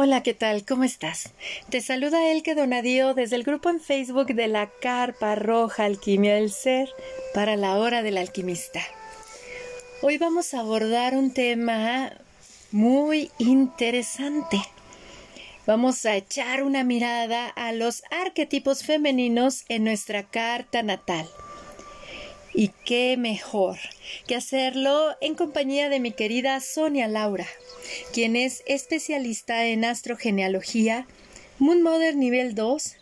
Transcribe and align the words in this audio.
Hola, 0.00 0.22
¿qué 0.22 0.32
tal? 0.32 0.64
¿Cómo 0.64 0.84
estás? 0.84 1.32
Te 1.70 1.80
saluda 1.80 2.30
Elke 2.30 2.54
Donadío 2.54 3.14
desde 3.14 3.34
el 3.34 3.42
grupo 3.42 3.68
en 3.68 3.80
Facebook 3.80 4.28
de 4.28 4.46
la 4.46 4.70
Carpa 4.80 5.34
Roja 5.34 5.86
Alquimia 5.86 6.36
del 6.36 6.52
Ser 6.52 6.88
para 7.34 7.56
la 7.56 7.76
Hora 7.76 8.04
del 8.04 8.16
Alquimista. 8.16 8.80
Hoy 10.00 10.16
vamos 10.16 10.54
a 10.54 10.60
abordar 10.60 11.16
un 11.16 11.34
tema 11.34 12.12
muy 12.70 13.32
interesante. 13.38 14.62
Vamos 15.66 16.06
a 16.06 16.14
echar 16.14 16.62
una 16.62 16.84
mirada 16.84 17.48
a 17.48 17.72
los 17.72 18.04
arquetipos 18.12 18.84
femeninos 18.84 19.64
en 19.68 19.82
nuestra 19.82 20.22
carta 20.22 20.84
natal. 20.84 21.28
Y 22.58 22.72
qué 22.84 23.16
mejor 23.16 23.78
que 24.26 24.34
hacerlo 24.34 25.14
en 25.20 25.36
compañía 25.36 25.88
de 25.88 26.00
mi 26.00 26.10
querida 26.10 26.58
Sonia 26.58 27.06
Laura, 27.06 27.46
quien 28.12 28.34
es 28.34 28.64
especialista 28.66 29.66
en 29.66 29.84
astrogenealogía, 29.84 31.06
Moon 31.60 31.82
Mother 31.82 32.16
nivel 32.16 32.56
2 32.56 32.96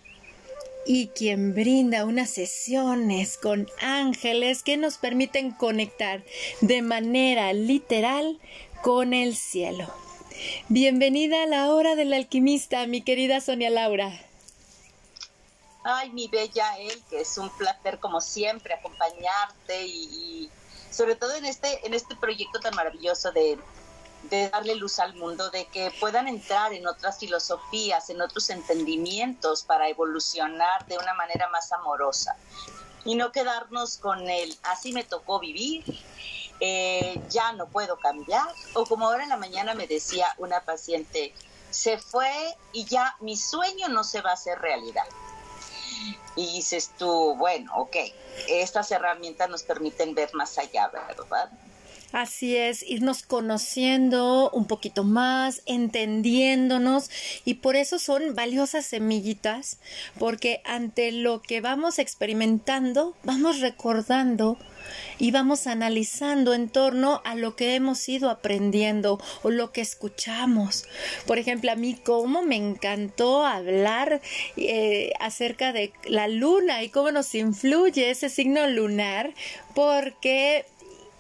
y 0.87 1.06
quien 1.06 1.55
brinda 1.55 2.05
unas 2.05 2.29
sesiones 2.29 3.38
con 3.38 3.66
ángeles 3.80 4.62
que 4.62 4.77
nos 4.77 4.98
permiten 4.98 5.52
conectar 5.52 6.23
de 6.60 6.82
manera 6.82 7.54
literal 7.54 8.38
con 8.82 9.15
el 9.15 9.34
cielo. 9.34 9.91
Bienvenida 10.68 11.45
a 11.45 11.46
la 11.46 11.73
hora 11.73 11.96
del 11.96 12.12
alquimista, 12.12 12.87
mi 12.87 13.01
querida 13.01 13.41
Sonia 13.41 13.70
Laura. 13.70 14.20
Ay, 15.88 16.10
mi 16.10 16.26
bella 16.26 16.76
él, 16.79 17.01
que 17.09 17.20
es 17.20 17.38
un 17.38 17.48
placer 17.51 18.01
como 18.01 18.20
siempre 18.20 18.74
acompañarte 18.74 19.87
y, 19.87 20.51
sobre 20.90 21.15
todo 21.15 21.32
en 21.37 21.45
este, 21.45 21.87
en 21.87 21.95
este 21.95 22.16
proyecto 22.16 22.59
tan 22.59 22.74
maravilloso 22.74 23.30
de, 23.30 23.56
de 24.24 24.48
darle 24.48 24.74
luz 24.74 24.98
al 24.98 25.15
mundo, 25.15 25.48
de 25.51 25.66
que 25.66 25.93
puedan 26.01 26.26
entrar 26.26 26.73
en 26.73 26.88
otras 26.88 27.20
filosofías, 27.20 28.10
en 28.10 28.20
otros 28.20 28.51
entendimientos 28.51 29.62
para 29.62 29.88
evolucionar 29.88 30.84
de 30.88 30.98
una 30.98 31.15
manera 31.15 31.48
más 31.51 31.70
amorosa 31.70 32.34
y 33.04 33.15
no 33.15 33.30
quedarnos 33.30 33.98
con 33.98 34.28
el 34.28 34.59
así 34.65 34.93
me 34.93 35.04
tocó 35.04 35.38
vivir, 35.38 35.84
eh, 36.59 37.21
ya 37.30 37.52
no 37.52 37.68
puedo 37.68 37.96
cambiar, 38.00 38.48
o 38.74 38.87
como 38.87 39.06
ahora 39.06 39.23
en 39.23 39.28
la 39.28 39.37
mañana 39.37 39.74
me 39.74 39.87
decía 39.87 40.34
una 40.38 40.62
paciente, 40.62 41.32
se 41.71 41.96
fue 41.96 42.56
y 42.73 42.87
ya 42.87 43.15
mi 43.21 43.37
sueño 43.37 43.88
no 43.88 44.02
se 44.02 44.21
va 44.21 44.30
a 44.30 44.34
hacer 44.34 44.59
realidad. 44.59 45.04
Y 46.37 46.47
dices 46.55 46.93
tú, 46.99 47.35
bueno, 47.37 47.73
ok, 47.77 47.97
estas 48.49 48.91
herramientas 48.91 49.49
nos 49.49 49.63
permiten 49.63 50.15
ver 50.15 50.30
más 50.35 50.59
allá, 50.59 50.89
¿verdad? 50.89 51.51
Así 52.16 52.56
es, 52.56 52.82
irnos 52.82 53.24
conociendo 53.24 54.48
un 54.54 54.64
poquito 54.64 55.04
más, 55.04 55.60
entendiéndonos 55.66 57.10
y 57.45 57.56
por 57.56 57.76
eso 57.76 57.98
son 57.98 58.34
valiosas 58.34 58.86
semillitas, 58.86 59.80
porque 60.18 60.62
ante 60.64 61.12
lo 61.12 61.42
que 61.42 61.60
vamos 61.60 61.98
experimentando, 61.98 63.14
vamos 63.22 63.60
recordando 63.60 64.56
y 65.19 65.31
vamos 65.31 65.66
analizando 65.66 66.54
en 66.54 66.70
torno 66.70 67.20
a 67.26 67.34
lo 67.34 67.54
que 67.54 67.75
hemos 67.75 68.09
ido 68.09 68.31
aprendiendo 68.31 69.20
o 69.42 69.50
lo 69.50 69.72
que 69.72 69.82
escuchamos. 69.82 70.87
Por 71.26 71.38
ejemplo, 71.38 71.70
a 71.70 71.76
mí 71.76 72.00
cómo 72.03 72.41
me 72.41 72.56
encantó 72.56 73.44
hablar 73.44 74.22
eh, 74.56 75.12
acerca 75.20 75.75
de 75.75 75.92
la 76.06 76.28
luna 76.28 76.82
y 76.82 76.88
cómo 76.88 77.10
nos 77.10 77.34
influye 77.34 78.09
ese 78.09 78.31
signo 78.31 78.66
lunar, 78.69 79.34
porque 79.75 80.65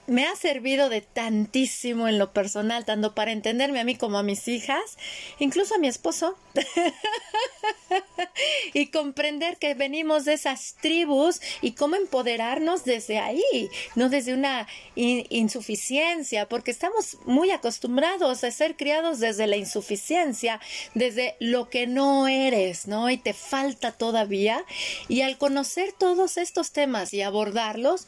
me 0.06 0.26
ha 0.26 0.36
servido 0.36 0.88
de 0.88 1.00
tantísimo 1.00 2.08
en 2.08 2.18
lo 2.18 2.32
personal, 2.32 2.84
tanto 2.84 3.14
para 3.14 3.32
entenderme 3.32 3.80
a 3.80 3.84
mí 3.84 3.96
como 3.96 4.18
a 4.18 4.22
mis 4.22 4.46
hijas, 4.48 4.98
incluso 5.38 5.74
a 5.74 5.78
mi 5.78 5.88
esposo, 5.88 6.36
y 8.74 8.88
comprender 8.88 9.58
que 9.58 9.74
venimos 9.74 10.24
de 10.24 10.34
esas 10.34 10.76
tribus 10.80 11.40
y 11.60 11.72
cómo 11.72 11.96
empoderarnos 11.96 12.84
desde 12.84 13.18
ahí, 13.18 13.68
no 13.94 14.08
desde 14.08 14.34
una 14.34 14.66
insuficiencia, 14.94 16.48
porque 16.48 16.70
estamos 16.70 17.18
muy 17.24 17.50
acostumbrados 17.50 18.44
a 18.44 18.50
ser 18.50 18.76
criados 18.76 19.18
desde 19.18 19.46
la 19.46 19.56
insuficiencia, 19.56 20.60
desde 20.94 21.36
lo 21.40 21.68
que 21.68 21.86
no 21.86 22.28
eres, 22.28 22.86
¿no? 22.86 23.10
Y 23.10 23.16
te 23.16 23.34
falta 23.34 23.92
todavía. 23.92 24.64
Y 25.08 25.22
al 25.22 25.38
conocer 25.38 25.92
todos 25.92 26.36
estos 26.36 26.72
temas 26.72 27.12
y 27.12 27.22
abordarlos, 27.22 28.06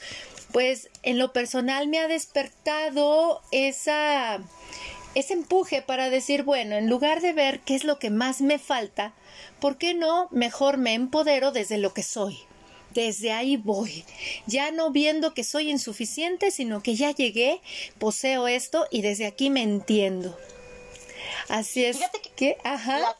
pues 0.52 0.88
en 1.02 1.18
lo 1.18 1.32
personal 1.32 1.88
me 1.88 1.98
ha 1.98 2.08
despertado 2.08 3.42
esa 3.50 4.40
ese 5.14 5.32
empuje 5.32 5.82
para 5.82 6.10
decir, 6.10 6.44
bueno, 6.44 6.76
en 6.76 6.88
lugar 6.88 7.20
de 7.20 7.32
ver 7.32 7.60
qué 7.60 7.74
es 7.74 7.84
lo 7.84 7.98
que 7.98 8.10
más 8.10 8.40
me 8.40 8.58
falta, 8.58 9.14
¿por 9.60 9.76
qué 9.76 9.94
no 9.94 10.28
mejor 10.30 10.76
me 10.76 10.94
empodero 10.94 11.50
desde 11.50 11.78
lo 11.78 11.92
que 11.92 12.02
soy? 12.02 12.38
Desde 12.94 13.32
ahí 13.32 13.56
voy, 13.56 14.04
ya 14.46 14.70
no 14.70 14.90
viendo 14.90 15.34
que 15.34 15.44
soy 15.44 15.70
insuficiente, 15.70 16.50
sino 16.50 16.82
que 16.82 16.94
ya 16.94 17.10
llegué, 17.10 17.60
poseo 17.98 18.48
esto 18.48 18.86
y 18.90 19.02
desde 19.02 19.26
aquí 19.26 19.50
me 19.50 19.62
entiendo. 19.62 20.38
Así 21.48 21.84
es 21.84 21.98
que, 22.36 22.56
ajá 22.64 22.98
la 22.98 23.16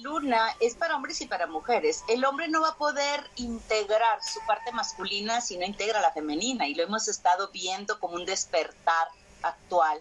luna 0.00 0.54
es 0.60 0.74
para 0.74 0.96
hombres 0.96 1.20
y 1.20 1.26
para 1.26 1.46
mujeres. 1.46 2.04
El 2.08 2.24
hombre 2.24 2.48
no 2.48 2.62
va 2.62 2.70
a 2.70 2.76
poder 2.76 3.28
integrar 3.36 4.22
su 4.22 4.40
parte 4.46 4.72
masculina 4.72 5.40
si 5.40 5.56
no 5.58 5.64
integra 5.64 6.00
la 6.00 6.12
femenina 6.12 6.66
y 6.66 6.74
lo 6.74 6.82
hemos 6.82 7.08
estado 7.08 7.48
viendo 7.48 7.98
como 8.00 8.14
un 8.14 8.24
despertar 8.24 9.08
actual 9.42 10.00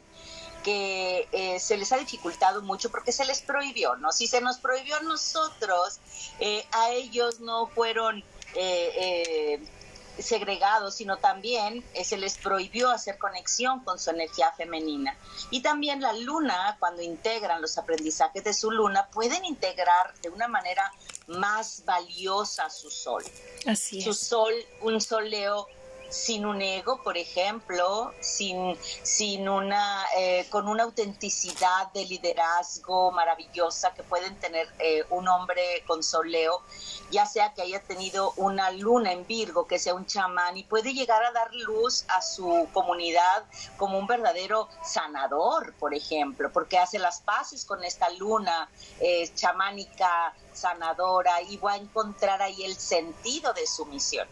que 0.63 1.29
eh, 1.31 1.59
se 1.59 1.77
les 1.77 1.91
ha 1.91 1.97
dificultado 1.97 2.61
mucho 2.61 2.89
porque 2.89 3.11
se 3.11 3.25
les 3.25 3.41
prohibió, 3.41 3.95
¿no? 3.95 4.11
Si 4.11 4.27
se 4.27 4.41
nos 4.41 4.57
prohibió 4.57 4.97
a 4.97 5.01
nosotros, 5.01 5.99
eh, 6.39 6.65
a 6.71 6.89
ellos 6.91 7.39
no 7.39 7.67
fueron 7.67 8.23
eh, 8.55 9.61
segregados, 10.19 10.95
sino 10.95 11.17
también 11.17 11.83
eh, 11.93 12.03
se 12.03 12.17
les 12.17 12.37
prohibió 12.37 12.89
hacer 12.89 13.17
conexión 13.17 13.83
con 13.83 13.99
su 13.99 14.09
energía 14.09 14.51
femenina. 14.53 15.15
Y 15.49 15.61
también 15.61 16.01
la 16.01 16.13
luna, 16.13 16.77
cuando 16.79 17.01
integran 17.01 17.61
los 17.61 17.77
aprendizajes 17.77 18.43
de 18.43 18.53
su 18.53 18.71
luna, 18.71 19.07
pueden 19.11 19.45
integrar 19.45 20.13
de 20.21 20.29
una 20.29 20.47
manera 20.47 20.91
más 21.27 21.83
valiosa 21.85 22.69
su 22.69 22.89
sol. 22.89 23.23
Así 23.65 24.01
Su 24.01 24.13
sol, 24.13 24.53
un 24.81 25.01
soleo 25.01 25.67
sin 26.09 26.45
un 26.45 26.61
ego, 26.61 27.01
por 27.03 27.17
ejemplo, 27.17 28.13
sin, 28.19 28.77
sin 29.03 29.49
una, 29.49 30.05
eh, 30.17 30.45
con 30.49 30.67
una 30.67 30.83
autenticidad 30.83 31.91
de 31.93 32.05
liderazgo 32.05 33.11
maravillosa 33.11 33.93
que 33.93 34.03
pueden 34.03 34.35
tener 34.39 34.67
eh, 34.79 35.03
un 35.09 35.27
hombre 35.27 35.83
con 35.85 36.03
soleo, 36.03 36.61
ya 37.11 37.25
sea 37.25 37.53
que 37.53 37.61
haya 37.61 37.81
tenido 37.81 38.33
una 38.37 38.71
luna 38.71 39.11
en 39.11 39.25
Virgo, 39.27 39.67
que 39.67 39.79
sea 39.79 39.93
un 39.93 40.05
chamán 40.05 40.57
y 40.57 40.63
puede 40.63 40.93
llegar 40.93 41.23
a 41.23 41.31
dar 41.31 41.53
luz 41.53 42.05
a 42.07 42.21
su 42.21 42.67
comunidad 42.73 43.43
como 43.77 43.97
un 43.97 44.07
verdadero 44.07 44.69
sanador, 44.83 45.73
por 45.75 45.93
ejemplo, 45.93 46.51
porque 46.51 46.77
hace 46.77 46.99
las 46.99 47.21
paces 47.21 47.65
con 47.65 47.83
esta 47.83 48.09
luna 48.11 48.69
eh, 48.99 49.29
chamánica 49.35 50.33
sanadora 50.53 51.41
y 51.41 51.57
va 51.57 51.73
a 51.73 51.77
encontrar 51.77 52.41
ahí 52.41 52.63
el 52.63 52.75
sentido 52.75 53.53
de 53.53 53.67
su 53.67 53.85
misión 53.85 54.27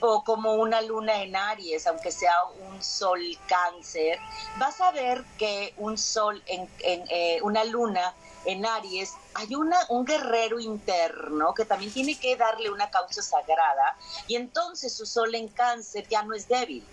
o 0.00 0.22
como 0.22 0.54
una 0.54 0.80
luna 0.82 1.22
en 1.22 1.34
Aries, 1.36 1.86
aunque 1.86 2.12
sea 2.12 2.32
un 2.68 2.82
sol 2.82 3.20
cáncer, 3.46 4.18
vas 4.58 4.80
a 4.80 4.90
ver 4.92 5.24
que 5.38 5.74
un 5.76 5.98
sol 5.98 6.42
en, 6.46 6.68
eh, 6.80 7.40
una 7.42 7.64
luna 7.64 8.14
en 8.44 8.64
Aries 8.64 9.14
hay 9.34 9.54
una, 9.54 9.76
un 9.88 10.04
guerrero 10.04 10.60
interno 10.60 11.52
que 11.54 11.64
también 11.64 11.92
tiene 11.92 12.18
que 12.18 12.36
darle 12.36 12.70
una 12.70 12.90
causa 12.90 13.22
sagrada 13.22 13.96
y 14.26 14.36
entonces 14.36 14.94
su 14.94 15.06
sol 15.06 15.34
en 15.34 15.48
cáncer 15.48 16.06
ya 16.08 16.22
no 16.22 16.34
es 16.34 16.48
débil. 16.48 16.84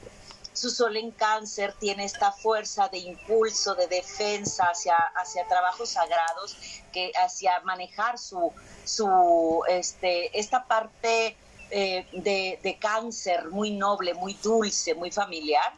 Su 0.53 0.69
sol 0.69 0.95
en 0.95 1.11
cáncer 1.11 1.75
tiene 1.79 2.05
esta 2.05 2.31
fuerza 2.31 2.87
de 2.87 2.99
impulso, 2.99 3.75
de 3.75 3.87
defensa 3.87 4.63
hacia, 4.63 4.95
hacia 4.95 5.45
trabajos 5.49 5.89
sagrados, 5.89 6.55
que 6.93 7.11
hacia 7.21 7.59
manejar 7.65 8.17
su, 8.17 8.53
su 8.85 9.61
este, 9.67 10.39
esta 10.39 10.65
parte 10.65 11.35
eh, 11.71 12.05
de, 12.13 12.77
cáncer 12.79 13.49
muy 13.49 13.71
noble, 13.71 14.13
muy 14.13 14.33
dulce, 14.41 14.93
muy 14.93 15.11
familiar, 15.11 15.73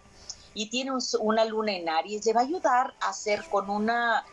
y 0.54 0.70
tiene 0.70 0.92
una 1.20 1.46
luna 1.46 1.74
en 1.74 1.88
Aries, 1.90 2.26
le 2.26 2.34
va 2.34 2.42
a 2.42 2.44
ayudar 2.44 2.94
a 3.02 3.10
hacer 3.10 3.44
con 3.50 3.70
una... 3.70 4.26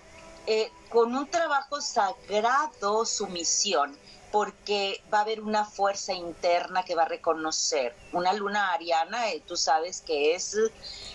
Eh, 0.46 0.70
con 0.90 1.14
un 1.16 1.26
trabajo 1.26 1.80
sagrado 1.80 3.04
su 3.06 3.26
misión, 3.28 3.96
porque 4.34 5.00
va 5.14 5.18
a 5.18 5.20
haber 5.20 5.40
una 5.40 5.64
fuerza 5.64 6.12
interna 6.12 6.82
que 6.82 6.96
va 6.96 7.02
a 7.02 7.08
reconocer. 7.08 7.94
Una 8.12 8.32
luna 8.32 8.72
ariana, 8.72 9.30
eh, 9.30 9.40
tú 9.46 9.56
sabes 9.56 10.00
que 10.00 10.34
es, 10.34 10.56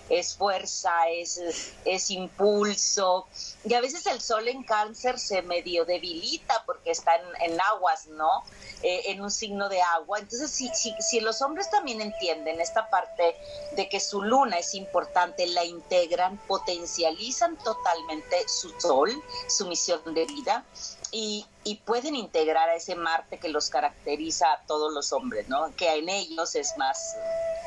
es 0.08 0.38
fuerza, 0.38 1.10
es, 1.10 1.74
es 1.84 2.12
impulso. 2.12 3.28
Y 3.66 3.74
a 3.74 3.82
veces 3.82 4.06
el 4.06 4.22
sol 4.22 4.48
en 4.48 4.64
cáncer 4.64 5.20
se 5.20 5.42
medio 5.42 5.84
debilita 5.84 6.64
porque 6.66 6.92
está 6.92 7.12
en, 7.42 7.60
aguas, 7.60 8.08
¿no? 8.08 8.46
Eh, 8.84 9.02
en 9.08 9.20
un 9.20 9.32
signo 9.32 9.68
de 9.68 9.82
agua. 9.82 10.20
Entonces, 10.20 10.50
si, 10.50 10.70
si, 10.74 10.96
si 11.02 11.20
los 11.20 11.42
hombres 11.42 11.70
también 11.70 12.00
entienden 12.00 12.62
esta 12.62 12.90
parte 12.90 13.36
de 13.74 13.90
que 13.90 14.00
su 14.00 14.22
luna 14.22 14.60
es 14.60 14.74
importante, 14.76 15.46
la 15.48 15.66
integran, 15.66 16.38
potencializan 16.48 17.58
totalmente 17.58 18.48
su 18.48 18.70
sol, 18.80 19.12
su 19.50 19.68
misión 19.68 20.14
de 20.14 20.26
vida 20.26 20.64
y, 21.12 21.46
pueden 21.86 22.16
integrar 22.16 22.70
a 22.70 22.76
ese 22.76 22.96
Marte 22.96 23.38
que 23.38 23.50
los 23.50 23.70
caracteriza 23.70 24.52
a 24.52 24.62
todos 24.66 24.92
los 24.94 25.14
hombres, 25.14 25.48
¿no? 25.50 25.74
Que 25.76 25.96
en 25.96 26.10
ellos 26.10 26.56
es 26.56 26.76
más 26.78 27.16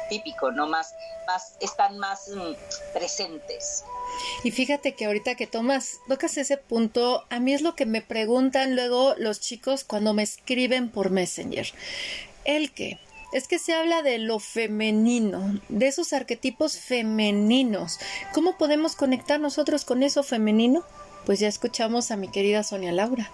típico, 0.08 0.50
¿no? 0.50 0.66
Más, 0.66 0.92
más, 1.26 1.54
están 1.60 1.98
más 1.98 2.28
mm, 2.28 2.92
presentes. 2.92 3.84
Y 4.42 4.50
fíjate 4.50 4.94
que 4.94 5.06
ahorita 5.06 5.36
que 5.36 5.46
tomas, 5.46 6.00
tocas 6.08 6.36
ese 6.36 6.56
punto, 6.56 7.24
a 7.30 7.38
mí 7.38 7.54
es 7.54 7.62
lo 7.62 7.76
que 7.76 7.86
me 7.86 8.02
preguntan 8.02 8.74
luego 8.74 9.14
los 9.18 9.40
chicos 9.40 9.84
cuando 9.84 10.14
me 10.14 10.24
escriben 10.24 10.90
por 10.90 11.10
Messenger. 11.10 11.66
¿El 12.44 12.72
qué? 12.72 12.98
Es 13.32 13.48
que 13.48 13.58
se 13.58 13.72
habla 13.72 14.02
de 14.02 14.18
lo 14.18 14.40
femenino, 14.40 15.58
de 15.68 15.86
esos 15.86 16.12
arquetipos 16.12 16.76
femeninos. 16.76 17.98
¿Cómo 18.34 18.58
podemos 18.58 18.94
conectar 18.94 19.40
nosotros 19.40 19.84
con 19.84 20.02
eso 20.02 20.22
femenino? 20.22 20.84
Pues 21.24 21.40
ya 21.40 21.48
escuchamos 21.48 22.10
a 22.10 22.16
mi 22.16 22.28
querida 22.28 22.62
Sonia 22.62 22.92
Laura. 22.92 23.30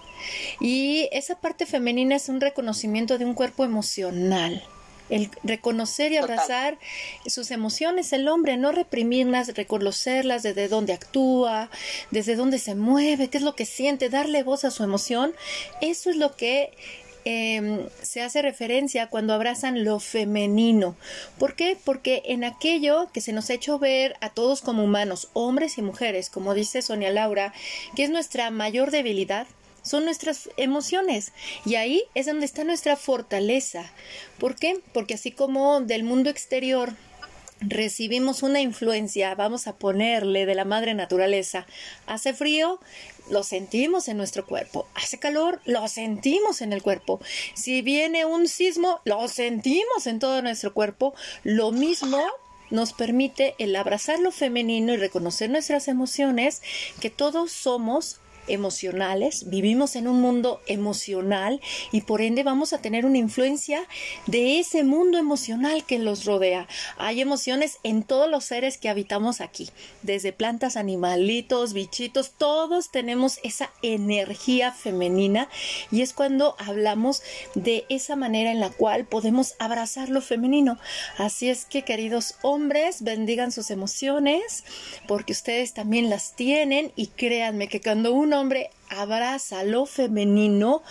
Y 0.59 1.09
esa 1.11 1.39
parte 1.39 1.65
femenina 1.65 2.15
es 2.15 2.29
un 2.29 2.41
reconocimiento 2.41 3.17
de 3.17 3.25
un 3.25 3.33
cuerpo 3.33 3.65
emocional. 3.65 4.63
El 5.09 5.31
reconocer 5.43 6.11
y 6.11 6.17
abrazar 6.17 6.77
sus 7.25 7.49
emociones, 7.49 8.13
el 8.13 8.27
hombre, 8.27 8.57
no 8.57 8.71
reprimirlas, 8.71 9.55
reconocerlas 9.55 10.43
desde 10.43 10.67
dónde 10.67 10.93
actúa, 10.93 11.71
desde 12.11 12.35
dónde 12.35 12.59
se 12.59 12.75
mueve, 12.75 13.27
qué 13.27 13.39
es 13.39 13.43
lo 13.43 13.55
que 13.55 13.65
siente, 13.65 14.09
darle 14.09 14.43
voz 14.43 14.65
a 14.65 14.71
su 14.71 14.83
emoción. 14.83 15.33
Eso 15.81 16.11
es 16.11 16.15
lo 16.15 16.35
que 16.35 16.73
Em, 17.25 17.87
se 18.01 18.21
hace 18.21 18.41
referencia 18.41 19.07
cuando 19.07 19.33
abrazan 19.33 19.83
lo 19.83 19.99
femenino. 19.99 20.95
¿Por 21.37 21.55
qué? 21.55 21.77
Porque 21.83 22.23
en 22.25 22.43
aquello 22.43 23.09
que 23.11 23.21
se 23.21 23.33
nos 23.33 23.49
ha 23.49 23.53
hecho 23.53 23.77
ver 23.77 24.15
a 24.21 24.29
todos 24.29 24.61
como 24.61 24.83
humanos, 24.83 25.29
hombres 25.33 25.77
y 25.77 25.81
mujeres, 25.81 26.29
como 26.29 26.53
dice 26.53 26.81
Sonia 26.81 27.11
Laura, 27.11 27.53
que 27.95 28.03
es 28.03 28.09
nuestra 28.09 28.51
mayor 28.51 28.91
debilidad, 28.91 29.47
son 29.81 30.05
nuestras 30.05 30.49
emociones 30.57 31.31
y 31.65 31.75
ahí 31.75 32.03
es 32.13 32.25
donde 32.25 32.45
está 32.45 32.63
nuestra 32.63 32.95
fortaleza. 32.95 33.91
¿Por 34.37 34.55
qué? 34.55 34.79
Porque 34.93 35.15
así 35.15 35.31
como 35.31 35.81
del 35.81 36.03
mundo 36.03 36.29
exterior 36.29 36.93
recibimos 37.61 38.43
una 38.43 38.61
influencia, 38.61 39.35
vamos 39.35 39.67
a 39.67 39.75
ponerle 39.75 40.45
de 40.45 40.55
la 40.55 40.65
madre 40.65 40.93
naturaleza. 40.93 41.65
Hace 42.07 42.33
frío, 42.33 42.79
lo 43.29 43.43
sentimos 43.43 44.07
en 44.07 44.17
nuestro 44.17 44.45
cuerpo. 44.45 44.87
Hace 44.95 45.19
calor, 45.19 45.59
lo 45.65 45.87
sentimos 45.87 46.61
en 46.61 46.73
el 46.73 46.81
cuerpo. 46.81 47.19
Si 47.53 47.81
viene 47.81 48.25
un 48.25 48.47
sismo, 48.47 49.01
lo 49.05 49.27
sentimos 49.27 50.07
en 50.07 50.19
todo 50.19 50.41
nuestro 50.41 50.73
cuerpo. 50.73 51.13
Lo 51.43 51.71
mismo 51.71 52.23
nos 52.69 52.93
permite 52.93 53.55
el 53.57 53.75
abrazar 53.75 54.19
lo 54.19 54.31
femenino 54.31 54.93
y 54.93 54.97
reconocer 54.97 55.49
nuestras 55.49 55.87
emociones, 55.87 56.61
que 56.99 57.09
todos 57.09 57.51
somos 57.51 58.19
emocionales, 58.49 59.49
vivimos 59.49 59.95
en 59.95 60.07
un 60.07 60.21
mundo 60.21 60.61
emocional 60.67 61.61
y 61.91 62.01
por 62.01 62.21
ende 62.21 62.43
vamos 62.43 62.73
a 62.73 62.81
tener 62.81 63.05
una 63.05 63.17
influencia 63.17 63.83
de 64.25 64.59
ese 64.59 64.83
mundo 64.83 65.17
emocional 65.17 65.85
que 65.85 65.99
los 65.99 66.25
rodea. 66.25 66.67
Hay 66.97 67.21
emociones 67.21 67.77
en 67.83 68.03
todos 68.03 68.29
los 68.29 68.45
seres 68.45 68.77
que 68.77 68.89
habitamos 68.89 69.41
aquí, 69.41 69.69
desde 70.01 70.33
plantas, 70.33 70.77
animalitos, 70.77 71.73
bichitos, 71.73 72.31
todos 72.31 72.91
tenemos 72.91 73.39
esa 73.43 73.71
energía 73.81 74.71
femenina 74.71 75.49
y 75.91 76.01
es 76.01 76.13
cuando 76.13 76.55
hablamos 76.59 77.21
de 77.55 77.85
esa 77.89 78.15
manera 78.15 78.51
en 78.51 78.59
la 78.59 78.69
cual 78.69 79.05
podemos 79.05 79.55
abrazar 79.59 80.09
lo 80.09 80.21
femenino. 80.21 80.77
Así 81.17 81.49
es 81.49 81.65
que 81.65 81.83
queridos 81.83 82.35
hombres, 82.41 83.03
bendigan 83.03 83.51
sus 83.51 83.71
emociones 83.71 84.63
porque 85.07 85.33
ustedes 85.33 85.73
también 85.73 86.09
las 86.09 86.35
tienen 86.35 86.91
y 86.95 87.07
créanme 87.07 87.67
que 87.67 87.81
cuando 87.81 88.13
uno 88.13 88.38
hombre 88.39 88.71
abraza 88.89 89.63
lo 89.63 89.85
femenino, 89.85 90.81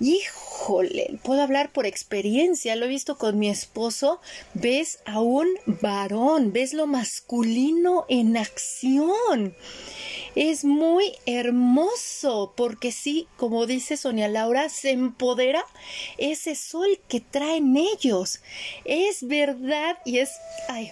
híjole, 0.00 1.18
puedo 1.22 1.42
hablar 1.42 1.72
por 1.72 1.86
experiencia, 1.86 2.76
lo 2.76 2.86
he 2.86 2.88
visto 2.88 3.16
con 3.16 3.38
mi 3.38 3.48
esposo, 3.48 4.20
ves 4.54 4.98
a 5.04 5.20
un 5.20 5.48
varón, 5.66 6.52
ves 6.52 6.72
lo 6.72 6.86
masculino 6.86 8.04
en 8.08 8.36
acción. 8.36 9.54
Es 10.34 10.64
muy 10.64 11.12
hermoso 11.26 12.54
porque 12.56 12.90
sí, 12.90 13.28
como 13.36 13.66
dice 13.66 13.96
Sonia 13.96 14.28
Laura, 14.28 14.68
se 14.70 14.90
empodera 14.90 15.64
ese 16.16 16.54
sol 16.54 17.00
que 17.06 17.20
traen 17.20 17.76
ellos. 17.76 18.40
Es 18.84 19.26
verdad 19.26 19.98
y 20.06 20.18
es, 20.18 20.30
ay, 20.68 20.90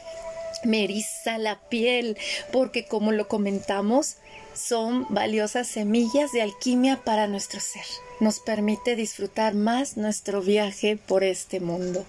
me 0.65 0.85
eriza 0.85 1.39
la 1.39 1.59
piel 1.69 2.19
porque 2.53 2.87
como 2.87 3.13
lo 3.13 3.29
comentamos, 3.29 4.19
son 4.55 5.07
valiosas 5.09 5.69
semillas 5.69 6.33
de 6.33 6.43
alquimia 6.43 7.03
para 7.03 7.27
nuestro 7.27 7.61
ser. 7.61 7.85
Nos 8.21 8.41
permite 8.41 8.97
disfrutar 8.97 9.55
más 9.55 9.97
nuestro 9.97 10.43
viaje 10.43 10.97
por 10.97 11.25
este 11.25 11.61
mundo. 11.61 12.05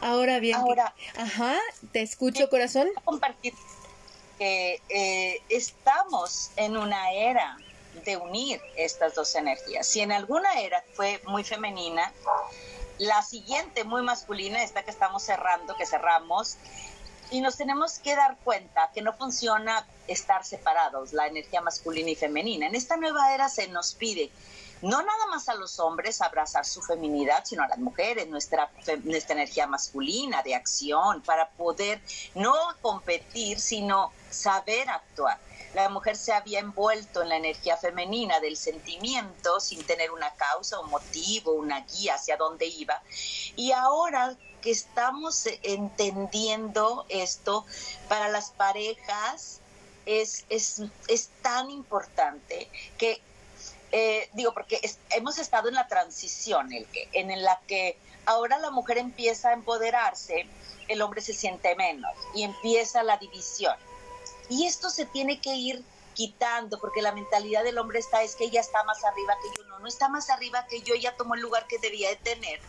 Ahora 0.00 0.38
bien, 0.38 0.56
Ahora, 0.56 0.94
ajá, 1.16 1.56
te 1.92 2.02
escucho 2.02 2.50
corazón. 2.50 2.88
Compartir 3.04 3.54
que 4.38 4.80
eh, 4.88 5.42
estamos 5.48 6.50
en 6.56 6.76
una 6.76 7.12
era 7.12 7.56
de 8.04 8.16
unir 8.16 8.60
estas 8.76 9.14
dos 9.14 9.34
energías. 9.34 9.86
Si 9.86 10.00
en 10.00 10.12
alguna 10.12 10.60
era 10.60 10.82
fue 10.94 11.20
muy 11.26 11.44
femenina, 11.44 12.12
la 12.98 13.22
siguiente 13.22 13.84
muy 13.84 14.02
masculina, 14.02 14.62
esta 14.62 14.82
que 14.82 14.90
estamos 14.90 15.22
cerrando, 15.22 15.74
que 15.76 15.86
cerramos, 15.86 16.56
y 17.30 17.40
nos 17.40 17.56
tenemos 17.56 17.98
que 17.98 18.16
dar 18.16 18.36
cuenta 18.44 18.90
que 18.92 19.02
no 19.02 19.12
funciona 19.12 19.86
estar 20.08 20.44
separados, 20.44 21.12
la 21.12 21.26
energía 21.26 21.60
masculina 21.60 22.10
y 22.10 22.16
femenina. 22.16 22.66
En 22.66 22.74
esta 22.74 22.96
nueva 22.96 23.34
era 23.34 23.48
se 23.48 23.68
nos 23.68 23.94
pide 23.94 24.30
no 24.82 25.02
nada 25.02 25.26
más 25.30 25.48
a 25.48 25.54
los 25.54 25.78
hombres 25.78 26.22
abrazar 26.22 26.64
su 26.64 26.80
feminidad, 26.80 27.44
sino 27.44 27.62
a 27.62 27.68
las 27.68 27.78
mujeres, 27.78 28.28
nuestra, 28.28 28.70
nuestra 29.04 29.34
energía 29.34 29.66
masculina 29.66 30.42
de 30.42 30.54
acción, 30.54 31.22
para 31.22 31.50
poder 31.50 32.00
no 32.34 32.54
competir, 32.80 33.60
sino 33.60 34.10
saber 34.30 34.88
actuar. 34.88 35.38
La 35.74 35.88
mujer 35.88 36.16
se 36.16 36.32
había 36.32 36.58
envuelto 36.58 37.22
en 37.22 37.28
la 37.28 37.36
energía 37.36 37.76
femenina 37.76 38.40
del 38.40 38.56
sentimiento 38.56 39.60
sin 39.60 39.84
tener 39.84 40.10
una 40.10 40.32
causa, 40.34 40.80
un 40.80 40.90
motivo, 40.90 41.52
una 41.52 41.80
guía 41.80 42.14
hacia 42.14 42.36
dónde 42.36 42.66
iba. 42.66 43.02
Y 43.56 43.72
ahora 43.72 44.36
que 44.60 44.70
estamos 44.70 45.46
entendiendo 45.62 47.06
esto 47.08 47.64
para 48.08 48.28
las 48.28 48.50
parejas 48.50 49.60
es, 50.06 50.44
es, 50.48 50.82
es 51.08 51.28
tan 51.42 51.70
importante 51.70 52.68
que, 52.98 53.20
eh, 53.92 54.28
digo, 54.32 54.52
porque 54.52 54.80
hemos 55.10 55.38
estado 55.38 55.68
en 55.68 55.74
la 55.74 55.88
transición 55.88 56.72
el 56.72 56.86
que, 56.86 57.08
en 57.12 57.42
la 57.42 57.60
que 57.66 57.96
ahora 58.26 58.58
la 58.58 58.70
mujer 58.70 58.98
empieza 58.98 59.50
a 59.50 59.52
empoderarse, 59.52 60.46
el 60.88 61.02
hombre 61.02 61.20
se 61.20 61.32
siente 61.32 61.74
menos 61.76 62.12
y 62.34 62.42
empieza 62.42 63.02
la 63.02 63.16
división. 63.16 63.76
Y 64.50 64.66
esto 64.66 64.90
se 64.90 65.06
tiene 65.06 65.40
que 65.40 65.54
ir 65.54 65.82
quitando, 66.14 66.78
porque 66.78 67.00
la 67.00 67.12
mentalidad 67.12 67.62
del 67.64 67.78
hombre 67.78 68.00
está 68.00 68.22
es 68.22 68.34
que 68.34 68.44
ella 68.44 68.60
está 68.60 68.82
más 68.84 69.02
arriba 69.04 69.34
que 69.40 69.56
yo, 69.56 69.68
no, 69.68 69.78
no 69.78 69.86
está 69.86 70.08
más 70.08 70.28
arriba 70.28 70.66
que 70.66 70.82
yo, 70.82 70.92
ella 70.94 71.16
tomó 71.16 71.34
el 71.34 71.40
lugar 71.40 71.66
que 71.66 71.78
debía 71.78 72.10
de 72.10 72.16
tener. 72.16 72.60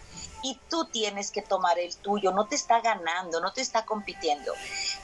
Y 0.43 0.59
tú 0.69 0.85
tienes 0.85 1.31
que 1.31 1.41
tomar 1.41 1.77
el 1.77 1.95
tuyo, 1.97 2.31
no 2.31 2.47
te 2.47 2.55
está 2.55 2.81
ganando, 2.81 3.41
no 3.41 3.51
te 3.51 3.61
está 3.61 3.85
compitiendo. 3.85 4.53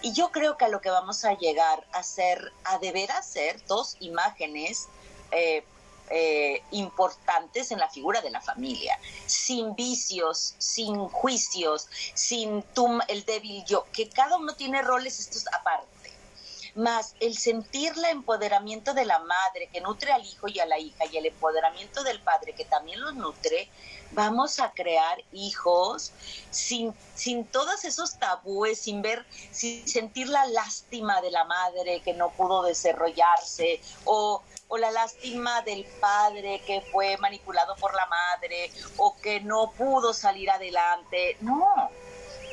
Y 0.02 0.14
yo 0.14 0.32
creo 0.32 0.56
que 0.56 0.66
a 0.66 0.70
lo 0.70 0.82
que 0.82 0.90
vamos 0.90 1.26
a 1.26 1.34
llegar 1.34 1.86
a 1.92 2.04
ser, 2.04 2.54
a 2.64 2.78
deber 2.78 3.12
hacer 3.12 3.64
dos 3.66 3.98
imágenes 4.00 4.88
eh, 5.32 5.64
eh, 6.10 6.64
importantes 6.72 7.72
en 7.72 7.80
la 7.80 7.90
figura 7.90 8.22
de 8.22 8.30
la 8.30 8.40
familia, 8.40 8.98
sin 9.26 9.76
vicios, 9.76 10.56
sin 10.58 10.96
juicios, 11.10 11.88
sin 12.14 12.64
tú, 12.74 13.00
el 13.08 13.26
débil 13.26 13.66
yo, 13.66 13.86
que 13.92 14.10
cada 14.10 14.38
uno 14.38 14.56
tiene 14.56 14.82
roles 14.84 15.20
estos 15.20 15.46
aparte 15.54 15.97
más 16.78 17.16
el 17.20 17.38
sentir 17.38 17.94
el 17.98 18.06
empoderamiento 18.06 18.94
de 18.94 19.06
la 19.06 19.20
madre 19.20 19.70
que 19.72 19.82
nutre 19.82 20.12
al 20.12 20.26
hijo 20.26 20.48
y 20.48 20.60
a 20.60 20.66
la 20.66 20.80
hija 20.80 21.06
y 21.12 21.18
el 21.18 21.26
empoderamiento 21.26 22.04
del 22.04 22.22
padre 22.22 22.54
que 22.54 22.66
también 22.66 23.02
los 23.02 23.16
nutre, 23.16 23.70
vamos 24.12 24.60
a 24.60 24.72
crear 24.72 25.24
hijos 25.32 26.12
sin, 26.50 26.94
sin 27.16 27.46
todos 27.46 27.84
esos 27.84 28.18
tabúes, 28.18 28.80
sin 28.80 29.02
ver, 29.02 29.26
sin 29.52 29.88
sentir 29.88 30.30
la 30.30 30.46
lástima 30.48 31.22
de 31.22 31.32
la 31.32 31.44
madre 31.44 32.02
que 32.02 32.14
no 32.14 32.30
pudo 32.32 32.64
desarrollarse 32.64 33.82
o 34.06 34.44
o 34.70 34.78
la 34.78 34.92
lástima 34.92 35.62
del 35.62 35.86
padre 36.02 36.62
que 36.66 36.82
fue 36.82 37.18
manipulado 37.18 37.76
por 37.78 37.94
la 37.96 38.06
madre 38.06 38.72
o 38.98 39.16
que 39.18 39.40
no 39.40 39.72
pudo 39.72 40.14
salir 40.14 40.50
adelante. 40.50 41.38
No. 41.42 41.90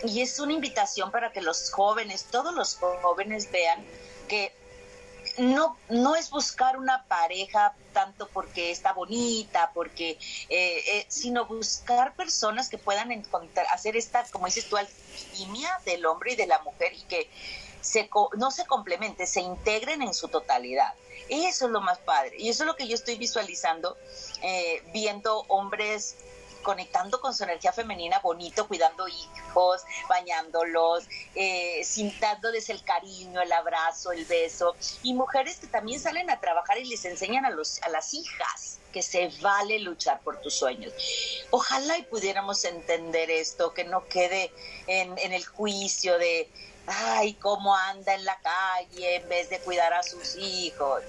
Y 0.04 0.20
es 0.20 0.38
una 0.38 0.52
invitación 0.52 1.10
para 1.10 1.32
que 1.32 1.40
los 1.40 1.70
jóvenes, 1.72 2.26
todos 2.30 2.54
los 2.54 2.76
jóvenes 2.76 3.50
vean 3.50 3.84
que 4.28 4.52
no, 5.38 5.76
no 5.88 6.14
es 6.16 6.30
buscar 6.30 6.76
una 6.76 7.04
pareja 7.08 7.74
tanto 7.92 8.28
porque 8.28 8.70
está 8.70 8.92
bonita, 8.92 9.70
porque, 9.74 10.18
eh, 10.48 10.82
eh, 10.86 11.06
sino 11.08 11.46
buscar 11.46 12.14
personas 12.14 12.68
que 12.68 12.78
puedan 12.78 13.10
encontrar, 13.10 13.66
hacer 13.72 13.96
esta, 13.96 14.24
como 14.30 14.46
dices 14.46 14.66
tú, 14.66 14.76
alquimia 14.76 15.70
del 15.84 16.06
hombre 16.06 16.32
y 16.32 16.36
de 16.36 16.46
la 16.46 16.60
mujer 16.60 16.92
y 16.92 17.02
que 17.02 17.30
se, 17.80 18.08
no 18.36 18.50
se 18.50 18.66
complementen, 18.66 19.26
se 19.26 19.40
integren 19.40 20.02
en 20.02 20.14
su 20.14 20.28
totalidad. 20.28 20.94
Eso 21.28 21.66
es 21.66 21.70
lo 21.70 21.80
más 21.80 21.98
padre. 21.98 22.36
Y 22.38 22.48
eso 22.48 22.64
es 22.64 22.66
lo 22.66 22.76
que 22.76 22.86
yo 22.86 22.94
estoy 22.94 23.16
visualizando, 23.16 23.96
eh, 24.42 24.82
viendo 24.92 25.40
hombres 25.48 26.16
conectando 26.64 27.20
con 27.20 27.32
su 27.32 27.44
energía 27.44 27.72
femenina 27.72 28.18
bonito, 28.18 28.66
cuidando 28.66 29.06
hijos, 29.06 29.82
bañándolos, 30.08 31.04
eh, 31.36 31.86
dándoles 32.20 32.68
el 32.70 32.82
cariño, 32.82 33.40
el 33.40 33.52
abrazo, 33.52 34.10
el 34.10 34.24
beso. 34.24 34.74
Y 35.04 35.14
mujeres 35.14 35.58
que 35.58 35.68
también 35.68 36.00
salen 36.00 36.28
a 36.30 36.40
trabajar 36.40 36.78
y 36.78 36.86
les 36.86 37.04
enseñan 37.04 37.44
a, 37.44 37.50
los, 37.50 37.80
a 37.82 37.88
las 37.90 38.12
hijas 38.14 38.80
que 38.92 39.02
se 39.02 39.28
vale 39.40 39.78
luchar 39.78 40.20
por 40.22 40.40
tus 40.40 40.54
sueños. 40.54 40.92
Ojalá 41.50 41.98
y 41.98 42.02
pudiéramos 42.02 42.64
entender 42.64 43.30
esto, 43.30 43.72
que 43.72 43.84
no 43.84 44.08
quede 44.08 44.52
en, 44.88 45.16
en 45.18 45.32
el 45.32 45.44
juicio 45.46 46.18
de, 46.18 46.50
ay, 46.86 47.34
cómo 47.34 47.76
anda 47.76 48.14
en 48.14 48.24
la 48.24 48.38
calle 48.40 49.16
en 49.16 49.28
vez 49.28 49.50
de 49.50 49.60
cuidar 49.60 49.92
a 49.92 50.02
sus 50.02 50.34
hijos 50.36 51.02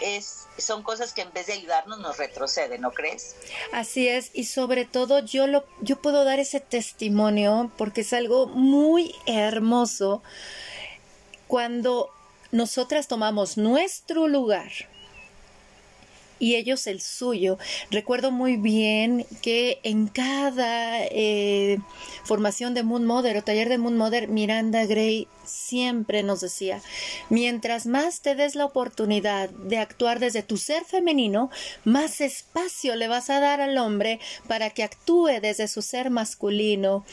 es, 0.00 0.46
son 0.58 0.82
cosas 0.82 1.12
que 1.12 1.22
en 1.22 1.32
vez 1.32 1.46
de 1.46 1.54
ayudarnos 1.54 1.98
nos 1.98 2.18
retroceden, 2.18 2.80
¿no 2.80 2.92
crees? 2.92 3.36
Así 3.72 4.08
es, 4.08 4.30
y 4.34 4.44
sobre 4.44 4.84
todo 4.84 5.20
yo, 5.20 5.46
lo, 5.46 5.64
yo 5.80 6.00
puedo 6.00 6.24
dar 6.24 6.38
ese 6.38 6.60
testimonio 6.60 7.70
porque 7.76 8.02
es 8.02 8.12
algo 8.12 8.46
muy 8.46 9.14
hermoso 9.26 10.22
cuando 11.46 12.10
nosotras 12.52 13.08
tomamos 13.08 13.56
nuestro 13.56 14.28
lugar 14.28 14.70
y 16.38 16.56
ellos 16.56 16.86
el 16.86 17.00
suyo. 17.00 17.58
Recuerdo 17.90 18.30
muy 18.30 18.56
bien 18.56 19.26
que 19.42 19.80
en 19.82 20.06
cada 20.08 21.04
eh, 21.04 21.78
formación 22.24 22.74
de 22.74 22.82
Moon 22.82 23.04
Mother 23.04 23.36
o 23.38 23.42
taller 23.42 23.68
de 23.68 23.78
Moon 23.78 23.96
Mother, 23.96 24.28
Miranda 24.28 24.84
Gray 24.86 25.28
siempre 25.46 26.22
nos 26.22 26.40
decía, 26.40 26.82
mientras 27.30 27.86
más 27.86 28.20
te 28.20 28.34
des 28.34 28.54
la 28.54 28.64
oportunidad 28.64 29.50
de 29.50 29.78
actuar 29.78 30.20
desde 30.20 30.42
tu 30.42 30.56
ser 30.56 30.84
femenino, 30.84 31.50
más 31.84 32.20
espacio 32.20 32.96
le 32.96 33.08
vas 33.08 33.30
a 33.30 33.40
dar 33.40 33.60
al 33.60 33.78
hombre 33.78 34.20
para 34.48 34.70
que 34.70 34.82
actúe 34.82 35.40
desde 35.40 35.68
su 35.68 35.82
ser 35.82 36.10
masculino. 36.10 37.04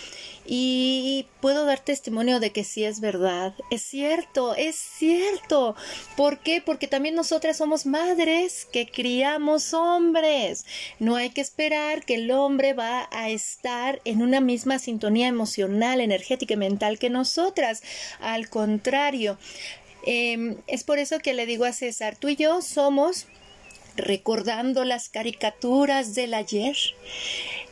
Y 0.46 1.28
puedo 1.40 1.66
dar 1.66 1.80
testimonio 1.80 2.40
de 2.42 2.52
que 2.52 2.66
sí 2.66 2.84
es 2.84 3.00
verdad, 3.00 3.54
es 3.72 3.82
cierto, 3.82 4.56
es 4.56 4.76
cierto. 4.76 5.76
¿Por 6.18 6.40
qué? 6.40 6.62
Porque 6.62 6.88
también 6.88 7.16
nosotras 7.16 7.58
somos 7.58 7.86
madres 7.86 8.68
que 8.72 8.88
criamos 8.88 9.74
hombres. 9.74 10.66
No 11.00 11.16
hay 11.16 11.30
que 11.30 11.42
esperar 11.42 12.04
que 12.06 12.16
el 12.16 12.32
hombre 12.32 12.74
va 12.74 13.08
a 13.12 13.30
estar 13.30 14.02
en 14.04 14.22
una 14.22 14.42
misma 14.42 14.80
sintonía 14.80 15.28
emocional, 15.28 16.02
energética 16.02 16.56
y 16.56 16.58
mental 16.58 17.00
que 17.00 17.10
nosotras. 17.10 17.82
Al 18.24 18.50
contrario, 18.50 19.38
em, 20.06 20.58
es 20.68 20.84
por 20.84 21.00
eso 21.00 21.20
que 21.20 21.34
le 21.34 21.46
digo 21.46 21.66
a 21.66 21.74
César, 21.74 22.16
tú 22.16 22.30
y 22.30 22.36
yo 22.36 22.62
somos 22.62 23.28
recordando 23.96 24.86
las 24.86 25.10
caricaturas 25.10 26.16
del 26.16 26.34
ayer 26.34 26.76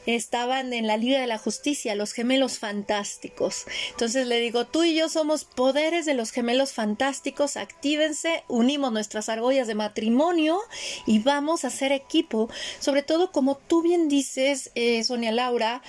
estaban 0.05 0.73
en 0.73 0.87
la 0.87 0.97
Liga 0.97 1.19
de 1.19 1.27
la 1.27 1.37
Justicia, 1.37 1.95
los 1.95 2.13
gemelos 2.13 2.59
fantásticos. 2.59 3.65
Entonces 3.91 4.27
le 4.27 4.39
digo, 4.39 4.65
tú 4.65 4.83
y 4.83 4.95
yo 4.95 5.09
somos 5.09 5.43
poderes 5.43 6.05
de 6.05 6.13
los 6.13 6.31
gemelos 6.31 6.73
fantásticos, 6.73 7.57
actívense, 7.57 8.43
unimos 8.47 8.91
nuestras 8.91 9.29
argollas 9.29 9.67
de 9.67 9.75
matrimonio 9.75 10.59
y 11.05 11.19
vamos 11.19 11.63
a 11.63 11.67
hacer 11.67 11.91
equipo. 11.91 12.49
Sobre 12.79 13.03
todo, 13.03 13.31
como 13.31 13.57
tú 13.57 13.81
bien 13.81 14.07
dices, 14.07 14.71
eh, 14.75 15.03
Sonia 15.03 15.31
Laura, 15.31 15.81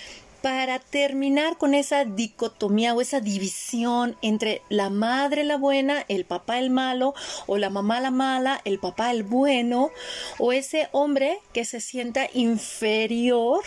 para 0.43 0.79
terminar 0.81 1.57
con 1.57 1.75
esa 1.75 2.05
dicotomía 2.05 2.95
o 2.95 3.01
esa 3.01 3.21
división 3.21 4.17
entre 4.23 4.63
la 4.69 4.91
madre 4.91 5.45
la 5.45 5.57
buena, 5.57 6.05
el 6.09 6.25
papá 6.25 6.59
el 6.59 6.71
malo, 6.71 7.15
o 7.47 7.59
la 7.59 7.71
mamá 7.71 8.01
la 8.01 8.11
mala, 8.11 8.61
el 8.65 8.79
papá 8.79 9.11
el 9.13 9.23
bueno, 9.23 9.91
o 10.39 10.53
ese 10.53 10.89
hombre 10.93 11.39
que 11.53 11.65
se 11.65 11.81
sienta 11.81 12.29
inferior 12.35 13.63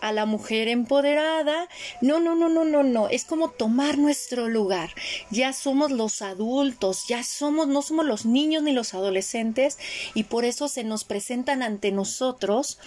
a 0.00 0.12
la 0.12 0.26
mujer 0.26 0.68
empoderada. 0.68 1.68
No, 2.00 2.20
no, 2.20 2.34
no, 2.34 2.48
no, 2.48 2.64
no, 2.64 2.82
no. 2.82 3.08
Es 3.08 3.24
como 3.24 3.50
tomar 3.50 3.98
nuestro 3.98 4.48
lugar. 4.48 4.90
Ya 5.30 5.52
somos 5.52 5.90
los 5.90 6.22
adultos, 6.22 7.06
ya 7.08 7.22
somos, 7.22 7.68
no 7.68 7.82
somos 7.82 8.06
los 8.06 8.24
niños 8.24 8.62
ni 8.62 8.72
los 8.72 8.94
adolescentes 8.94 9.78
y 10.14 10.24
por 10.24 10.44
eso 10.44 10.68
se 10.68 10.84
nos 10.84 11.04
presentan 11.04 11.62
ante 11.62 11.92
nosotros 11.92 12.78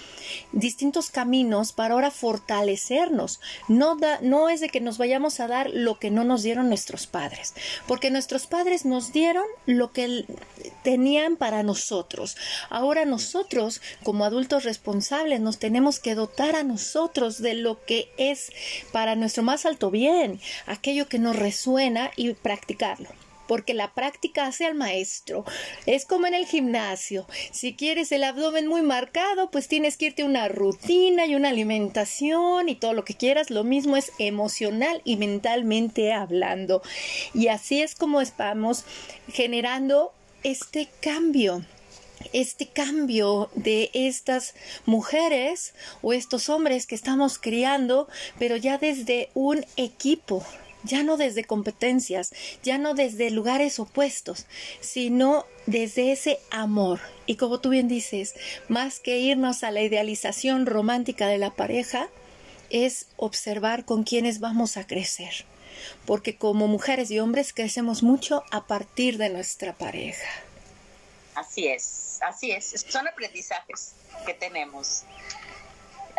distintos 0.51 1.10
caminos 1.10 1.72
para 1.72 1.93
ahora 1.93 2.12
fortalecernos. 2.12 3.39
No, 3.67 3.96
da, 3.96 4.20
no 4.22 4.50
es 4.50 4.60
de 4.60 4.70
que 4.70 4.82
nos 4.82 4.98
vayamos 4.98 5.39
a 5.39 5.48
dar 5.48 5.70
lo 5.72 6.00
que 6.00 6.12
no 6.12 6.24
nos 6.24 6.43
dieron 6.43 6.70
nuestros 6.70 7.08
padres, 7.08 7.53
porque 7.88 8.12
nuestros 8.12 8.48
padres 8.48 8.86
nos 8.86 9.13
dieron 9.13 9.46
lo 9.65 9.91
que 9.91 10.25
tenían 10.84 11.38
para 11.38 11.63
nosotros. 11.63 12.38
Ahora 12.70 13.05
nosotros, 13.05 13.82
como 14.03 14.25
adultos 14.25 14.63
responsables, 14.63 15.39
nos 15.39 15.60
tenemos 15.60 16.00
que 16.00 16.15
dotar 16.15 16.55
a 16.55 16.63
nosotros 16.63 17.02
de 17.39 17.53
lo 17.53 17.83
que 17.86 18.10
es 18.17 18.51
para 18.91 19.15
nuestro 19.15 19.43
más 19.43 19.65
alto 19.65 19.91
bien, 19.91 20.39
aquello 20.65 21.07
que 21.07 21.19
nos 21.19 21.36
resuena 21.36 22.12
y 22.15 22.33
practicarlo 22.33 23.10
porque 23.48 23.74
la 23.74 23.93
práctica 23.93 24.48
hace 24.48 24.65
al 24.65 24.74
maestro. 24.74 25.45
Es 25.86 26.05
como 26.05 26.27
en 26.27 26.33
el 26.33 26.45
gimnasio. 26.45 27.27
Si 27.51 27.75
quieres 27.75 28.12
el 28.12 28.24
abdomen 28.24 28.67
muy 28.67 28.81
marcado, 28.81 29.51
pues 29.51 29.67
tienes 29.67 29.98
que 29.98 30.07
irte 30.07 30.22
a 30.22 30.25
una 30.25 30.48
rutina 30.48 31.25
y 31.25 31.36
una 31.36 31.50
alimentación 31.50 32.69
y 32.69 32.75
todo 32.75 32.93
lo 32.93 33.03
que 33.03 33.15
quieras. 33.15 33.50
Lo 33.50 33.63
mismo 33.63 33.98
es 33.98 34.12
emocional 34.17 35.01
y 35.03 35.17
mentalmente 35.17 36.13
hablando. 36.13 36.81
Y 37.33 37.50
así 37.50 37.81
es 37.81 37.95
como 37.95 38.22
estamos 38.22 38.86
generando 39.27 40.13
este 40.43 40.88
cambio 41.01 41.63
este 42.32 42.68
cambio 42.68 43.50
de 43.56 43.89
estas 43.94 44.53
mujeres 44.86 45.74
o 46.01 46.13
estos 46.13 46.50
hombres 46.50 46.88
que 46.88 46.96
estamos 46.96 47.38
criando, 47.38 48.08
pero 48.39 48.56
ya 48.56 48.77
desde 48.77 49.30
un 49.34 49.65
equipo, 49.75 50.46
ya 50.84 51.03
no 51.03 51.18
desde 51.18 51.44
competencias, 51.44 52.32
ya 52.63 52.77
no 52.77 52.94
desde 52.94 53.32
lugares 53.32 53.80
opuestos, 53.80 54.46
sino 54.82 55.46
desde 55.65 56.12
ese 56.12 56.39
amor. 56.51 57.00
Y 57.25 57.36
como 57.36 57.60
tú 57.60 57.70
bien 57.70 57.88
dices, 57.88 58.36
más 58.68 59.00
que 59.00 59.20
irnos 59.20 59.63
a 59.63 59.72
la 59.72 59.82
idealización 59.82 60.65
romántica 60.65 61.27
de 61.27 61.38
la 61.38 61.51
pareja, 61.51 62.10
es 62.70 63.08
observar 63.18 63.86
con 63.86 64.03
quienes 64.03 64.39
vamos 64.39 64.77
a 64.77 64.86
crecer. 64.86 65.46
Porque 66.06 66.38
como 66.38 66.68
mujeres 66.68 67.12
y 67.12 67.20
hombres 67.20 67.53
crecemos 67.53 68.03
mucho 68.03 68.44
a 68.51 68.68
partir 68.68 69.18
de 69.18 69.30
nuestra 69.30 69.74
pareja. 69.74 70.27
Así 71.36 71.68
es, 71.68 72.12
así 72.25 72.51
es. 72.51 72.86
Son 72.89 73.08
aprendizajes 73.08 73.94
que 74.25 74.34
tenemos 74.34 75.03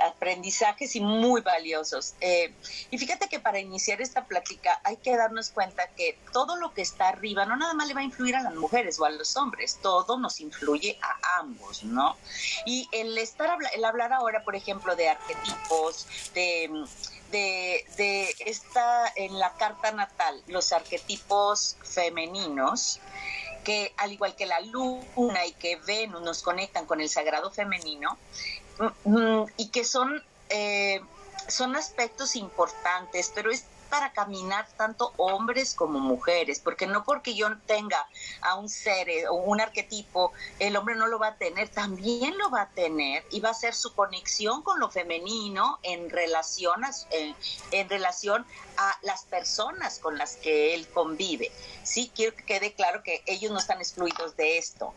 aprendizajes 0.02 0.96
y 0.96 1.00
muy 1.00 1.40
valiosos. 1.40 2.14
Eh, 2.20 2.52
y 2.90 2.98
fíjate 2.98 3.28
que 3.28 3.40
para 3.40 3.58
iniciar 3.58 4.00
esta 4.00 4.24
plática 4.24 4.80
hay 4.84 4.96
que 4.96 5.16
darnos 5.16 5.50
cuenta 5.50 5.86
que 5.96 6.18
todo 6.32 6.56
lo 6.56 6.72
que 6.74 6.82
está 6.82 7.08
arriba 7.08 7.46
no 7.46 7.56
nada 7.56 7.74
más 7.74 7.88
le 7.88 7.94
va 7.94 8.00
a 8.00 8.04
influir 8.04 8.36
a 8.36 8.42
las 8.42 8.54
mujeres 8.54 8.98
o 9.00 9.04
a 9.04 9.10
los 9.10 9.36
hombres, 9.36 9.78
todo 9.82 10.18
nos 10.18 10.40
influye 10.40 10.98
a 11.00 11.38
ambos, 11.38 11.84
¿no? 11.84 12.16
Y 12.66 12.88
el 12.92 13.16
estar 13.18 13.56
el 13.74 13.84
hablar 13.84 14.12
ahora, 14.12 14.44
por 14.44 14.56
ejemplo, 14.56 14.96
de 14.96 15.08
arquetipos, 15.08 16.06
de 16.34 16.84
de, 17.30 17.84
de 17.96 18.34
esta 18.46 19.12
en 19.16 19.40
la 19.40 19.52
carta 19.54 19.90
natal, 19.90 20.40
los 20.46 20.72
arquetipos 20.72 21.76
femeninos, 21.82 23.00
que 23.64 23.92
al 23.96 24.12
igual 24.12 24.36
que 24.36 24.46
la 24.46 24.60
luna 24.60 25.46
y 25.46 25.52
que 25.52 25.76
Venus 25.86 26.22
nos 26.22 26.42
conectan 26.42 26.86
con 26.86 27.00
el 27.00 27.08
sagrado 27.08 27.50
femenino 27.50 28.16
mm, 28.78 29.10
mm, 29.10 29.46
y 29.56 29.70
que 29.70 29.84
son, 29.84 30.22
eh, 30.50 31.00
son 31.48 31.74
aspectos 31.74 32.36
importantes, 32.36 33.32
pero 33.34 33.50
es 33.50 33.64
para 33.94 34.12
caminar 34.12 34.66
tanto 34.76 35.12
hombres 35.18 35.72
como 35.72 36.00
mujeres, 36.00 36.58
porque 36.58 36.84
no 36.84 37.04
porque 37.04 37.36
yo 37.36 37.46
tenga 37.58 38.08
a 38.40 38.56
un 38.56 38.68
ser 38.68 39.08
eh, 39.08 39.28
o 39.28 39.34
un 39.34 39.60
arquetipo, 39.60 40.32
el 40.58 40.74
hombre 40.74 40.96
no 40.96 41.06
lo 41.06 41.20
va 41.20 41.28
a 41.28 41.36
tener, 41.36 41.68
también 41.68 42.36
lo 42.36 42.50
va 42.50 42.62
a 42.62 42.70
tener 42.70 43.24
y 43.30 43.38
va 43.38 43.50
a 43.50 43.54
ser 43.54 43.72
su 43.72 43.94
conexión 43.94 44.62
con 44.62 44.80
lo 44.80 44.90
femenino 44.90 45.78
en 45.84 46.10
relación 46.10 46.84
a, 46.84 46.90
en, 47.70 47.88
relación 47.88 48.44
a 48.78 48.98
las 49.02 49.26
personas 49.26 50.00
con 50.00 50.18
las 50.18 50.34
que 50.38 50.74
él 50.74 50.88
convive. 50.88 51.52
Sí, 51.84 52.10
quiero 52.12 52.34
que 52.34 52.44
quede 52.44 52.72
claro 52.72 53.04
que 53.04 53.22
ellos 53.26 53.52
no 53.52 53.60
están 53.60 53.78
excluidos 53.78 54.36
de 54.36 54.58
esto. 54.58 54.92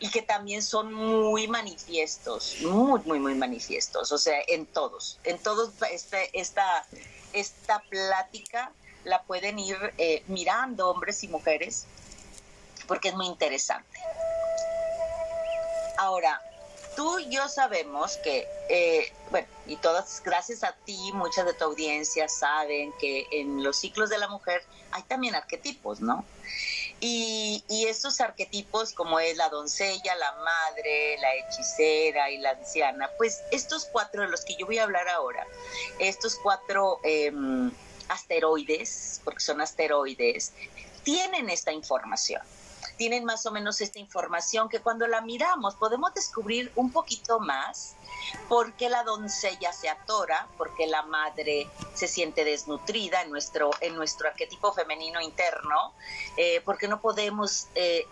y 0.00 0.10
que 0.10 0.22
también 0.22 0.62
son 0.62 0.92
muy 0.92 1.46
manifiestos, 1.48 2.56
muy, 2.60 3.00
muy, 3.04 3.18
muy 3.18 3.34
manifiestos, 3.34 4.12
o 4.12 4.18
sea, 4.18 4.38
en 4.48 4.66
todos, 4.66 5.18
en 5.24 5.38
todos 5.38 5.70
este, 5.90 6.30
esta, 6.38 6.86
esta 7.34 7.80
plática 7.80 8.72
la 9.04 9.22
pueden 9.22 9.58
ir 9.58 9.76
eh, 9.98 10.22
mirando 10.28 10.90
hombres 10.90 11.22
y 11.24 11.28
mujeres 11.28 11.86
porque 12.86 13.08
es 13.08 13.14
muy 13.14 13.26
interesante. 13.26 13.98
Ahora, 15.96 16.40
tú 16.96 17.18
y 17.18 17.30
yo 17.30 17.48
sabemos 17.48 18.16
que, 18.18 18.46
eh, 18.68 19.12
bueno, 19.30 19.46
y 19.66 19.76
todas, 19.76 20.22
gracias 20.24 20.64
a 20.64 20.72
ti, 20.72 21.12
muchas 21.12 21.46
de 21.46 21.54
tu 21.54 21.64
audiencia 21.64 22.28
saben 22.28 22.92
que 23.00 23.26
en 23.30 23.62
los 23.62 23.78
ciclos 23.78 24.10
de 24.10 24.18
la 24.18 24.28
mujer 24.28 24.62
hay 24.90 25.02
también 25.04 25.34
arquetipos, 25.34 26.00
¿no? 26.00 26.24
Y, 27.06 27.62
y 27.68 27.84
estos 27.84 28.18
arquetipos, 28.22 28.94
como 28.94 29.20
es 29.20 29.36
la 29.36 29.50
doncella, 29.50 30.14
la 30.16 30.32
madre, 30.36 31.18
la 31.18 31.34
hechicera 31.34 32.30
y 32.30 32.38
la 32.38 32.52
anciana, 32.52 33.12
pues 33.18 33.42
estos 33.50 33.84
cuatro 33.92 34.22
de 34.22 34.28
los 34.28 34.42
que 34.42 34.54
yo 34.56 34.64
voy 34.64 34.78
a 34.78 34.84
hablar 34.84 35.06
ahora, 35.08 35.46
estos 35.98 36.36
cuatro 36.36 37.00
em, 37.02 37.70
asteroides, 38.08 39.20
porque 39.22 39.40
son 39.40 39.60
asteroides, 39.60 40.54
tienen 41.02 41.50
esta 41.50 41.72
información 41.72 42.40
tienen 42.96 43.24
más 43.24 43.46
o 43.46 43.50
menos 43.50 43.80
esta 43.80 43.98
información 43.98 44.68
que 44.68 44.80
cuando 44.80 45.06
la 45.06 45.20
miramos 45.20 45.74
podemos 45.74 46.14
descubrir 46.14 46.72
un 46.76 46.92
poquito 46.92 47.40
más 47.40 47.94
por 48.48 48.72
qué 48.74 48.88
la 48.88 49.02
doncella 49.02 49.72
se 49.72 49.88
atora, 49.88 50.48
por 50.56 50.74
qué 50.76 50.86
la 50.86 51.02
madre 51.02 51.68
se 51.94 52.08
siente 52.08 52.44
desnutrida 52.44 53.22
en 53.22 53.30
nuestro, 53.30 53.70
en 53.80 53.94
nuestro 53.94 54.28
arquetipo 54.28 54.72
femenino 54.72 55.20
interno, 55.20 55.92
eh, 56.36 56.60
porque 56.64 56.88
no 56.88 57.00
podemos 57.00 57.68
eh, 57.74 58.06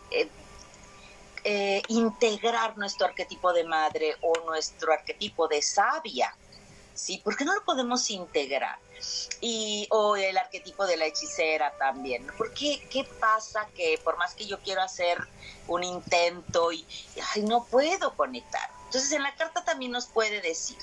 eh, 1.45 1.83
integrar 1.89 2.77
nuestro 2.79 3.07
arquetipo 3.07 3.53
de 3.53 3.65
madre 3.65 4.17
o 4.21 4.33
nuestro 4.45 4.93
arquetipo 4.93 5.49
de 5.49 5.63
sabia. 5.63 6.35
¿Sí? 6.95 7.19
¿Por 7.19 7.37
qué 7.37 7.45
no 7.45 7.55
lo 7.55 7.65
podemos 7.65 8.11
integrar? 8.11 8.79
y 9.41 9.87
o 9.91 10.17
el 10.17 10.39
arquetipo 10.39 10.87
de 10.87 10.97
la 10.97 11.07
hechicera 11.07 11.73
también. 11.79 12.27
Porque 12.39 12.87
qué 12.91 13.05
pasa 13.05 13.67
que 13.75 13.99
por 14.03 14.17
más 14.17 14.35
que 14.35 14.47
yo 14.47 14.61
quiero 14.61 14.83
hacer 14.83 15.19
un 15.67 15.83
intento 15.83 16.73
y 16.73 16.87
ay, 17.35 17.43
no 17.43 17.65
puedo 17.65 18.15
conectar. 18.15 18.71
Entonces 18.87 19.13
en 19.13 19.23
la 19.23 19.35
carta 19.35 19.65
también 19.65 19.93
nos 19.93 20.07
puede 20.07 20.41
decir, 20.41 20.79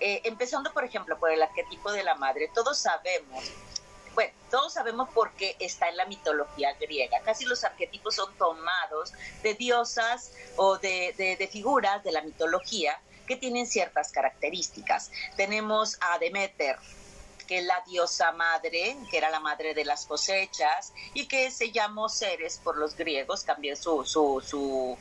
eh, 0.00 0.22
empezando 0.24 0.72
por 0.72 0.84
ejemplo 0.84 1.18
por 1.18 1.30
el 1.30 1.42
arquetipo 1.42 1.92
de 1.92 2.02
la 2.02 2.14
madre, 2.14 2.50
todos 2.54 2.78
sabemos 2.78 3.44
bueno, 4.14 4.32
todos 4.50 4.72
sabemos 4.72 5.08
por 5.10 5.30
qué 5.34 5.54
está 5.60 5.88
en 5.88 5.96
la 5.96 6.04
mitología 6.06 6.72
griega. 6.80 7.20
Casi 7.20 7.44
los 7.44 7.62
arquetipos 7.62 8.16
son 8.16 8.34
tomados 8.34 9.12
de 9.44 9.54
diosas 9.54 10.32
o 10.56 10.76
de, 10.76 11.14
de, 11.38 11.46
figuras 11.46 12.02
de 12.02 12.10
la 12.10 12.22
mitología 12.22 13.00
que 13.28 13.36
tienen 13.36 13.66
ciertas 13.66 14.10
características. 14.10 15.12
Tenemos 15.36 15.98
a 16.00 16.18
Demeter, 16.18 16.76
que 17.46 17.58
es 17.58 17.64
la 17.64 17.82
diosa 17.86 18.32
madre, 18.32 18.96
que 19.10 19.16
era 19.16 19.30
la 19.30 19.40
madre 19.40 19.74
de 19.74 19.84
las 19.84 20.06
cosechas, 20.06 20.92
y 21.14 21.26
que 21.26 21.50
se 21.50 21.70
llamó 21.70 22.08
Ceres 22.08 22.58
por 22.58 22.76
los 22.76 22.96
griegos, 22.96 23.44
también 23.44 23.76
su, 23.76 24.04
su, 24.04 24.42
su 24.44 24.98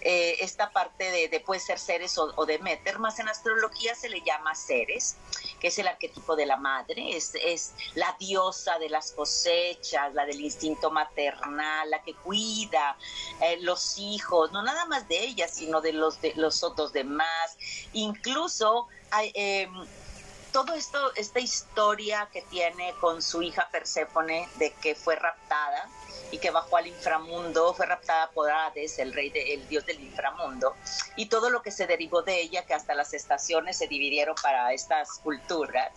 eh, 0.00 0.36
esta 0.40 0.70
parte 0.70 1.10
de, 1.10 1.28
de, 1.28 1.40
puede 1.40 1.60
ser 1.60 1.78
Ceres 1.78 2.16
o, 2.18 2.46
de 2.46 2.58
Demeter, 2.58 2.98
más 3.00 3.18
en 3.18 3.28
astrología 3.28 3.94
se 3.96 4.08
le 4.08 4.22
llama 4.22 4.54
Ceres, 4.54 5.16
que 5.60 5.68
es 5.68 5.78
el 5.78 5.88
arquetipo 5.88 6.36
de 6.36 6.46
la 6.46 6.56
madre, 6.56 7.16
es, 7.16 7.34
es 7.34 7.74
la 7.94 8.14
diosa 8.18 8.78
de 8.78 8.88
las 8.88 9.12
cosechas, 9.12 10.14
la 10.14 10.24
del 10.26 10.40
instinto 10.40 10.90
maternal, 10.90 11.90
la 11.90 12.02
que 12.02 12.14
cuida 12.14 12.96
eh, 13.40 13.58
los 13.60 13.98
hijos, 13.98 14.52
no 14.52 14.62
nada 14.62 14.84
más 14.86 15.08
de 15.08 15.18
ella, 15.24 15.48
sino 15.48 15.80
de 15.80 15.92
los, 15.92 16.20
de 16.20 16.32
los 16.36 16.62
otros 16.62 16.92
demás, 16.92 17.56
incluso 17.92 18.88
eh, 19.34 19.68
todo 20.52 20.74
esto, 20.74 21.14
esta 21.14 21.40
historia 21.40 22.28
que 22.32 22.42
tiene 22.42 22.94
con 23.00 23.22
su 23.22 23.42
hija 23.42 23.68
Perséfone 23.70 24.48
de 24.56 24.72
que 24.74 24.94
fue 24.94 25.16
raptada 25.16 25.88
y 26.30 26.38
que 26.38 26.50
bajó 26.50 26.76
al 26.76 26.86
inframundo, 26.86 27.74
fue 27.74 27.86
raptada 27.86 28.30
por 28.30 28.50
Hades, 28.50 28.98
el 28.98 29.12
rey 29.12 29.30
de, 29.30 29.54
el 29.54 29.68
dios 29.68 29.86
del 29.86 30.00
inframundo, 30.00 30.74
y 31.16 31.26
todo 31.26 31.50
lo 31.50 31.62
que 31.62 31.70
se 31.70 31.86
derivó 31.86 32.22
de 32.22 32.40
ella, 32.40 32.64
que 32.66 32.74
hasta 32.74 32.94
las 32.94 33.14
estaciones 33.14 33.78
se 33.78 33.86
dividieron 33.86 34.34
para 34.42 34.72
estas 34.72 35.18
culturas, 35.18 35.92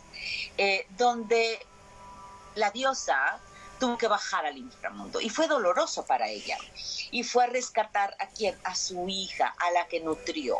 eh, 0.58 0.86
donde 0.98 1.66
la 2.56 2.72
diosa 2.72 3.40
tuvo 3.80 3.98
que 3.98 4.08
bajar 4.08 4.46
al 4.46 4.58
inframundo 4.58 5.20
y 5.20 5.30
fue 5.30 5.48
doloroso 5.48 6.06
para 6.06 6.30
ella 6.30 6.56
y 7.10 7.24
fue 7.24 7.46
a 7.46 7.48
rescatar 7.48 8.16
a 8.20 8.28
quien 8.28 8.56
a 8.64 8.76
su 8.76 9.10
hija 9.10 9.56
a 9.58 9.72
la 9.72 9.88
que 9.88 10.00
nutrió. 10.02 10.58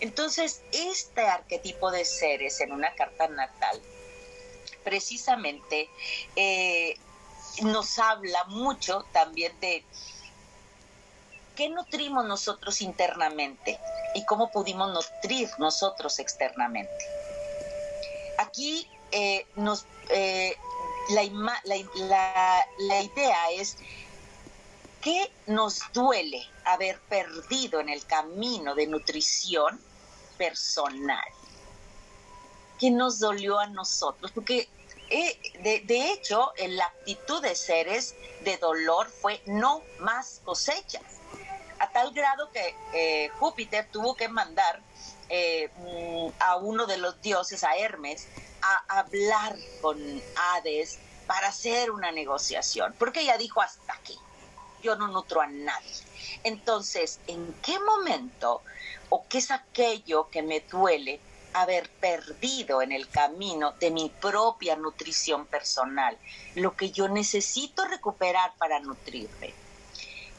Entonces 0.00 0.60
este 0.70 1.22
arquetipo 1.22 1.90
de 1.90 2.04
seres 2.04 2.60
en 2.60 2.72
una 2.72 2.94
carta 2.94 3.26
natal 3.26 3.80
precisamente 4.84 5.88
eh, 6.36 6.96
nos 7.62 7.98
habla 7.98 8.44
mucho 8.44 9.04
también 9.12 9.58
de 9.60 9.84
qué 11.56 11.68
nutrimos 11.68 12.24
nosotros 12.24 12.80
internamente 12.80 13.78
y 14.14 14.24
cómo 14.24 14.50
pudimos 14.50 14.92
nutrir 14.92 15.50
nosotros 15.58 16.18
externamente 16.18 17.18
aquí 18.38 18.88
eh, 19.10 19.46
eh, 20.10 20.56
la, 21.10 22.66
la, 22.78 23.02
idea 23.02 23.50
es 23.52 23.76
qué 25.02 25.30
nos 25.46 25.80
duele 25.92 26.42
haber 26.64 26.98
perdido 27.00 27.80
en 27.80 27.88
el 27.88 28.04
camino 28.06 28.74
de 28.74 28.86
nutrición 28.86 29.80
personal. 30.38 31.24
¿Qué 32.78 32.90
nos 32.90 33.18
dolió 33.18 33.58
a 33.58 33.66
nosotros? 33.66 34.30
Porque 34.32 34.68
de, 35.08 35.82
de, 35.84 36.12
hecho, 36.12 36.52
la 36.68 36.84
actitud 36.84 37.42
de 37.42 37.54
seres 37.54 38.14
de 38.44 38.56
dolor 38.58 39.10
fue 39.10 39.40
no 39.46 39.82
más 39.98 40.40
cosechas, 40.44 41.02
a 41.78 41.90
tal 41.90 42.12
grado 42.12 42.50
que 42.50 42.74
eh, 42.92 43.30
Júpiter 43.38 43.88
tuvo 43.90 44.14
que 44.14 44.28
mandar 44.28 44.80
eh, 45.28 45.70
mm, 45.76 46.28
a 46.40 46.56
uno 46.56 46.86
de 46.86 46.98
los 46.98 47.20
dioses, 47.22 47.64
a 47.64 47.76
Hermes, 47.76 48.26
a 48.62 48.98
hablar 49.00 49.56
con 49.80 49.98
Hades 50.36 50.98
para 51.26 51.48
hacer 51.48 51.90
una 51.90 52.10
negociación, 52.10 52.94
porque 52.98 53.20
ella 53.20 53.36
dijo 53.36 53.60
hasta 53.60 53.92
aquí, 53.92 54.18
yo 54.82 54.96
no 54.96 55.08
nutro 55.08 55.40
a 55.40 55.46
nadie. 55.46 55.92
Entonces, 56.44 57.20
¿en 57.26 57.54
qué 57.62 57.78
momento 57.80 58.62
o 59.10 59.26
qué 59.28 59.38
es 59.38 59.50
aquello 59.50 60.28
que 60.30 60.42
me 60.42 60.60
duele 60.60 61.20
haber 61.52 61.88
perdido 61.88 62.82
en 62.82 62.92
el 62.92 63.08
camino 63.08 63.72
de 63.72 63.90
mi 63.90 64.08
propia 64.08 64.76
nutrición 64.76 65.46
personal, 65.46 66.18
lo 66.54 66.76
que 66.76 66.90
yo 66.90 67.08
necesito 67.08 67.84
recuperar 67.84 68.54
para 68.58 68.80
nutrirme? 68.80 69.54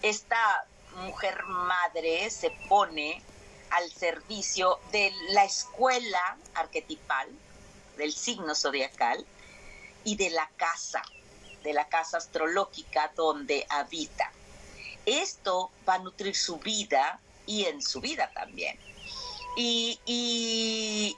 Esta 0.02 0.65
mujer 0.95 1.43
madre 1.45 2.30
se 2.30 2.52
pone 2.67 3.22
al 3.72 3.91
servicio 3.91 4.80
de 4.91 5.12
la 5.30 5.45
escuela 5.45 6.38
arquetipal, 6.54 7.30
del 7.98 8.13
signo 8.13 8.56
zodiacal 8.56 9.26
y 10.04 10.15
de 10.15 10.30
la 10.30 10.50
casa, 10.58 11.02
de 11.63 11.74
la 11.74 11.88
casa 11.88 12.17
astrológica 12.17 13.12
donde 13.15 13.65
habita. 13.69 14.32
Esto 15.06 15.72
va 15.88 15.95
a 15.95 16.00
nutrir 16.00 16.36
su 16.36 16.58
vida 16.58 17.19
y 17.45 17.65
en 17.65 17.82
su 17.82 18.00
vida 18.00 18.32
también. 18.34 18.80
Y, 19.62 21.17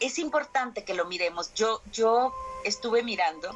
es 0.00 0.18
importante 0.18 0.84
que 0.84 0.94
lo 0.94 1.04
miremos. 1.04 1.52
Yo, 1.54 1.82
yo 1.92 2.34
estuve 2.64 3.02
mirando 3.02 3.50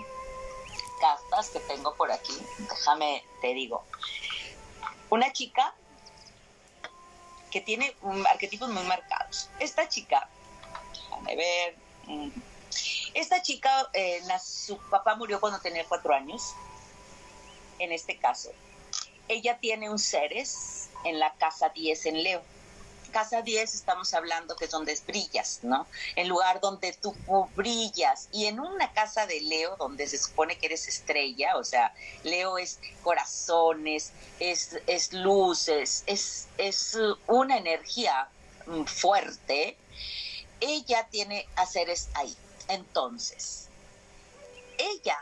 cartas 1.01 1.49
que 1.51 1.61
tengo 1.61 1.94
por 1.94 2.12
aquí. 2.12 2.35
Déjame, 2.59 3.25
te 3.40 3.55
digo. 3.55 3.85
Una 5.09 5.33
chica 5.33 5.75
que 7.51 7.61
tiene 7.62 7.96
arquetipos 8.31 8.68
muy 8.68 8.83
marcados. 8.85 9.49
Esta 9.59 9.88
chica, 9.88 10.29
déjame 10.92 11.37
ver, 11.37 11.77
mm, 12.07 12.29
esta 13.14 13.40
chica, 13.40 13.88
eh, 13.94 14.20
su 14.44 14.77
papá 14.90 15.16
murió 15.16 15.40
cuando 15.40 15.61
tenía 15.61 15.85
cuatro 15.87 16.12
años, 16.12 16.55
en 17.79 17.90
este 17.92 18.18
caso. 18.18 18.51
Ella 19.29 19.59
tiene 19.59 19.88
un 19.88 19.99
Ceres 19.99 20.90
en 21.05 21.18
la 21.18 21.33
casa 21.35 21.70
10 21.70 22.07
en 22.07 22.22
Leo. 22.22 22.56
Casa 23.16 23.40
10 23.40 23.74
estamos 23.74 24.12
hablando 24.12 24.57
que 24.57 24.66
es 24.66 24.70
donde 24.70 24.94
brillas, 25.07 25.61
¿no? 25.62 25.87
El 26.16 26.29
lugar 26.29 26.61
donde 26.61 26.92
tú 26.92 27.16
brillas. 27.57 28.29
Y 28.31 28.44
en 28.44 28.61
una 28.61 28.92
casa 28.92 29.26
de 29.26 29.40
Leo, 29.40 29.74
donde 29.79 30.07
se 30.07 30.18
supone 30.18 30.59
que 30.59 30.66
eres 30.66 30.87
estrella, 30.87 31.57
o 31.57 31.64
sea, 31.64 31.94
Leo 32.24 32.59
es 32.59 32.79
corazones, 33.02 34.12
es, 34.38 34.79
es 34.87 35.14
luces, 35.14 36.05
es, 36.05 36.48
es 36.59 36.98
una 37.26 37.57
energía 37.57 38.29
mm, 38.66 38.85
fuerte, 38.85 39.79
ella 40.61 41.09
tiene 41.11 41.48
a 41.57 41.64
seres 41.64 42.11
ahí. 42.12 42.37
Entonces, 42.68 43.68
ella 44.76 45.16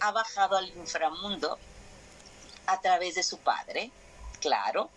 ha 0.00 0.10
bajado 0.10 0.56
al 0.56 0.68
inframundo 0.70 1.56
a 2.66 2.80
través 2.80 3.14
de 3.14 3.22
su 3.22 3.38
padre, 3.38 3.92
claro, 4.40 4.90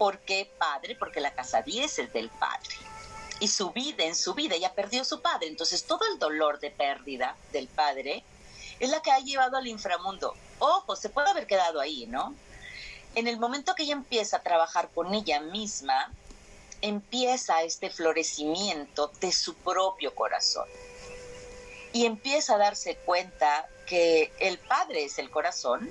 ¿Por 0.00 0.20
qué 0.20 0.50
padre? 0.56 0.96
Porque 0.96 1.20
la 1.20 1.34
casa 1.34 1.60
10 1.60 1.98
es 1.98 2.12
del 2.14 2.30
padre. 2.30 2.74
Y 3.38 3.48
su 3.48 3.70
vida, 3.72 4.02
en 4.04 4.14
su 4.14 4.32
vida, 4.32 4.54
ella 4.54 4.72
perdió 4.72 5.04
su 5.04 5.20
padre. 5.20 5.48
Entonces 5.48 5.84
todo 5.84 6.00
el 6.10 6.18
dolor 6.18 6.58
de 6.58 6.70
pérdida 6.70 7.36
del 7.52 7.68
padre 7.68 8.24
es 8.78 8.88
la 8.88 9.02
que 9.02 9.10
ha 9.10 9.18
llevado 9.18 9.58
al 9.58 9.66
inframundo. 9.66 10.34
Ojo, 10.58 10.96
se 10.96 11.10
puede 11.10 11.28
haber 11.28 11.46
quedado 11.46 11.80
ahí, 11.80 12.06
¿no? 12.06 12.34
En 13.14 13.28
el 13.28 13.38
momento 13.38 13.74
que 13.74 13.82
ella 13.82 13.92
empieza 13.92 14.38
a 14.38 14.42
trabajar 14.42 14.88
con 14.94 15.12
ella 15.12 15.38
misma, 15.40 16.10
empieza 16.80 17.62
este 17.62 17.90
florecimiento 17.90 19.12
de 19.20 19.32
su 19.32 19.54
propio 19.56 20.14
corazón. 20.14 20.66
Y 21.92 22.06
empieza 22.06 22.54
a 22.54 22.58
darse 22.58 22.96
cuenta 22.96 23.68
que 23.84 24.32
el 24.38 24.58
padre 24.60 25.04
es 25.04 25.18
el 25.18 25.28
corazón, 25.28 25.90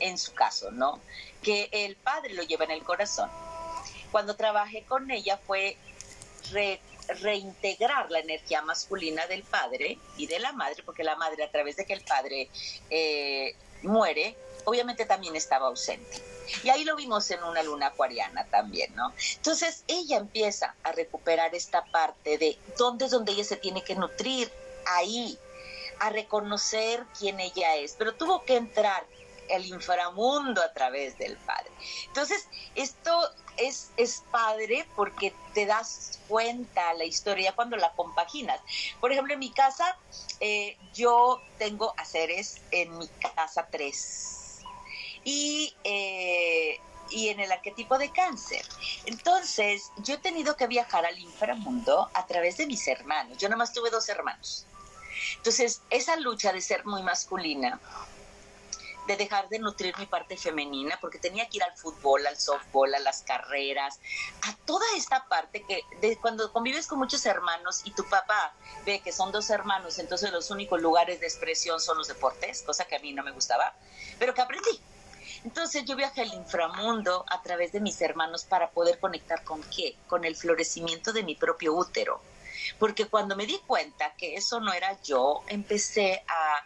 en 0.00 0.16
su 0.16 0.32
caso, 0.32 0.70
¿no? 0.70 1.02
Que 1.46 1.68
el 1.70 1.94
padre 1.94 2.34
lo 2.34 2.42
lleva 2.42 2.64
en 2.64 2.72
el 2.72 2.82
corazón. 2.82 3.30
Cuando 4.10 4.34
trabajé 4.34 4.82
con 4.82 5.08
ella 5.12 5.38
fue 5.38 5.76
reintegrar 7.20 8.10
la 8.10 8.18
energía 8.18 8.62
masculina 8.62 9.28
del 9.28 9.44
padre 9.44 9.98
y 10.16 10.26
de 10.26 10.40
la 10.40 10.52
madre, 10.52 10.82
porque 10.84 11.04
la 11.04 11.14
madre 11.14 11.44
a 11.44 11.50
través 11.52 11.76
de 11.76 11.86
que 11.86 11.92
el 11.92 12.02
padre 12.02 12.48
eh, 12.90 13.54
muere, 13.82 14.36
obviamente 14.64 15.06
también 15.06 15.36
estaba 15.36 15.68
ausente. 15.68 16.20
Y 16.64 16.68
ahí 16.68 16.82
lo 16.84 16.96
vimos 16.96 17.30
en 17.30 17.44
una 17.44 17.62
luna 17.62 17.88
acuariana 17.88 18.44
también, 18.46 18.94
¿no? 18.96 19.12
Entonces 19.36 19.84
ella 19.86 20.16
empieza 20.16 20.74
a 20.82 20.90
recuperar 20.90 21.54
esta 21.54 21.84
parte 21.84 22.38
de 22.38 22.58
dónde 22.76 23.04
es 23.04 23.12
donde 23.12 23.32
ella 23.32 23.44
se 23.44 23.56
tiene 23.56 23.82
que 23.82 23.94
nutrir, 23.94 24.50
ahí, 24.86 25.38
a 26.00 26.10
reconocer 26.10 27.04
quién 27.18 27.40
ella 27.40 27.76
es, 27.76 27.94
pero 27.98 28.14
tuvo 28.14 28.44
que 28.44 28.56
entrar 28.56 29.06
el 29.48 29.66
inframundo 29.66 30.62
a 30.62 30.72
través 30.72 31.16
del 31.18 31.36
Padre. 31.36 31.70
Entonces, 32.06 32.48
esto 32.74 33.30
es, 33.56 33.90
es 33.96 34.22
padre 34.30 34.86
porque 34.96 35.32
te 35.54 35.66
das 35.66 36.20
cuenta 36.28 36.92
la 36.94 37.04
historia 37.04 37.54
cuando 37.54 37.76
la 37.76 37.92
compaginas. 37.92 38.60
Por 39.00 39.12
ejemplo, 39.12 39.34
en 39.34 39.40
mi 39.40 39.50
casa, 39.50 39.96
eh, 40.40 40.76
yo 40.94 41.40
tengo 41.58 41.94
haceres 41.96 42.60
en 42.70 42.96
mi 42.98 43.08
casa 43.34 43.68
tres. 43.70 44.60
Y, 45.24 45.74
eh, 45.84 46.78
y 47.10 47.28
en 47.28 47.40
el 47.40 47.50
arquetipo 47.50 47.98
de 47.98 48.10
cáncer. 48.10 48.64
Entonces, 49.06 49.90
yo 49.98 50.14
he 50.14 50.18
tenido 50.18 50.56
que 50.56 50.66
viajar 50.66 51.04
al 51.04 51.18
inframundo 51.18 52.08
a 52.14 52.26
través 52.26 52.56
de 52.56 52.66
mis 52.66 52.86
hermanos. 52.86 53.38
Yo 53.38 53.48
nomás 53.48 53.72
tuve 53.72 53.90
dos 53.90 54.08
hermanos. 54.08 54.66
Entonces, 55.36 55.82
esa 55.90 56.16
lucha 56.16 56.52
de 56.52 56.60
ser 56.60 56.84
muy 56.84 57.02
masculina, 57.02 57.80
de 59.06 59.16
dejar 59.16 59.48
de 59.48 59.58
nutrir 59.58 59.96
mi 59.98 60.06
parte 60.06 60.36
femenina, 60.36 60.98
porque 61.00 61.18
tenía 61.18 61.48
que 61.48 61.58
ir 61.58 61.62
al 61.62 61.76
fútbol, 61.76 62.26
al 62.26 62.36
softball, 62.36 62.94
a 62.94 62.98
las 62.98 63.22
carreras, 63.22 64.00
a 64.42 64.54
toda 64.64 64.84
esta 64.96 65.26
parte 65.28 65.64
que 65.64 65.82
de, 66.00 66.16
cuando 66.16 66.52
convives 66.52 66.86
con 66.86 66.98
muchos 66.98 67.24
hermanos 67.26 67.82
y 67.84 67.92
tu 67.92 68.04
papá 68.04 68.54
ve 68.84 69.00
que 69.00 69.12
son 69.12 69.32
dos 69.32 69.50
hermanos, 69.50 69.98
entonces 69.98 70.32
los 70.32 70.50
únicos 70.50 70.80
lugares 70.80 71.20
de 71.20 71.26
expresión 71.26 71.80
son 71.80 71.98
los 71.98 72.08
deportes, 72.08 72.62
cosa 72.62 72.84
que 72.84 72.96
a 72.96 73.00
mí 73.00 73.12
no 73.12 73.22
me 73.22 73.32
gustaba, 73.32 73.74
pero 74.18 74.34
que 74.34 74.42
aprendí. 74.42 74.80
Entonces 75.44 75.84
yo 75.84 75.94
viajé 75.94 76.22
al 76.22 76.34
inframundo 76.34 77.24
a 77.28 77.40
través 77.42 77.70
de 77.72 77.80
mis 77.80 78.00
hermanos 78.00 78.44
para 78.44 78.70
poder 78.70 78.98
conectar 78.98 79.44
con 79.44 79.62
qué? 79.62 79.96
Con 80.08 80.24
el 80.24 80.34
florecimiento 80.34 81.12
de 81.12 81.22
mi 81.22 81.36
propio 81.36 81.74
útero 81.74 82.20
porque 82.78 83.06
cuando 83.06 83.36
me 83.36 83.46
di 83.46 83.58
cuenta 83.66 84.14
que 84.16 84.34
eso 84.34 84.60
no 84.60 84.72
era 84.72 85.00
yo, 85.02 85.42
empecé 85.48 86.24
a, 86.28 86.64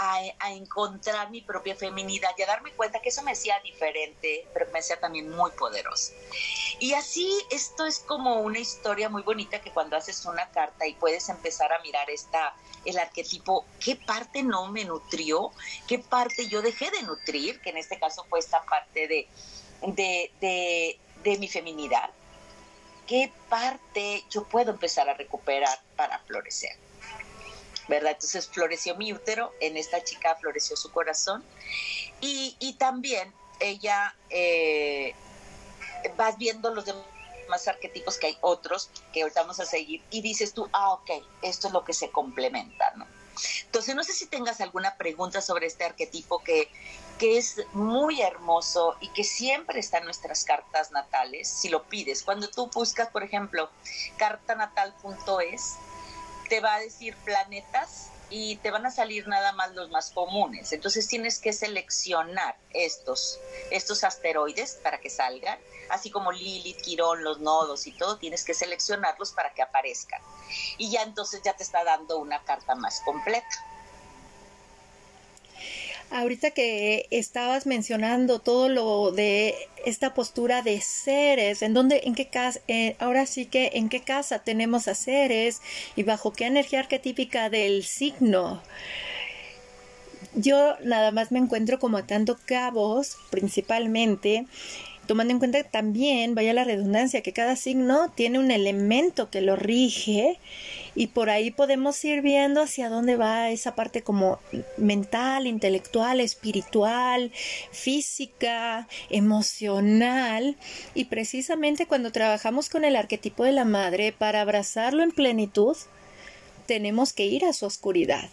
a, 0.00 0.50
encontrar 0.52 1.30
mi 1.30 1.42
propia 1.42 1.76
feminidad 1.76 2.30
y 2.38 2.42
a 2.42 2.46
darme 2.46 2.72
cuenta 2.72 3.00
que 3.00 3.10
eso 3.10 3.22
me 3.22 3.32
hacía 3.32 3.60
diferente, 3.60 4.46
pero 4.54 4.66
me 4.72 4.78
hacía 4.78 4.98
también 4.98 5.30
muy 5.30 5.50
poderosa. 5.50 6.14
Y 6.78 6.94
así 6.94 7.30
esto 7.50 7.84
es 7.84 7.98
como 7.98 8.40
una 8.40 8.58
historia 8.58 9.10
muy 9.10 9.22
bonita 9.22 9.60
que 9.60 9.70
cuando 9.70 9.96
haces 9.96 10.24
una 10.24 10.48
carta 10.50 10.86
y 10.86 10.94
puedes 10.94 11.28
empezar 11.28 11.70
a 11.72 11.80
mirar 11.80 12.08
esta 12.08 12.54
el 12.86 12.98
arquetipo, 12.98 13.66
qué 13.78 13.94
parte 13.94 14.42
no 14.42 14.72
me 14.72 14.86
nutrió, 14.86 15.52
qué 15.86 15.98
parte 15.98 16.48
yo 16.48 16.62
dejé 16.62 16.90
de 16.90 17.02
nutrir, 17.02 17.60
que 17.60 17.68
en 17.68 17.76
este 17.76 17.98
caso 17.98 18.24
fue 18.30 18.38
esta 18.38 18.62
parte 18.64 19.06
de, 19.06 19.28
de, 19.82 20.32
de, 20.40 20.98
de 21.22 21.38
mi 21.38 21.48
feminidad 21.48 22.10
qué 23.06 23.32
parte 23.48 24.22
yo 24.30 24.44
puedo 24.44 24.70
empezar 24.70 25.08
a 25.08 25.14
recuperar 25.14 25.80
para 25.96 26.20
florecer. 26.20 26.76
¿Verdad? 27.90 28.12
Entonces 28.12 28.46
floreció 28.46 28.94
mi 28.94 29.12
útero, 29.12 29.52
en 29.58 29.76
esta 29.76 30.02
chica 30.04 30.36
floreció 30.36 30.76
su 30.76 30.92
corazón 30.92 31.44
y, 32.20 32.76
también 32.78 33.34
ella 33.58 34.14
eh, 34.30 35.12
vas 36.16 36.38
viendo 36.38 36.72
los 36.72 36.84
demás 36.86 37.66
arquetipos 37.66 38.16
que 38.16 38.28
hay 38.28 38.38
otros 38.42 38.90
que 39.12 39.22
ahorita 39.22 39.42
vamos 39.42 39.58
a 39.58 39.66
seguir 39.66 40.02
y 40.12 40.22
dices 40.22 40.54
tú, 40.54 40.68
ah, 40.72 40.92
ok, 40.92 41.10
esto 41.42 41.66
es 41.66 41.72
lo 41.72 41.84
que 41.84 41.92
se 41.92 42.10
complementa, 42.10 42.92
¿no? 42.94 43.06
Entonces, 43.64 43.96
no 43.96 44.04
sé 44.04 44.12
si 44.12 44.26
tengas 44.26 44.60
alguna 44.60 44.96
pregunta 44.96 45.40
sobre 45.40 45.66
este 45.66 45.84
arquetipo 45.84 46.44
que, 46.44 46.70
que 47.18 47.38
es 47.38 47.56
muy 47.72 48.22
hermoso 48.22 48.96
y 49.00 49.08
que 49.08 49.24
siempre 49.24 49.80
está 49.80 49.98
en 49.98 50.04
nuestras 50.04 50.44
cartas 50.44 50.92
natales, 50.92 51.48
si 51.48 51.68
lo 51.68 51.82
pides. 51.84 52.22
Cuando 52.22 52.48
tú 52.48 52.70
buscas, 52.72 53.08
por 53.08 53.24
ejemplo, 53.24 53.68
cartanatal.es, 54.16 55.76
te 56.50 56.60
va 56.60 56.74
a 56.74 56.80
decir 56.80 57.16
planetas 57.24 58.10
y 58.28 58.56
te 58.56 58.72
van 58.72 58.84
a 58.84 58.90
salir 58.90 59.26
nada 59.28 59.52
más 59.52 59.72
los 59.72 59.88
más 59.90 60.10
comunes. 60.10 60.72
Entonces 60.72 61.06
tienes 61.06 61.38
que 61.38 61.52
seleccionar 61.52 62.56
estos, 62.74 63.38
estos 63.70 64.02
asteroides 64.02 64.74
para 64.82 65.00
que 65.00 65.10
salgan, 65.10 65.58
así 65.90 66.10
como 66.10 66.32
Lilith, 66.32 66.82
Quirón, 66.82 67.22
los 67.22 67.40
nodos 67.40 67.86
y 67.86 67.92
todo, 67.92 68.18
tienes 68.18 68.44
que 68.44 68.54
seleccionarlos 68.54 69.32
para 69.32 69.54
que 69.54 69.62
aparezcan. 69.62 70.20
Y 70.76 70.90
ya 70.90 71.02
entonces 71.02 71.40
ya 71.42 71.54
te 71.54 71.62
está 71.62 71.84
dando 71.84 72.18
una 72.18 72.42
carta 72.42 72.74
más 72.74 73.00
completa. 73.04 73.46
Ahorita 76.10 76.50
que 76.50 77.06
estabas 77.10 77.66
mencionando 77.66 78.40
todo 78.40 78.68
lo 78.68 79.12
de 79.12 79.54
esta 79.86 80.12
postura 80.12 80.60
de 80.60 80.80
seres, 80.80 81.62
en 81.62 81.72
dónde, 81.72 82.00
en 82.04 82.16
qué 82.16 82.26
casa, 82.26 82.58
eh, 82.66 82.96
ahora 82.98 83.26
sí 83.26 83.46
que 83.46 83.70
en 83.74 83.88
qué 83.88 84.00
casa 84.00 84.40
tenemos 84.40 84.88
a 84.88 84.96
seres 84.96 85.62
y 85.94 86.02
bajo 86.02 86.32
qué 86.32 86.46
energía 86.46 86.80
arquetípica 86.80 87.48
del 87.48 87.84
signo. 87.84 88.60
Yo 90.34 90.76
nada 90.82 91.12
más 91.12 91.30
me 91.30 91.38
encuentro 91.38 91.78
como 91.78 91.98
atando 91.98 92.36
cabos, 92.44 93.16
principalmente, 93.30 94.46
tomando 95.10 95.32
en 95.32 95.40
cuenta 95.40 95.64
también, 95.64 96.36
vaya 96.36 96.54
la 96.54 96.62
redundancia, 96.62 97.20
que 97.20 97.32
cada 97.32 97.56
signo 97.56 98.12
tiene 98.14 98.38
un 98.38 98.52
elemento 98.52 99.28
que 99.28 99.40
lo 99.40 99.56
rige 99.56 100.38
y 100.94 101.08
por 101.08 101.30
ahí 101.30 101.50
podemos 101.50 102.04
ir 102.04 102.22
viendo 102.22 102.62
hacia 102.62 102.88
dónde 102.88 103.16
va 103.16 103.50
esa 103.50 103.74
parte 103.74 104.02
como 104.02 104.38
mental, 104.76 105.48
intelectual, 105.48 106.20
espiritual, 106.20 107.32
física, 107.72 108.86
emocional 109.08 110.54
y 110.94 111.06
precisamente 111.06 111.86
cuando 111.86 112.12
trabajamos 112.12 112.68
con 112.68 112.84
el 112.84 112.94
arquetipo 112.94 113.42
de 113.42 113.50
la 113.50 113.64
madre 113.64 114.12
para 114.16 114.42
abrazarlo 114.42 115.02
en 115.02 115.10
plenitud 115.10 115.76
tenemos 116.66 117.12
que 117.12 117.26
ir 117.26 117.44
a 117.46 117.52
su 117.52 117.66
oscuridad. 117.66 118.30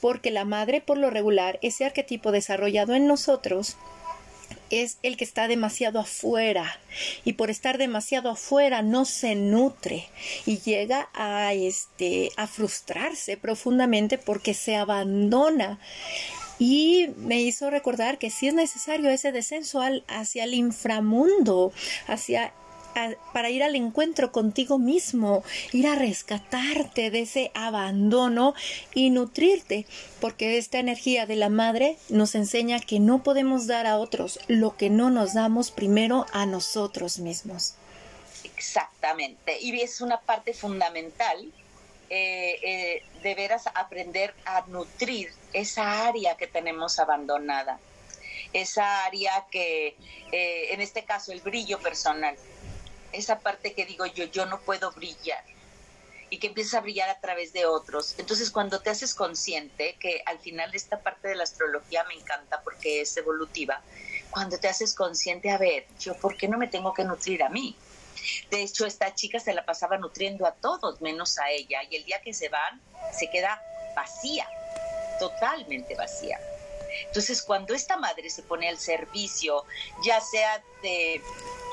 Porque 0.00 0.30
la 0.30 0.46
madre, 0.46 0.80
por 0.80 0.96
lo 0.96 1.10
regular, 1.10 1.58
ese 1.60 1.84
arquetipo 1.84 2.32
desarrollado 2.32 2.94
en 2.94 3.06
nosotros, 3.06 3.76
es 4.72 4.98
el 5.02 5.16
que 5.16 5.24
está 5.24 5.48
demasiado 5.48 6.00
afuera. 6.00 6.80
Y 7.24 7.34
por 7.34 7.50
estar 7.50 7.78
demasiado 7.78 8.30
afuera 8.30 8.82
no 8.82 9.04
se 9.04 9.34
nutre. 9.34 10.08
Y 10.46 10.58
llega 10.58 11.08
a 11.14 11.52
este 11.52 12.30
a 12.36 12.46
frustrarse 12.46 13.36
profundamente 13.36 14.18
porque 14.18 14.54
se 14.54 14.76
abandona. 14.76 15.78
Y 16.58 17.08
me 17.16 17.40
hizo 17.40 17.70
recordar 17.70 18.18
que 18.18 18.30
sí 18.30 18.48
es 18.48 18.54
necesario 18.54 19.10
ese 19.10 19.32
descenso 19.32 19.80
al, 19.80 20.04
hacia 20.06 20.44
el 20.44 20.54
inframundo, 20.54 21.72
hacia 22.06 22.52
para 23.32 23.50
ir 23.50 23.62
al 23.62 23.74
encuentro 23.74 24.32
contigo 24.32 24.78
mismo, 24.78 25.42
ir 25.72 25.86
a 25.86 25.94
rescatarte 25.94 27.10
de 27.10 27.20
ese 27.20 27.50
abandono 27.54 28.54
y 28.94 29.10
nutrirte, 29.10 29.86
porque 30.20 30.58
esta 30.58 30.78
energía 30.78 31.26
de 31.26 31.36
la 31.36 31.48
madre 31.48 31.96
nos 32.08 32.34
enseña 32.34 32.80
que 32.80 33.00
no 33.00 33.22
podemos 33.22 33.66
dar 33.66 33.86
a 33.86 33.98
otros 33.98 34.38
lo 34.48 34.76
que 34.76 34.90
no 34.90 35.10
nos 35.10 35.34
damos 35.34 35.70
primero 35.70 36.26
a 36.32 36.46
nosotros 36.46 37.18
mismos. 37.18 37.74
Exactamente, 38.44 39.58
y 39.60 39.80
es 39.80 40.00
una 40.00 40.20
parte 40.20 40.54
fundamental 40.54 41.52
eh, 42.14 42.58
eh, 42.62 43.02
de 43.22 43.34
veras 43.34 43.66
aprender 43.74 44.34
a 44.44 44.64
nutrir 44.66 45.32
esa 45.52 46.06
área 46.06 46.36
que 46.36 46.46
tenemos 46.46 46.98
abandonada, 46.98 47.78
esa 48.52 49.06
área 49.06 49.46
que, 49.50 49.96
eh, 50.30 50.74
en 50.74 50.82
este 50.82 51.04
caso, 51.04 51.32
el 51.32 51.40
brillo 51.40 51.80
personal 51.80 52.36
esa 53.12 53.40
parte 53.40 53.74
que 53.74 53.84
digo 53.84 54.06
yo, 54.06 54.24
yo 54.24 54.46
no 54.46 54.60
puedo 54.60 54.90
brillar 54.92 55.42
y 56.32 56.38
que 56.38 56.46
empiezas 56.46 56.74
a 56.74 56.80
brillar 56.80 57.10
a 57.10 57.20
través 57.20 57.52
de 57.52 57.66
otros. 57.66 58.14
Entonces, 58.16 58.50
cuando 58.50 58.80
te 58.80 58.88
haces 58.88 59.14
consciente, 59.14 59.96
que 60.00 60.22
al 60.24 60.38
final 60.38 60.74
esta 60.74 61.02
parte 61.02 61.28
de 61.28 61.34
la 61.34 61.42
astrología 61.42 62.04
me 62.04 62.14
encanta 62.14 62.62
porque 62.64 63.02
es 63.02 63.14
evolutiva, 63.18 63.82
cuando 64.30 64.58
te 64.58 64.66
haces 64.66 64.94
consciente, 64.94 65.50
a 65.50 65.58
ver, 65.58 65.86
yo, 65.98 66.14
¿por 66.14 66.38
qué 66.38 66.48
no 66.48 66.56
me 66.56 66.68
tengo 66.68 66.94
que 66.94 67.04
nutrir 67.04 67.42
a 67.42 67.50
mí? 67.50 67.76
De 68.50 68.62
hecho, 68.62 68.86
esta 68.86 69.14
chica 69.14 69.40
se 69.40 69.52
la 69.52 69.66
pasaba 69.66 69.98
nutriendo 69.98 70.46
a 70.46 70.52
todos, 70.52 71.02
menos 71.02 71.38
a 71.38 71.50
ella, 71.50 71.82
y 71.90 71.96
el 71.96 72.04
día 72.04 72.22
que 72.22 72.32
se 72.32 72.48
van, 72.48 72.80
se 73.12 73.28
queda 73.28 73.60
vacía, 73.94 74.48
totalmente 75.18 75.94
vacía. 75.96 76.38
Entonces, 77.06 77.42
cuando 77.42 77.74
esta 77.74 77.96
madre 77.96 78.30
se 78.30 78.42
pone 78.42 78.68
al 78.68 78.78
servicio, 78.78 79.64
ya 80.04 80.20
sea 80.20 80.62
de, 80.82 81.20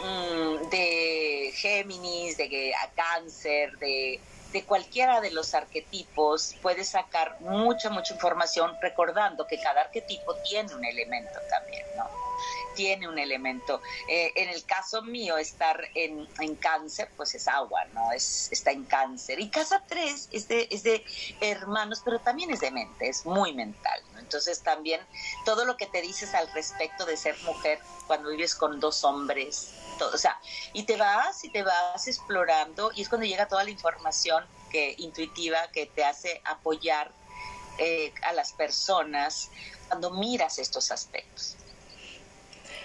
mm, 0.02 0.70
de 0.70 1.54
Géminis, 1.56 2.38
de 2.38 2.74
cáncer, 2.96 3.78
de, 3.80 4.20
de 4.52 4.64
cualquiera 4.66 5.22
de 5.22 5.32
los 5.32 5.54
arquetipos, 5.54 6.56
puede 6.62 6.84
sacar 6.84 7.40
mucha, 7.40 7.90
mucha 7.90 8.14
información, 8.14 8.78
recordando 8.82 9.46
que 9.46 9.60
cada 9.60 9.82
arquetipo 9.82 10.36
tiene 10.38 10.74
un 10.74 10.84
elemento 10.84 11.40
también, 11.50 11.86
¿no? 11.96 12.10
Tiene 12.80 13.10
un 13.10 13.20
elemento. 13.20 13.82
Eh, 14.08 14.32
en 14.38 14.48
el 14.48 14.64
caso 14.64 15.02
mío, 15.02 15.38
estar 15.38 15.84
en, 15.96 16.26
cáncer, 16.62 17.12
pues 17.18 17.36
es 17.36 17.46
agua, 17.50 17.84
¿no? 17.94 18.14
Es, 18.14 18.48
está 18.54 18.72
en 18.72 18.86
cáncer. 18.86 19.38
Y 19.42 19.50
casa 19.50 19.84
3 19.86 20.30
es 20.32 20.48
de, 20.48 20.66
es 20.72 20.84
de 20.84 21.04
hermanos, 21.42 22.02
pero 22.06 22.20
también 22.20 22.52
es 22.52 22.62
de 22.62 22.72
mente, 22.72 23.10
es 23.10 23.26
muy 23.26 23.52
mental, 23.52 24.02
¿no? 24.14 24.20
Entonces 24.20 24.62
también 24.62 25.02
todo 25.44 25.66
lo 25.66 25.76
que 25.76 25.88
te 25.88 26.02
dices 26.02 26.34
al 26.34 26.50
respecto 26.54 27.06
de 27.06 27.18
ser 27.18 27.36
mujer 27.44 27.80
cuando 28.08 28.30
vives 28.30 28.56
con 28.56 28.80
dos 28.80 29.04
hombres, 29.04 29.74
todo, 29.98 30.16
o 30.16 30.18
sea, 30.18 30.40
y 30.72 30.84
te 30.84 30.96
vas 30.96 31.44
y 31.44 31.50
te 31.50 31.64
vas 31.64 32.08
explorando 32.08 32.94
y 32.96 33.02
es 33.02 33.10
cuando 33.10 33.28
llega 33.28 33.50
toda 33.50 33.66
la 33.66 33.72
información 33.72 34.46
que 34.72 34.96
intuitiva 35.00 35.70
que 35.74 35.86
te 35.86 36.06
hace 36.06 36.42
apoyar 36.46 37.12
eh, 37.78 38.14
a 38.22 38.32
las 38.32 38.54
personas 38.54 39.50
cuando 39.90 40.12
miras 40.12 40.60
estos 40.60 40.92
aspectos. 40.92 41.58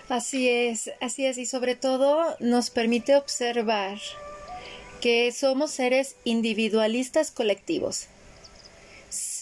Así 0.08 0.48
es, 0.48 0.90
así 1.00 1.24
es, 1.24 1.38
y 1.38 1.46
sobre 1.46 1.74
todo 1.76 2.36
nos 2.38 2.70
permite 2.70 3.16
observar 3.16 3.98
que 5.00 5.32
somos 5.32 5.70
seres 5.70 6.16
individualistas 6.24 7.30
colectivos 7.30 8.08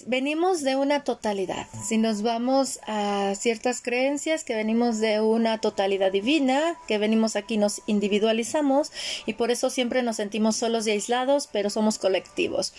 venimos 0.07 0.63
de 0.63 0.77
una 0.77 1.05
totalidad. 1.05 1.67
Si 1.85 1.99
nos 1.99 2.23
vamos 2.23 2.81
a 2.87 3.35
ciertas 3.37 3.83
creencias, 3.83 4.45
que 4.45 4.55
venimos 4.55 4.99
de 4.99 5.21
una 5.21 5.59
totalidad 5.59 6.13
divina, 6.13 6.77
que 6.87 6.99
venimos 6.99 7.37
aquí 7.37 7.57
nos 7.57 7.83
individualizamos 7.87 8.91
y 9.27 9.35
por 9.35 9.51
eso 9.51 9.71
siempre 9.71 10.03
nos 10.03 10.17
sentimos 10.17 10.57
solos 10.57 10.87
y 10.87 10.91
aislados, 10.91 11.49
pero 11.51 11.71
somos 11.71 11.99
colectivos. 11.99 12.73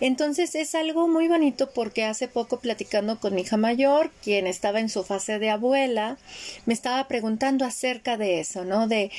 Entonces 0.00 0.54
es 0.54 0.74
algo 0.74 1.08
muy 1.08 1.28
bonito 1.28 1.70
porque 1.70 2.04
hace 2.04 2.28
poco 2.28 2.60
platicando 2.60 3.18
con 3.20 3.34
mi 3.34 3.42
hija 3.42 3.56
mayor, 3.56 4.10
quien 4.22 4.46
estaba 4.46 4.80
en 4.80 4.88
su 4.88 5.04
fase 5.04 5.38
de 5.38 5.50
abuela, 5.50 6.18
me 6.66 6.74
estaba 6.74 7.06
preguntando 7.08 7.64
acerca 7.64 8.16
de 8.16 8.40
eso, 8.40 8.64
¿no? 8.64 8.88
De 8.88 9.10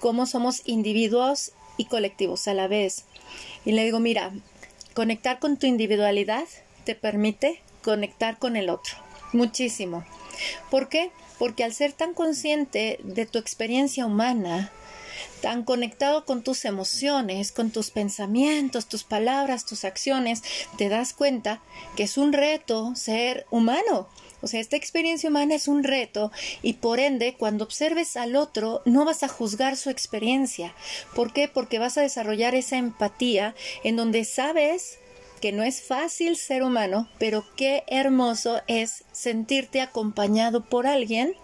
cómo 0.00 0.26
somos 0.26 0.62
individuos 0.64 1.52
y 1.76 1.86
colectivos 1.86 2.48
a 2.48 2.54
la 2.54 2.68
vez. 2.68 3.04
Y 3.64 3.72
le 3.72 3.84
digo, 3.84 4.00
mira, 4.00 4.32
conectar 4.94 5.38
con 5.38 5.56
tu 5.56 5.66
individualidad 5.66 6.44
te 6.88 6.94
permite 6.94 7.60
conectar 7.82 8.38
con 8.38 8.56
el 8.56 8.70
otro. 8.70 8.94
Muchísimo. 9.34 10.06
¿Por 10.70 10.88
qué? 10.88 11.10
Porque 11.38 11.62
al 11.62 11.74
ser 11.74 11.92
tan 11.92 12.14
consciente 12.14 12.98
de 13.02 13.26
tu 13.26 13.36
experiencia 13.36 14.06
humana, 14.06 14.72
tan 15.42 15.64
conectado 15.64 16.24
con 16.24 16.42
tus 16.42 16.64
emociones, 16.64 17.52
con 17.52 17.72
tus 17.72 17.90
pensamientos, 17.90 18.88
tus 18.88 19.04
palabras, 19.04 19.66
tus 19.66 19.84
acciones, 19.84 20.42
te 20.78 20.88
das 20.88 21.12
cuenta 21.12 21.60
que 21.94 22.04
es 22.04 22.16
un 22.16 22.32
reto 22.32 22.96
ser 22.96 23.44
humano. 23.50 24.08
O 24.40 24.46
sea, 24.46 24.60
esta 24.60 24.76
experiencia 24.76 25.28
humana 25.28 25.56
es 25.56 25.68
un 25.68 25.84
reto 25.84 26.32
y 26.62 26.72
por 26.72 27.00
ende, 27.00 27.34
cuando 27.34 27.64
observes 27.64 28.16
al 28.16 28.34
otro, 28.34 28.80
no 28.86 29.04
vas 29.04 29.22
a 29.24 29.28
juzgar 29.28 29.76
su 29.76 29.90
experiencia. 29.90 30.74
¿Por 31.14 31.34
qué? 31.34 31.48
Porque 31.48 31.78
vas 31.78 31.98
a 31.98 32.02
desarrollar 32.02 32.54
esa 32.54 32.78
empatía 32.78 33.54
en 33.84 33.96
donde 33.96 34.24
sabes 34.24 35.00
que 35.38 35.52
no 35.52 35.62
es 35.62 35.82
fácil 35.82 36.36
ser 36.36 36.62
humano, 36.62 37.08
pero 37.18 37.44
qué 37.56 37.84
hermoso 37.86 38.60
es 38.66 39.04
sentirte 39.12 39.80
acompañado 39.80 40.64
por 40.64 40.86
alguien 40.86 41.34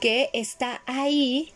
que 0.00 0.30
está 0.32 0.82
ahí 0.86 1.52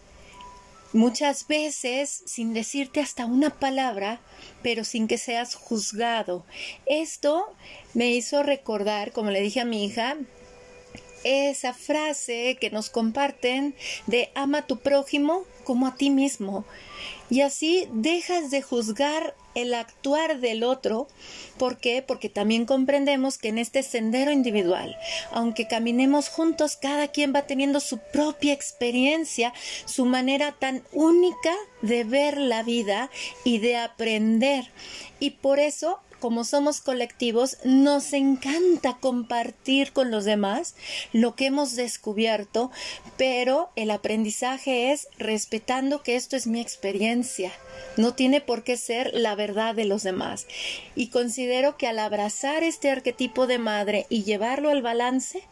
muchas 0.93 1.47
veces 1.47 2.23
sin 2.27 2.55
decirte 2.55 3.01
hasta 3.01 3.27
una 3.27 3.51
palabra, 3.51 4.21
pero 4.63 4.85
sin 4.85 5.09
que 5.09 5.19
seas 5.19 5.55
juzgado. 5.55 6.45
Esto 6.87 7.55
me 7.95 8.11
hizo 8.11 8.43
recordar, 8.43 9.13
como 9.13 9.31
le 9.31 9.41
dije 9.41 9.61
a 9.61 9.65
mi 9.65 9.85
hija, 9.85 10.17
esa 11.25 11.75
frase 11.75 12.57
que 12.61 12.71
nos 12.71 12.89
comparten 12.89 13.75
de 14.07 14.31
ama 14.35 14.59
a 14.59 14.67
tu 14.67 14.79
prójimo 14.79 15.45
como 15.67 15.89
a 15.89 15.97
ti 15.97 16.11
mismo. 16.11 16.65
Y 17.29 17.41
así 17.41 17.89
dejas 17.93 18.51
de 18.51 18.63
juzgar 18.63 19.35
el 19.57 19.75
actuar 19.75 20.39
del 20.39 20.63
otro. 20.63 21.09
¿Por 21.59 21.79
qué? 21.79 22.05
Porque 22.07 22.29
también 22.29 22.67
comprendemos 22.67 23.37
que 23.37 23.49
en 23.49 23.59
este 23.59 23.83
sendero 23.83 24.31
individual, 24.31 24.97
aunque 25.33 25.67
caminemos 25.67 26.29
juntos, 26.29 26.77
cada 26.77 27.09
quien 27.09 27.35
va 27.35 27.43
teniendo 27.43 27.81
su 27.81 27.99
propia 28.13 28.53
experiencia, 28.53 29.53
su 29.87 30.05
manera 30.05 30.53
tan 30.53 30.85
única 30.93 31.53
de 31.83 32.05
ver 32.05 32.39
la 32.39 32.63
vida 32.63 33.11
y 33.43 33.59
de 33.59 33.77
aprender. 33.77 34.71
Y 35.19 35.31
por 35.31 35.59
eso 35.59 35.99
como 36.21 36.45
somos 36.45 36.81
colectivos, 36.81 37.59
nos 37.65 38.13
encanta 38.13 38.97
compartir 39.01 39.93
con 39.93 40.11
los 40.11 40.25
demás 40.25 40.75
lo 41.13 41.35
que 41.35 41.47
hemos 41.47 41.77
descubierto, 41.77 42.71
pero 43.17 43.71
el 43.77 43.91
aprendizaje 43.91 44.93
es 44.93 45.09
respetando 45.19 46.03
que 46.03 46.17
esto 46.17 46.37
es 46.37 46.47
mi 46.47 46.61
experiencia, 46.61 47.53
no 47.97 48.15
tiene 48.15 48.41
por 48.41 48.65
qué 48.65 48.77
ser 48.77 49.11
la 49.15 49.35
verdad 49.35 49.75
de 49.75 49.85
los 49.85 50.03
demás. 50.03 50.47
Y 50.95 51.09
considero 51.09 51.77
que 51.77 51.87
al 51.87 51.99
abrazar 51.99 52.63
este 52.63 52.91
arquetipo 52.91 53.47
de 53.47 53.59
madre 53.59 54.07
y 54.09 54.25
llevarlo 54.25 54.71
al 54.71 54.83
balance, 54.83 55.43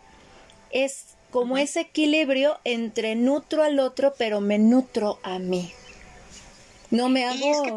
es 0.71 1.05
como 1.31 1.59
ese 1.59 1.81
equilibrio 1.81 2.59
entre 2.65 3.17
nutro 3.17 3.63
al 3.63 3.81
otro, 3.81 4.15
pero 4.17 4.41
me 4.41 4.59
nutro 4.59 5.19
a 5.23 5.39
mí. 5.39 5.73
No 6.91 7.09
me 7.09 7.25
hago, 7.25 7.77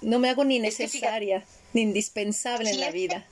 no 0.00 0.18
me 0.18 0.30
hago 0.30 0.44
ni 0.44 0.58
necesaria 0.58 1.44
indispensable 1.80 2.70
en 2.70 2.80
la 2.80 2.90
vida. 2.90 3.26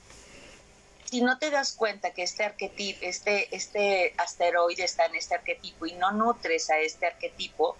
Si 1.05 1.21
no 1.21 1.37
te 1.37 1.51
das 1.51 1.73
cuenta 1.73 2.11
que 2.11 2.23
este 2.23 2.43
arquetipo, 2.43 2.99
este, 3.01 3.55
este 3.55 4.13
asteroide 4.17 4.83
está 4.83 5.05
en 5.05 5.15
este 5.15 5.35
arquetipo 5.35 5.85
y 5.85 5.93
no 5.93 6.11
nutres 6.11 6.69
a 6.69 6.79
este 6.79 7.05
arquetipo 7.05 7.77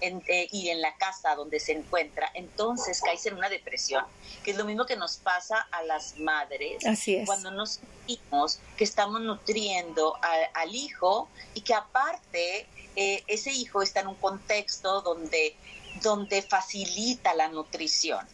eh, 0.00 0.48
y 0.52 0.68
en 0.68 0.82
la 0.82 0.94
casa 0.96 1.34
donde 1.34 1.58
se 1.58 1.72
encuentra, 1.72 2.30
entonces 2.34 3.00
caes 3.00 3.24
en 3.24 3.34
una 3.34 3.48
depresión, 3.48 4.04
que 4.44 4.50
es 4.50 4.56
lo 4.56 4.66
mismo 4.66 4.84
que 4.84 4.94
nos 4.94 5.16
pasa 5.16 5.66
a 5.70 5.82
las 5.84 6.18
madres 6.18 6.84
cuando 7.24 7.50
nos 7.50 7.80
sentimos 8.06 8.58
que 8.76 8.84
estamos 8.84 9.22
nutriendo 9.22 10.18
al 10.52 10.74
hijo 10.74 11.28
y 11.54 11.62
que 11.62 11.72
aparte 11.72 12.66
eh, 12.94 13.24
ese 13.26 13.50
hijo 13.52 13.80
está 13.80 14.00
en 14.00 14.08
un 14.08 14.16
contexto 14.16 15.00
donde, 15.00 15.56
donde 16.02 16.42
facilita 16.42 17.34
la 17.34 17.48
nutrición. 17.48 18.26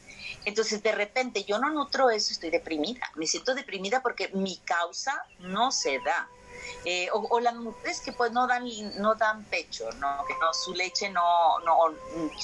Entonces, 0.44 0.82
de 0.82 0.92
repente, 0.92 1.44
yo 1.44 1.58
no 1.58 1.70
nutro 1.70 2.10
eso, 2.10 2.32
estoy 2.32 2.50
deprimida. 2.50 3.10
Me 3.14 3.26
siento 3.26 3.54
deprimida 3.54 4.02
porque 4.02 4.28
mi 4.28 4.56
causa 4.58 5.24
no 5.38 5.70
se 5.70 5.98
da. 6.00 6.28
Eh, 6.84 7.08
o, 7.12 7.40
las 7.40 7.54
mujeres 7.54 8.00
que 8.00 8.12
pues 8.12 8.30
no 8.30 8.46
dan 8.46 8.64
no 9.00 9.14
dan 9.16 9.44
pecho 9.44 9.90
no 9.92 10.24
que 10.28 10.34
no 10.34 10.52
su 10.54 10.74
leche 10.74 11.10
no 11.10 11.58
no 11.60 11.76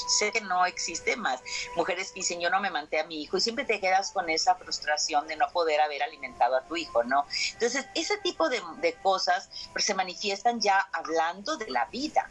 sé 0.09 0.33
que 0.33 0.41
no 0.41 0.67
existe 0.67 1.15
más 1.17 1.41
mujeres 1.77 2.11
que 2.11 2.21
dicen 2.21 2.41
yo 2.41 2.51
no 2.51 2.59
me 2.61 2.71
manté 2.71 2.99
a 2.99 3.07
mi 3.07 3.23
hijo 3.23 3.37
y 3.37 3.41
siempre 3.41 3.65
te 3.65 3.81
quedas 3.81 4.11
con 4.11 4.29
esa 4.29 4.57
frustración 4.57 5.29
de 5.29 5.37
no 5.37 5.49
poder 5.51 5.81
haber 5.81 6.03
alimentado 6.03 6.57
a 6.57 6.63
tu 6.63 6.77
hijo 6.77 7.05
no 7.05 7.27
entonces 7.53 7.87
ese 7.95 8.17
tipo 8.19 8.49
de, 8.49 8.61
de 8.81 8.95
cosas 8.95 9.51
pues, 9.73 9.85
se 9.85 9.95
manifiestan 9.95 10.61
ya 10.61 10.81
hablando 10.93 11.57
de 11.57 11.71
la 11.71 11.85
vida 11.87 12.29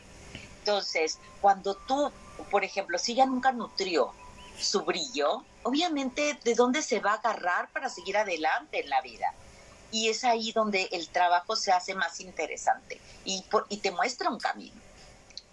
entonces 0.59 1.19
cuando 1.39 1.75
tú 1.75 2.11
por 2.51 2.65
ejemplo 2.65 2.97
si 2.97 3.13
ella 3.13 3.25
nunca 3.25 3.53
nutrió 3.53 4.13
su 4.59 4.81
brillo, 4.83 5.43
obviamente 5.67 6.39
de 6.45 6.55
dónde 6.55 6.81
se 6.81 6.99
va 6.99 7.11
a 7.11 7.15
agarrar 7.15 7.69
para 7.73 7.89
seguir 7.89 8.15
adelante 8.17 8.79
en 8.79 8.89
la 8.89 9.01
vida. 9.01 9.33
Y 9.91 10.07
es 10.09 10.23
ahí 10.23 10.51
donde 10.53 10.87
el 10.91 11.09
trabajo 11.09 11.55
se 11.55 11.71
hace 11.71 11.93
más 11.93 12.19
interesante 12.21 12.99
y, 13.25 13.43
y 13.69 13.77
te 13.77 13.91
muestra 13.91 14.29
un 14.29 14.39
camino, 14.39 14.79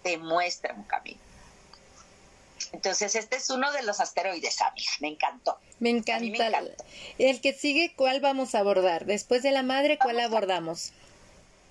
te 0.03 0.17
muestra 0.17 0.73
un 0.73 0.83
camino. 0.83 1.19
Entonces, 2.71 3.15
este 3.15 3.37
es 3.37 3.49
uno 3.49 3.71
de 3.73 3.83
los 3.83 3.99
asteroides, 3.99 4.61
amiga. 4.61 4.91
Me 4.99 5.09
encantó. 5.09 5.59
Me 5.79 5.89
encanta. 5.89 6.61
El 7.17 7.41
que 7.41 7.53
sigue, 7.53 7.93
¿cuál 7.95 8.21
vamos 8.21 8.55
a 8.55 8.59
abordar? 8.59 9.05
Después 9.05 9.43
de 9.43 9.51
la 9.51 9.63
madre, 9.63 9.97
¿cuál 9.97 10.19
abordamos? 10.19 10.93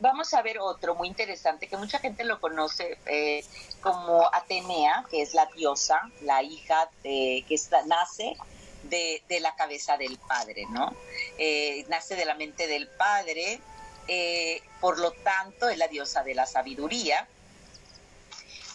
Vamos 0.00 0.34
a 0.34 0.42
ver 0.42 0.58
otro 0.58 0.94
muy 0.94 1.08
interesante 1.08 1.68
que 1.68 1.76
mucha 1.76 1.98
gente 1.98 2.24
lo 2.24 2.40
conoce 2.40 2.98
eh, 3.06 3.44
como 3.80 4.28
Atenea, 4.32 5.04
que 5.10 5.22
es 5.22 5.34
la 5.34 5.46
diosa, 5.46 6.00
la 6.22 6.42
hija 6.42 6.90
de, 7.02 7.44
que 7.48 7.56
nace 7.86 8.36
de, 8.84 9.40
la 9.40 9.54
cabeza 9.54 9.96
del 9.96 10.18
padre, 10.18 10.66
¿no? 10.70 10.94
Eh, 11.38 11.84
nace 11.88 12.16
de 12.16 12.24
la 12.24 12.34
mente 12.34 12.66
del 12.66 12.88
padre 12.88 13.60
eh, 14.06 14.62
por 14.80 14.98
lo 14.98 15.12
tanto 15.12 15.68
es 15.68 15.78
la 15.78 15.88
diosa 15.88 16.22
de 16.22 16.34
la 16.34 16.46
sabiduría. 16.46 17.26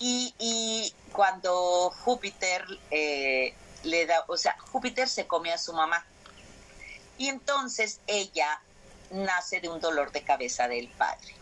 Y, 0.01 0.93
cuando 1.11 1.91
Júpiter 2.05 2.63
le 2.89 4.05
da, 4.05 4.23
o 4.27 4.37
sea, 4.37 4.55
Júpiter 4.71 5.09
se 5.09 5.27
come 5.27 5.51
a 5.51 5.57
su 5.57 5.73
mamá. 5.73 6.05
Y 7.17 7.27
entonces 7.27 7.99
ella 8.07 8.61
nace 9.11 9.61
de 9.61 9.69
un 9.69 9.79
dolor 9.79 10.11
de 10.11 10.23
cabeza 10.23 10.67
del 10.67 10.87
padre. 10.89 11.33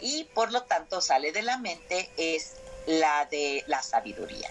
Y 0.00 0.24
por 0.34 0.52
lo 0.52 0.62
tanto 0.64 1.00
sale 1.00 1.32
de 1.32 1.42
la 1.42 1.58
mente 1.58 2.10
es 2.16 2.54
la 2.86 3.26
de 3.26 3.64
la 3.66 3.82
sabiduría. 3.82 4.50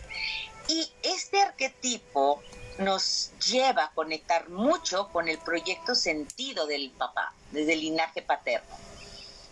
Y 0.67 0.91
este 1.03 1.41
arquetipo 1.41 2.41
nos 2.79 3.31
lleva 3.47 3.85
a 3.85 3.91
conectar 3.91 4.49
mucho 4.49 5.09
con 5.09 5.29
el 5.29 5.37
proyecto 5.37 5.95
sentido 5.95 6.67
del 6.67 6.91
papá, 6.91 7.33
desde 7.51 7.73
el 7.73 7.81
linaje 7.81 8.21
paterno. 8.21 8.75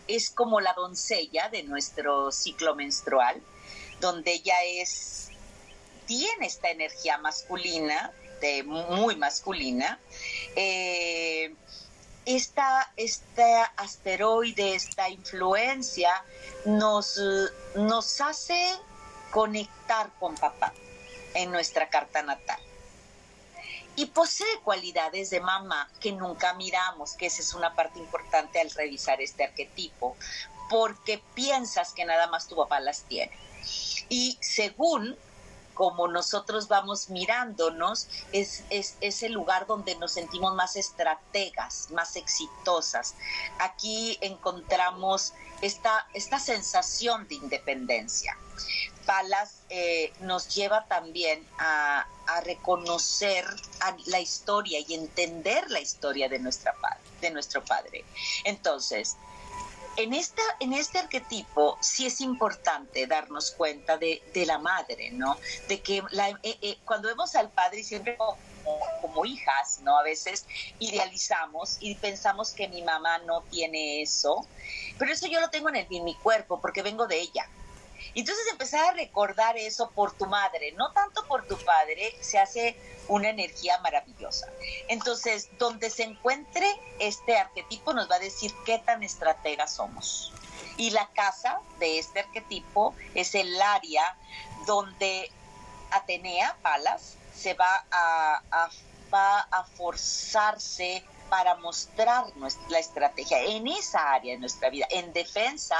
Es 0.07 0.29
como 0.31 0.59
la 0.59 0.73
doncella 0.73 1.49
de 1.49 1.63
nuestro 1.63 2.31
ciclo 2.31 2.75
menstrual, 2.75 3.41
donde 4.01 4.33
ella 4.33 4.55
es, 4.65 5.29
tiene 6.05 6.47
esta 6.47 6.69
energía 6.69 7.17
masculina, 7.19 8.11
muy 8.65 9.15
masculina. 9.15 9.99
Eh, 10.55 11.55
esta, 12.25 12.91
este 12.97 13.55
asteroide, 13.77 14.75
esta 14.75 15.09
influencia, 15.09 16.23
nos, 16.65 17.19
nos 17.75 18.21
hace 18.21 18.75
conectar 19.31 20.11
con 20.19 20.35
papá 20.35 20.73
en 21.33 21.51
nuestra 21.51 21.89
carta 21.89 22.21
natal 22.21 22.59
y 23.95 24.07
posee 24.07 24.59
cualidades 24.63 25.29
de 25.29 25.39
mamá 25.39 25.89
que 25.99 26.11
nunca 26.11 26.53
miramos, 26.53 27.13
que 27.13 27.27
esa 27.27 27.41
es 27.41 27.53
una 27.53 27.75
parte 27.75 27.99
importante 27.99 28.59
al 28.59 28.71
revisar 28.71 29.21
este 29.21 29.43
arquetipo, 29.43 30.17
porque 30.69 31.21
piensas 31.35 31.93
que 31.93 32.05
nada 32.05 32.27
más 32.27 32.47
tu 32.47 32.55
papá 32.55 32.79
las 32.79 33.03
tiene. 33.03 33.31
Y 34.09 34.37
según 34.41 35.15
como 35.73 36.07
nosotros 36.07 36.67
vamos 36.67 37.09
mirándonos, 37.09 38.07
es, 38.31 38.63
es, 38.69 39.23
el 39.23 39.33
lugar 39.33 39.67
donde 39.67 39.95
nos 39.95 40.13
sentimos 40.13 40.53
más 40.55 40.75
estrategas, 40.75 41.89
más 41.91 42.15
exitosas. 42.15 43.15
Aquí 43.59 44.17
encontramos 44.21 45.33
esta, 45.61 46.07
esta 46.13 46.39
sensación 46.39 47.27
de 47.27 47.35
independencia. 47.35 48.37
Palas 49.05 49.61
eh, 49.69 50.13
nos 50.21 50.53
lleva 50.53 50.85
también 50.85 51.47
a, 51.57 52.07
reconocer 52.45 53.45
la 54.05 54.21
historia 54.21 54.79
y 54.79 54.93
entender 54.93 55.69
la 55.69 55.81
historia 55.81 56.29
de, 56.29 56.39
nuestra, 56.39 56.73
de 57.19 57.31
nuestro 57.31 57.63
padre. 57.65 58.05
Entonces, 58.45 59.17
en, 59.97 60.13
esta, 60.13 60.41
en 60.59 60.73
este 60.73 60.99
arquetipo 60.99 61.77
sí 61.81 62.05
es 62.05 62.21
importante 62.21 63.07
darnos 63.07 63.51
cuenta 63.51 63.97
de, 63.97 64.21
la 64.45 64.57
madre, 64.57 65.11
¿no? 65.11 65.37
De 65.67 65.81
que 65.81 66.03
la, 66.11 66.29
eh, 66.29 66.57
eh, 66.61 66.77
cuando 66.85 67.07
vemos 67.07 67.35
al 67.35 67.49
padre 67.51 67.83
siempre 67.83 68.17
como, 68.17 68.37
como, 69.01 69.25
hijas, 69.25 69.79
¿no? 69.81 69.97
A 69.97 70.03
veces 70.03 70.45
idealizamos 70.79 71.77
y 71.79 71.95
pensamos 71.95 72.51
que 72.51 72.67
mi 72.67 72.81
mamá 72.81 73.19
no 73.19 73.41
tiene 73.43 74.01
eso, 74.01 74.47
pero 74.97 75.11
eso 75.11 75.27
yo 75.27 75.39
lo 75.39 75.49
tengo 75.49 75.69
en, 75.69 75.77
el, 75.77 75.87
en 75.89 76.03
mi 76.03 76.15
cuerpo 76.15 76.59
porque 76.59 76.81
vengo 76.81 77.07
de 77.07 77.19
ella. 77.19 77.47
Entonces 78.15 78.45
empezar 78.51 78.85
a 78.85 78.93
recordar 78.93 79.57
eso 79.57 79.89
por 79.91 80.15
tu 80.15 80.25
madre, 80.27 80.71
no 80.73 80.91
tanto 80.91 81.25
por 81.27 81.47
tu 81.47 81.57
padre, 81.57 82.15
se 82.21 82.37
hace 82.37 82.77
una 83.07 83.29
energía 83.29 83.79
maravillosa. 83.79 84.47
Entonces, 84.87 85.49
donde 85.57 85.89
se 85.89 86.03
encuentre 86.03 86.67
este 86.99 87.37
arquetipo 87.37 87.93
nos 87.93 88.09
va 88.09 88.15
a 88.15 88.19
decir 88.19 88.53
qué 88.65 88.79
tan 88.79 89.03
estrategas 89.03 89.73
somos. 89.73 90.31
Y 90.77 90.91
la 90.91 91.09
casa 91.13 91.59
de 91.79 91.99
este 91.99 92.19
arquetipo 92.19 92.95
es 93.15 93.35
el 93.35 93.61
área 93.61 94.17
donde 94.65 95.31
Atenea, 95.91 96.55
Palas, 96.61 97.17
se 97.35 97.53
va 97.53 97.85
a, 97.91 98.69
va 99.13 99.39
a 99.39 99.63
forzarse 99.63 101.03
para 101.33 101.55
mostrar 101.55 102.25
la 102.69 102.77
estrategia 102.77 103.41
en 103.41 103.65
esa 103.65 104.13
área 104.13 104.33
de 104.33 104.39
nuestra 104.39 104.69
vida, 104.69 104.85
en 104.91 105.11
defensa 105.13 105.75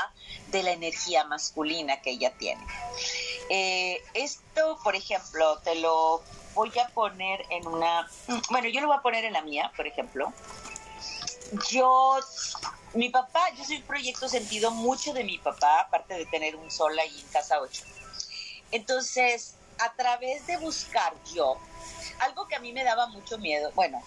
de 0.47 0.63
la 0.63 0.71
energía 0.71 1.25
masculina 1.25 2.01
que 2.01 2.09
ella 2.09 2.31
tiene. 2.39 2.65
Eh, 3.51 4.01
esto, 4.15 4.79
por 4.83 4.95
ejemplo, 4.95 5.59
te 5.59 5.75
lo 5.75 6.23
voy 6.55 6.71
a 6.79 6.87
poner 6.87 7.45
en 7.51 7.67
una, 7.67 8.09
bueno, 8.49 8.67
yo 8.69 8.81
lo 8.81 8.87
voy 8.87 8.97
a 8.97 9.03
poner 9.03 9.25
en 9.25 9.33
la 9.33 9.43
mía, 9.43 9.71
por 9.77 9.85
ejemplo. 9.85 10.33
Yo, 11.69 12.17
mi 12.95 13.09
papá, 13.09 13.51
yo 13.55 13.63
soy 13.63 13.77
proyecto 13.83 14.27
sentido 14.27 14.71
mucho 14.71 15.13
de 15.13 15.23
mi 15.23 15.37
papá, 15.37 15.81
aparte 15.81 16.15
de 16.15 16.25
tener 16.25 16.55
un 16.55 16.71
sol 16.71 16.97
ahí 16.97 17.19
en 17.19 17.27
casa 17.27 17.59
8. 17.61 17.83
Entonces, 18.71 19.53
a 19.77 19.93
través 19.93 20.47
de 20.47 20.57
buscar 20.57 21.13
yo, 21.31 21.59
algo 22.21 22.47
que 22.47 22.55
a 22.55 22.59
mí 22.59 22.73
me 22.73 22.83
daba 22.83 23.05
mucho 23.05 23.37
miedo, 23.37 23.71
bueno, 23.75 24.01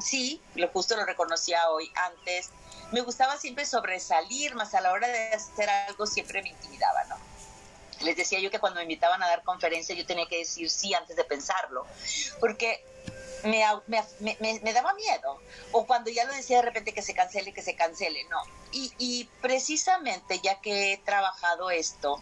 sí, 0.00 0.40
lo 0.54 0.68
justo 0.68 0.96
lo 0.96 1.04
reconocía 1.04 1.68
hoy 1.70 1.90
antes, 1.94 2.50
me 2.92 3.00
gustaba 3.00 3.36
siempre 3.38 3.64
sobresalir, 3.66 4.54
más 4.54 4.74
a 4.74 4.80
la 4.80 4.92
hora 4.92 5.08
de 5.08 5.28
hacer 5.28 5.68
algo 5.68 6.06
siempre 6.06 6.42
me 6.42 6.50
intimidaba, 6.50 7.04
¿no? 7.04 7.16
Les 8.00 8.16
decía 8.16 8.40
yo 8.40 8.50
que 8.50 8.58
cuando 8.58 8.78
me 8.78 8.84
invitaban 8.84 9.22
a 9.22 9.28
dar 9.28 9.42
conferencia 9.44 9.94
yo 9.94 10.04
tenía 10.04 10.26
que 10.26 10.38
decir 10.38 10.68
sí 10.68 10.92
antes 10.92 11.16
de 11.16 11.24
pensarlo, 11.24 11.86
porque 12.40 12.84
me, 13.44 13.64
me, 14.40 14.72
daba 14.72 14.94
miedo. 14.94 15.40
O 15.72 15.86
cuando 15.86 16.10
ya 16.10 16.24
lo 16.24 16.32
decía 16.32 16.58
de 16.58 16.62
repente 16.62 16.92
que 16.92 17.02
se 17.02 17.14
cancele, 17.14 17.52
que 17.52 17.62
se 17.62 17.74
cancele, 17.74 18.24
no. 18.24 18.42
Y, 18.72 18.92
y 18.98 19.24
precisamente 19.40 20.40
ya 20.40 20.60
que 20.60 20.92
he 20.92 20.98
trabajado 20.98 21.70
esto, 21.70 22.20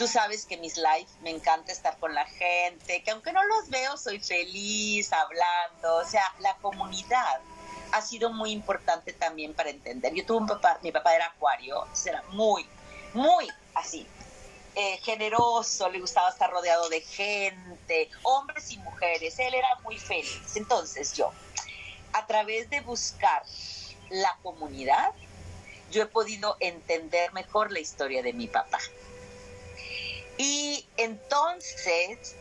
Tú 0.00 0.08
sabes 0.08 0.46
que 0.46 0.56
mis 0.56 0.78
live 0.78 1.10
me 1.20 1.28
encanta 1.28 1.72
estar 1.72 1.98
con 1.98 2.14
la 2.14 2.24
gente, 2.24 3.02
que 3.02 3.10
aunque 3.10 3.34
no 3.34 3.44
los 3.44 3.68
veo, 3.68 3.98
soy 3.98 4.18
feliz 4.18 5.12
hablando. 5.12 5.96
O 5.96 6.06
sea, 6.06 6.24
la 6.38 6.56
comunidad 6.56 7.42
ha 7.92 8.00
sido 8.00 8.32
muy 8.32 8.50
importante 8.50 9.12
también 9.12 9.52
para 9.52 9.68
entender. 9.68 10.14
Yo 10.14 10.24
tuve 10.24 10.38
un 10.38 10.46
papá, 10.46 10.78
mi 10.82 10.90
papá 10.90 11.14
era 11.14 11.26
acuario, 11.26 11.86
era 12.06 12.22
muy, 12.30 12.66
muy 13.12 13.46
así, 13.74 14.06
eh, 14.74 14.96
generoso, 15.02 15.90
le 15.90 16.00
gustaba 16.00 16.30
estar 16.30 16.50
rodeado 16.50 16.88
de 16.88 17.02
gente, 17.02 18.08
hombres 18.22 18.70
y 18.70 18.78
mujeres, 18.78 19.38
él 19.38 19.52
era 19.52 19.68
muy 19.84 19.98
feliz. 19.98 20.56
Entonces 20.56 21.12
yo, 21.12 21.30
a 22.14 22.26
través 22.26 22.70
de 22.70 22.80
buscar 22.80 23.42
la 24.08 24.34
comunidad, 24.42 25.12
yo 25.90 26.02
he 26.02 26.06
podido 26.06 26.56
entender 26.58 27.34
mejor 27.34 27.70
la 27.70 27.80
historia 27.80 28.22
de 28.22 28.32
mi 28.32 28.46
papá. 28.48 28.78
Y 30.42 30.88
entonces, 30.96 32.34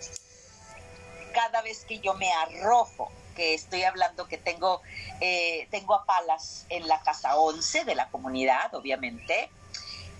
cada 1.34 1.62
vez 1.62 1.84
que 1.84 2.00
yo 2.00 2.14
me 2.14 2.32
arrojo, 2.32 3.12
que 3.36 3.54
estoy 3.54 3.84
hablando 3.84 4.26
que 4.26 4.38
tengo, 4.38 4.82
eh, 5.20 5.68
tengo 5.70 5.96
a 5.96 6.06
Palas 6.06 6.66
en 6.70 6.88
la 6.88 7.02
casa 7.02 7.36
11 7.36 7.84
de 7.84 7.96
la 7.96 8.08
comunidad, 8.08 8.74
obviamente, 8.74 9.52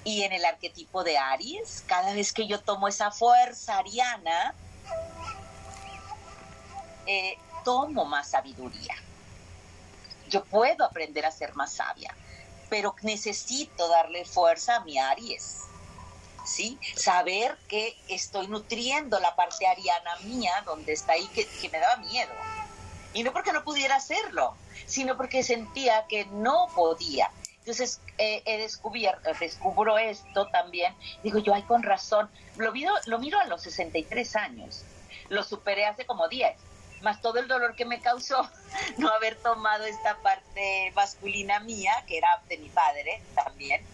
y 0.04 0.24
en 0.24 0.34
el 0.34 0.44
arquetipo 0.44 1.06
de 1.06 1.18
Aries, 1.18 1.86
cada 1.88 2.14
vez 2.14 2.34
que 2.34 2.48
yo 2.48 2.60
tomo 2.60 2.90
esa 2.90 3.12
fuerza 3.12 3.78
ariana, 3.78 4.54
eh, 7.06 7.38
tomo 7.64 8.04
más 8.04 8.32
sabiduría. 8.32 8.96
Yo 10.28 10.44
puedo 10.44 10.84
aprender 10.84 11.26
a 11.26 11.32
ser 11.32 11.56
más 11.56 11.72
sabia, 11.72 12.14
pero 12.70 12.94
necesito 13.04 13.88
darle 13.88 14.26
fuerza 14.26 14.76
a 14.76 14.80
mi 14.84 14.98
Aries 14.98 15.69
¿sí? 16.50 16.78
Saber 16.96 17.58
que 17.68 17.96
estoy 18.08 18.48
nutriendo 18.48 19.20
la 19.20 19.36
parte 19.36 19.68
ariana 19.68 20.16
mía, 20.24 20.52
donde 20.66 20.94
está 20.94 21.14
ahí, 21.14 21.28
que, 21.28 21.48
me 21.70 21.80
daba 21.80 21.98
miedo. 21.98 22.32
Y 23.14 23.24
no 23.24 23.32
porque 23.32 23.54
no 23.54 23.64
pudiera 23.64 23.96
hacerlo, 23.96 24.56
sino 24.86 25.16
porque 25.18 25.44
sentía 25.44 26.06
que 26.08 26.26
no 26.26 26.68
podía. 26.76 27.32
Entonces 27.60 28.02
he 28.18 28.58
descubierto, 28.58 29.30
descubro 29.40 29.98
esto 29.98 30.48
también. 30.48 30.96
Digo 31.24 31.40
yo, 31.40 31.54
ay, 31.54 31.64
con 31.64 31.84
razón. 31.84 32.30
Lo 32.58 32.72
miro, 32.72 32.94
lo 33.06 33.20
miro 33.20 33.40
a 33.40 33.46
los 33.46 33.62
63 33.64 34.36
años. 34.36 34.84
Lo 35.30 35.44
superé 35.44 35.86
hace 35.86 36.06
como 36.06 36.28
10. 36.28 36.56
Más 37.02 37.22
todo 37.22 37.40
el 37.40 37.48
dolor 37.48 37.76
que 37.76 37.86
me 37.86 38.02
causó 38.02 38.50
no 38.98 39.10
haber 39.10 39.36
tomado 39.38 39.86
esta 39.86 40.18
parte 40.18 40.92
masculina 40.96 41.60
mía, 41.60 41.94
que 42.08 42.18
era 42.18 42.42
de 42.50 42.58
mi 42.58 42.70
padre 42.70 43.22
también. 43.36 43.86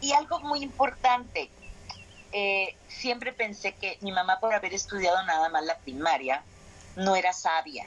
Y 0.00 0.12
algo 0.12 0.40
muy 0.40 0.62
importante, 0.62 1.50
eh, 2.32 2.76
siempre 2.88 3.32
pensé 3.32 3.72
que 3.74 3.98
mi 4.00 4.12
mamá 4.12 4.38
por 4.40 4.52
haber 4.54 4.74
estudiado 4.74 5.22
nada 5.24 5.48
más 5.48 5.64
la 5.64 5.78
primaria 5.78 6.42
no 6.96 7.16
era 7.16 7.32
sabia. 7.32 7.86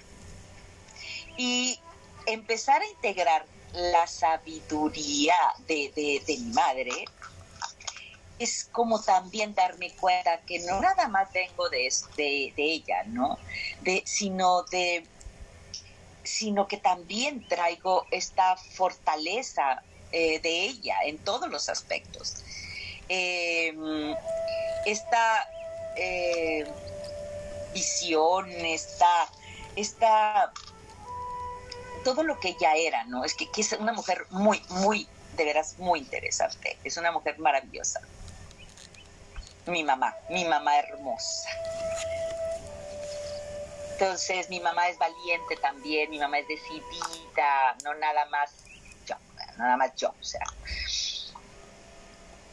Y 1.37 1.79
empezar 2.25 2.81
a 2.81 2.87
integrar 2.87 3.45
la 3.73 4.07
sabiduría 4.07 5.35
de, 5.67 5.91
de, 5.95 6.37
mi 6.37 6.53
madre 6.53 7.05
es 8.39 8.67
como 8.71 9.01
también 9.01 9.53
darme 9.53 9.93
cuenta 9.95 10.41
que 10.41 10.59
no 10.59 10.81
nada 10.81 11.07
más 11.07 11.31
vengo 11.31 11.69
de, 11.69 11.93
de, 12.17 12.53
ella, 12.57 13.03
¿no? 13.05 13.37
Sino 14.03 14.63
de 14.63 15.05
sino 16.23 16.67
que 16.67 16.77
también 16.77 17.47
traigo 17.47 18.05
esta 18.11 18.55
fortaleza 18.55 19.81
eh, 20.11 20.39
de 20.39 20.65
ella 20.65 20.97
en 21.05 21.17
todos 21.17 21.49
los 21.49 21.69
aspectos. 21.69 22.43
Em, 23.13 24.15
esta 24.85 25.45
eh, 25.97 26.65
visión, 27.73 28.49
esta, 28.49 29.27
esta, 29.75 30.53
todo 32.05 32.23
lo 32.23 32.39
que 32.39 32.49
ella 32.49 32.73
era, 32.75 33.03
¿no? 33.03 33.25
Es 33.25 33.33
que, 33.33 33.51
que 33.51 33.59
es 33.59 33.73
una 33.73 33.91
mujer 33.91 34.25
muy, 34.29 34.63
muy, 34.69 35.09
de 35.35 35.43
veras, 35.43 35.77
muy 35.77 35.99
interesante. 35.99 36.77
Es 36.85 36.95
una 36.95 37.11
mujer 37.11 37.37
maravillosa. 37.37 37.99
Mi 39.65 39.83
mamá, 39.83 40.15
mi 40.29 40.45
mamá 40.45 40.79
hermosa. 40.79 41.49
Entonces 43.91 44.49
mi 44.49 44.61
mamá 44.61 44.87
es 44.87 44.97
valiente 44.97 45.57
también, 45.57 46.09
mi 46.09 46.17
mamá 46.17 46.39
es 46.39 46.47
decidida, 46.47 47.75
no 47.83 47.93
nada 47.95 48.25
más 48.27 48.51
yo, 49.05 49.15
nada 49.57 49.75
más 49.75 49.93
yo, 49.95 50.15
o 50.17 50.23
sea, 50.23 50.45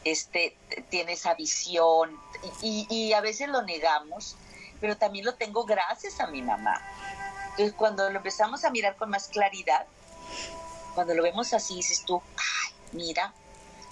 este 0.03 0.57
tiene 0.89 1.13
esa 1.13 1.33
visión 1.33 2.17
y, 2.61 3.13
a 3.13 3.21
veces 3.21 3.49
lo 3.49 3.61
negamos, 3.63 4.35
pero 4.79 4.97
también 4.97 5.25
lo 5.25 5.35
tengo 5.35 5.65
gracias 5.65 6.19
a 6.19 6.27
mi 6.27 6.41
mamá. 6.41 6.81
Entonces 7.51 7.73
cuando 7.73 8.09
lo 8.09 8.17
empezamos 8.17 8.63
a 8.63 8.69
mirar 8.69 8.95
con 8.95 9.09
más 9.09 9.27
claridad, 9.27 9.85
cuando 10.95 11.13
lo 11.13 11.23
vemos 11.23 11.53
así, 11.53 11.75
dices 11.75 12.03
tú, 12.05 12.21
ay, 12.37 12.73
mira, 12.93 13.33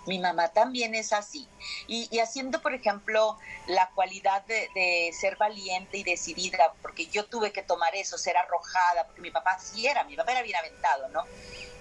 mi 0.07 0.19
mamá 0.19 0.47
también 0.49 0.95
es 0.95 1.13
así. 1.13 1.47
Y, 1.87 2.19
haciendo, 2.19 2.61
por 2.61 2.73
ejemplo, 2.73 3.37
la 3.67 3.89
cualidad 3.93 4.43
de, 4.45 5.11
ser 5.19 5.35
valiente 5.35 5.97
y 5.97 6.03
decidida, 6.03 6.73
porque 6.81 7.07
yo 7.07 7.25
tuve 7.25 7.51
que 7.51 7.61
tomar 7.61 7.95
eso, 7.95 8.17
ser 8.17 8.37
arrojada, 8.37 9.05
porque 9.05 9.21
mi 9.21 9.31
papá 9.31 9.59
sí 9.59 9.85
era, 9.85 10.05
mi 10.05 10.15
papá 10.15 10.31
era 10.31 10.41
bien 10.41 10.55
aventado, 10.55 11.09
¿no? 11.09 11.23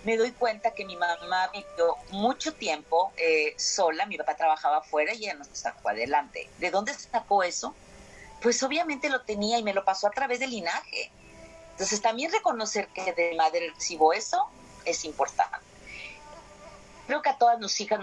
Me 0.07 0.17
doy 0.17 0.31
cuenta 0.31 0.71
que 0.71 0.85
mi 0.85 0.95
mamá 0.95 1.51
vivió 1.53 1.97
mucho 2.11 2.55
tiempo 2.55 3.13
eh, 3.17 3.55
sola, 3.59 4.07
mi 4.07 4.17
papá 4.17 4.37
trabajaba 4.37 4.77
afuera 4.77 5.13
y 5.13 5.25
ella 5.25 5.35
nos 5.35 5.49
sacó 5.49 5.89
adelante. 5.89 6.49
¿De 6.59 6.71
dónde 6.71 6.95
sacó 6.95 7.43
eso? 7.43 7.75
Pues 8.41 8.63
obviamente 8.63 9.09
lo 9.09 9.23
tenía 9.23 9.59
y 9.59 9.65
me 9.65 9.75
lo 9.75 9.85
pasó 9.85 10.07
a 10.07 10.13
través 10.13 10.39
del 10.39 10.51
linaje. 10.51 11.11
Entonces 11.73 12.01
también 12.01 12.31
reconocer 12.31 12.87
que 12.95 13.15
de 13.15 13.35
madre 13.35 13.73
recibo 13.75 14.13
eso 14.13 14.49
es 14.85 15.05
importante 15.05 15.66
creo 17.07 17.23
que 17.23 17.31
a 17.31 17.39
todas 17.39 17.59
nos 17.59 17.81
hijas 17.81 18.01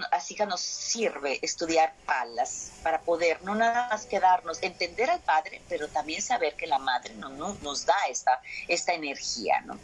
nos 0.48 0.60
sirve 0.60 1.38
estudiar 1.42 1.94
palas 2.06 2.72
para 2.82 3.00
poder 3.02 3.42
no 3.42 3.54
nada 3.54 3.88
más 3.88 4.06
quedarnos, 4.06 4.62
entender 4.62 5.10
al 5.10 5.20
padre, 5.20 5.62
pero 5.68 5.88
también 5.88 6.22
saber 6.22 6.54
que 6.54 6.66
la 6.66 6.78
madre 6.78 7.14
no, 7.14 7.28
nos 7.28 7.86
da 7.86 7.96
esta, 8.08 8.40
esta 8.68 8.92
energía, 8.94 9.60
¿no? 9.62 9.78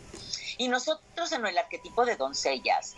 Y 0.59 0.69
nosotros 0.69 1.33
en 1.33 1.47
el 1.47 1.59
arquetipo 1.59 2.05
de 2.05 2.17
doncellas, 2.17 2.95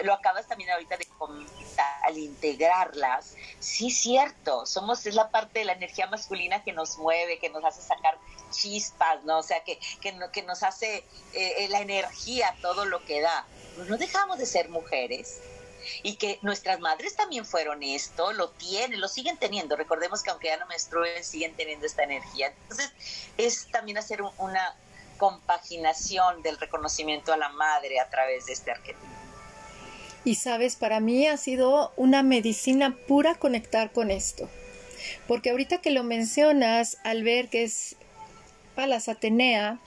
lo 0.00 0.12
acabas 0.12 0.46
también 0.46 0.70
ahorita 0.70 0.96
de 0.96 1.06
comentar, 1.18 2.00
al 2.02 2.18
integrarlas, 2.18 3.34
sí 3.60 3.90
cierto, 3.90 4.66
somos, 4.66 5.06
es 5.06 5.14
la 5.14 5.30
parte 5.30 5.60
de 5.60 5.64
la 5.64 5.72
energía 5.72 6.06
masculina 6.06 6.62
que 6.62 6.72
nos 6.72 6.98
mueve, 6.98 7.38
que 7.38 7.50
nos 7.50 7.64
hace 7.64 7.82
sacar 7.82 8.18
chispas, 8.50 9.24
¿no? 9.24 9.38
O 9.38 9.42
sea, 9.42 9.62
que, 9.64 9.78
que, 10.00 10.42
nos 10.42 10.62
hace 10.62 10.96
eh, 10.96 11.04
eh, 11.32 11.68
la 11.68 11.80
energía, 11.80 12.54
todo 12.60 12.84
lo 12.84 13.04
que 13.04 13.20
da 13.20 13.46
no 13.76 13.96
dejamos 13.96 14.38
de 14.38 14.46
ser 14.46 14.68
mujeres 14.68 15.40
y 16.02 16.16
que 16.16 16.38
nuestras 16.42 16.80
madres 16.80 17.14
también 17.14 17.44
fueron 17.44 17.82
esto, 17.82 18.32
lo 18.32 18.50
tienen, 18.50 19.00
lo 19.00 19.08
siguen 19.08 19.36
teniendo. 19.36 19.76
Recordemos 19.76 20.22
que 20.22 20.30
aunque 20.30 20.48
ya 20.48 20.56
no 20.56 20.66
menstruen, 20.66 21.22
siguen 21.22 21.54
teniendo 21.54 21.86
esta 21.86 22.04
energía. 22.04 22.54
Entonces, 22.62 22.92
es 23.36 23.70
también 23.70 23.98
hacer 23.98 24.22
una 24.38 24.74
compaginación 25.18 26.42
del 26.42 26.58
reconocimiento 26.58 27.32
a 27.32 27.36
la 27.36 27.50
madre 27.50 28.00
a 28.00 28.08
través 28.08 28.46
de 28.46 28.54
este 28.54 28.70
arquetipo. 28.70 29.23
Y 30.24 30.36
sabes, 30.36 30.76
para 30.76 31.00
mí 31.00 31.26
ha 31.26 31.36
sido 31.36 31.92
una 31.96 32.22
medicina 32.22 32.96
pura 33.06 33.34
conectar 33.34 33.92
con 33.92 34.10
esto. 34.10 34.48
Porque 35.28 35.50
ahorita 35.50 35.78
que 35.78 35.90
lo 35.90 36.02
mencionas, 36.02 36.98
al 37.04 37.22
ver 37.22 37.48
que 37.48 37.64
es 37.64 37.96
Palas 38.74 39.08
Atenea, 39.08 39.78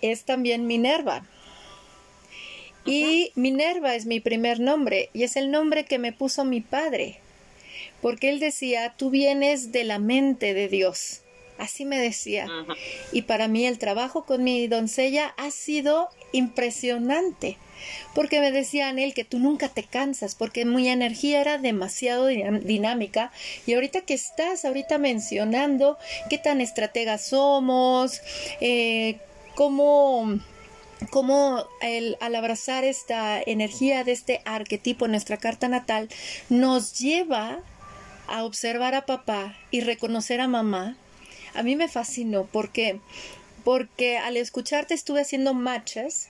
es 0.00 0.24
también 0.24 0.66
Minerva. 0.66 1.24
Y 2.84 3.32
Minerva 3.34 3.94
es 3.94 4.06
mi 4.06 4.20
primer 4.20 4.58
nombre 4.60 5.10
y 5.12 5.24
es 5.24 5.36
el 5.36 5.50
nombre 5.50 5.84
que 5.84 5.98
me 5.98 6.12
puso 6.12 6.44
mi 6.44 6.60
padre, 6.60 7.18
porque 8.00 8.30
él 8.30 8.40
decía, 8.40 8.94
tú 8.96 9.10
vienes 9.10 9.70
de 9.70 9.84
la 9.84 9.98
mente 9.98 10.54
de 10.54 10.68
Dios. 10.68 11.20
Así 11.60 11.84
me 11.84 11.98
decía. 11.98 12.48
Y 13.12 13.22
para 13.22 13.46
mí 13.46 13.66
el 13.66 13.78
trabajo 13.78 14.24
con 14.24 14.42
mi 14.42 14.66
doncella 14.66 15.34
ha 15.36 15.50
sido 15.50 16.08
impresionante, 16.32 17.58
porque 18.14 18.40
me 18.40 18.50
decían 18.50 18.98
él 18.98 19.12
que 19.12 19.24
tú 19.24 19.38
nunca 19.38 19.68
te 19.68 19.82
cansas, 19.82 20.34
porque 20.34 20.64
mi 20.64 20.88
energía 20.88 21.42
era 21.42 21.58
demasiado 21.58 22.26
dinámica. 22.26 23.30
Y 23.66 23.74
ahorita 23.74 24.00
que 24.00 24.14
estás 24.14 24.64
ahorita 24.64 24.96
mencionando 24.96 25.98
qué 26.30 26.38
tan 26.38 26.62
estrategas 26.62 27.26
somos, 27.26 28.22
eh, 28.62 29.18
cómo 29.54 30.40
cómo 31.10 31.64
al 31.82 32.34
abrazar 32.34 32.84
esta 32.84 33.40
energía 33.40 34.04
de 34.04 34.12
este 34.12 34.40
arquetipo 34.46 35.04
en 35.04 35.12
nuestra 35.12 35.36
carta 35.36 35.68
natal 35.68 36.08
nos 36.48 36.98
lleva 36.98 37.60
a 38.28 38.44
observar 38.44 38.94
a 38.94 39.06
papá 39.06 39.56
y 39.70 39.80
reconocer 39.80 40.40
a 40.40 40.48
mamá, 40.48 40.96
a 41.54 41.62
mí 41.62 41.76
me 41.76 41.88
fascinó 41.88 42.48
porque 42.50 43.00
porque 43.64 44.16
al 44.16 44.36
escucharte 44.36 44.94
estuve 44.94 45.20
haciendo 45.20 45.52
matches 45.52 46.28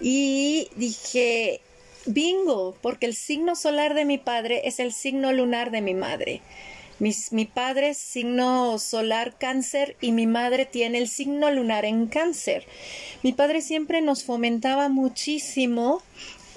y 0.00 0.68
dije 0.76 1.60
bingo, 2.06 2.76
porque 2.82 3.06
el 3.06 3.14
signo 3.14 3.56
solar 3.56 3.94
de 3.94 4.04
mi 4.04 4.18
padre 4.18 4.62
es 4.64 4.80
el 4.80 4.92
signo 4.92 5.32
lunar 5.32 5.70
de 5.70 5.80
mi 5.80 5.94
madre 5.94 6.42
mi 6.98 7.44
padre 7.44 7.90
es 7.90 7.98
signo 7.98 8.78
solar 8.78 9.36
cáncer 9.38 9.96
y 10.00 10.12
mi 10.12 10.26
madre 10.26 10.64
tiene 10.64 10.98
el 10.98 11.08
signo 11.08 11.50
lunar 11.50 11.84
en 11.84 12.06
cáncer. 12.06 12.64
Mi 13.22 13.32
padre 13.32 13.60
siempre 13.60 14.00
nos 14.00 14.24
fomentaba 14.24 14.88
muchísimo 14.88 16.02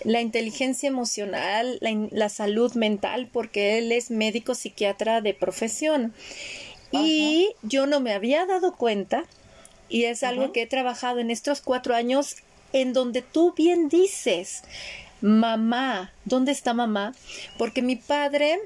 la 0.06 0.22
inteligencia 0.22 0.88
emocional, 0.88 1.78
la, 1.82 2.30
salud 2.30 2.74
mental, 2.76 3.28
porque 3.32 3.80
él 3.80 3.92
es 3.92 4.12
médico 4.12 4.56
psiquiatra 4.56 5.20
de 5.20 5.34
profesión. 5.34 6.14
Y 6.92 7.50
yo 7.62 7.86
no 7.86 8.00
me 8.00 8.14
había 8.14 8.46
dado 8.46 8.76
cuenta, 8.76 9.26
y 9.90 10.06
es 10.06 10.24
algo 10.24 10.52
que 10.52 10.64
he 10.64 10.68
trabajado 10.68 11.20
en 11.20 11.32
estos 11.32 11.62
cuatro 11.62 11.96
años, 11.96 12.38
en 12.74 12.94
donde 12.94 13.22
tú 13.22 13.54
bien 13.56 13.90
dices, 13.90 14.64
mamá, 15.22 16.14
¿dónde 16.26 16.52
está 16.52 16.74
mamá? 16.74 17.14
Porque 17.58 17.82
mi 17.82 17.96
padre 17.96 18.60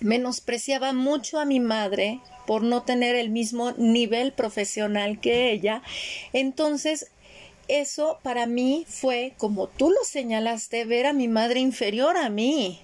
menospreciaba 0.00 0.92
mucho 0.92 1.38
a 1.38 1.44
mi 1.44 1.60
madre 1.60 2.20
por 2.46 2.62
no 2.62 2.82
tener 2.82 3.16
el 3.16 3.30
mismo 3.30 3.72
nivel 3.72 4.32
profesional 4.32 5.20
que 5.20 5.50
ella. 5.50 5.82
Entonces, 6.32 7.10
eso 7.68 8.18
para 8.22 8.46
mí 8.46 8.84
fue, 8.88 9.34
como 9.38 9.68
tú 9.68 9.90
lo 9.90 10.04
señalaste, 10.04 10.84
ver 10.84 11.06
a 11.06 11.12
mi 11.12 11.28
madre 11.28 11.60
inferior 11.60 12.16
a 12.16 12.28
mí. 12.28 12.80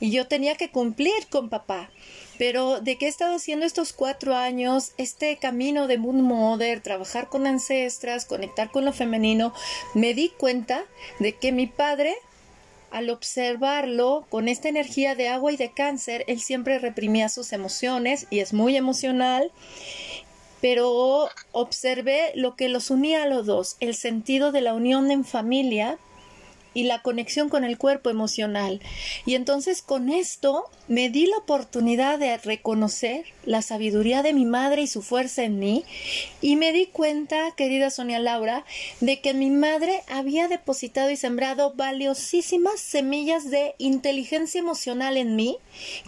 Y 0.00 0.10
yo 0.10 0.26
tenía 0.26 0.56
que 0.56 0.70
cumplir 0.70 1.26
con 1.30 1.48
papá. 1.48 1.90
Pero 2.38 2.80
de 2.80 2.98
qué 2.98 3.06
he 3.06 3.08
estado 3.08 3.36
haciendo 3.36 3.64
estos 3.64 3.92
cuatro 3.92 4.34
años, 4.34 4.92
este 4.98 5.36
camino 5.36 5.86
de 5.86 5.98
Moon 5.98 6.20
Mother, 6.20 6.82
trabajar 6.82 7.28
con 7.28 7.46
ancestras, 7.46 8.24
conectar 8.24 8.70
con 8.70 8.84
lo 8.84 8.92
femenino, 8.92 9.52
me 9.94 10.14
di 10.14 10.28
cuenta 10.28 10.84
de 11.18 11.34
que 11.34 11.52
mi 11.52 11.66
padre 11.66 12.14
al 12.90 13.10
observarlo 13.10 14.24
con 14.30 14.48
esta 14.48 14.68
energía 14.68 15.14
de 15.14 15.28
agua 15.28 15.52
y 15.52 15.56
de 15.56 15.70
cáncer, 15.72 16.24
él 16.28 16.40
siempre 16.40 16.78
reprimía 16.78 17.28
sus 17.28 17.52
emociones 17.52 18.26
y 18.30 18.40
es 18.40 18.52
muy 18.52 18.76
emocional, 18.76 19.50
pero 20.60 21.28
observé 21.52 22.32
lo 22.34 22.56
que 22.56 22.68
los 22.68 22.90
unía 22.90 23.24
a 23.24 23.26
los 23.26 23.44
dos, 23.46 23.76
el 23.80 23.94
sentido 23.94 24.52
de 24.52 24.62
la 24.62 24.72
unión 24.72 25.10
en 25.10 25.24
familia 25.24 25.98
y 26.76 26.84
la 26.84 27.00
conexión 27.00 27.48
con 27.48 27.64
el 27.64 27.78
cuerpo 27.78 28.10
emocional. 28.10 28.80
Y 29.24 29.34
entonces 29.34 29.80
con 29.80 30.10
esto 30.10 30.64
me 30.88 31.08
di 31.08 31.24
la 31.26 31.38
oportunidad 31.38 32.18
de 32.18 32.36
reconocer 32.36 33.24
la 33.46 33.62
sabiduría 33.62 34.22
de 34.22 34.34
mi 34.34 34.44
madre 34.44 34.82
y 34.82 34.86
su 34.86 35.00
fuerza 35.00 35.42
en 35.42 35.58
mí 35.58 35.84
y 36.42 36.56
me 36.56 36.72
di 36.72 36.84
cuenta, 36.84 37.50
querida 37.56 37.88
Sonia 37.88 38.18
Laura, 38.18 38.66
de 39.00 39.22
que 39.22 39.32
mi 39.32 39.48
madre 39.48 40.02
había 40.08 40.48
depositado 40.48 41.08
y 41.08 41.16
sembrado 41.16 41.72
valiosísimas 41.74 42.78
semillas 42.78 43.50
de 43.50 43.74
inteligencia 43.78 44.58
emocional 44.58 45.16
en 45.16 45.34
mí 45.34 45.56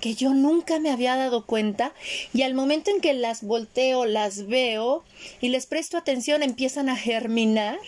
que 0.03 0.15
yo 0.15 0.35
nunca 0.35 0.79
me 0.81 0.91
había 0.91 1.17
dado 1.17 1.47
cuenta 1.47 1.95
y 2.35 2.43
al 2.43 2.53
momento 2.53 2.91
en 2.91 3.01
que 3.01 3.15
las 3.15 3.43
volteo, 3.43 4.05
las 4.05 4.47
veo 4.49 5.03
y 5.41 5.49
les 5.49 5.65
presto 5.65 5.97
atención 5.97 6.43
empiezan 6.43 6.91
a 6.91 6.97
germinar 6.97 7.79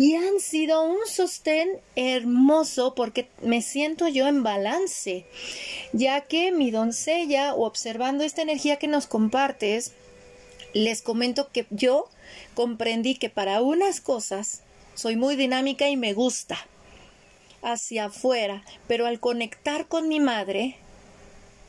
y 0.00 0.14
han 0.14 0.40
sido 0.40 0.82
un 0.82 1.06
sostén 1.06 1.68
hermoso 1.94 2.94
porque 2.94 3.28
me 3.42 3.60
siento 3.60 4.08
yo 4.08 4.28
en 4.28 4.42
balance, 4.42 5.26
ya 5.92 6.22
que 6.22 6.52
mi 6.52 6.70
doncella, 6.70 7.54
observando 7.54 8.24
esta 8.24 8.40
energía 8.40 8.78
que 8.78 8.88
nos 8.88 9.06
compartes, 9.06 9.92
les 10.72 11.02
comento 11.02 11.52
que 11.52 11.66
yo 11.68 12.08
comprendí 12.54 13.16
que 13.16 13.28
para 13.28 13.60
unas 13.60 14.00
cosas 14.00 14.62
soy 14.94 15.16
muy 15.16 15.36
dinámica 15.36 15.90
y 15.90 15.98
me 15.98 16.14
gusta 16.14 16.56
hacia 17.60 18.06
afuera, 18.06 18.64
pero 18.88 19.04
al 19.04 19.20
conectar 19.20 19.86
con 19.86 20.08
mi 20.08 20.18
madre, 20.18 20.78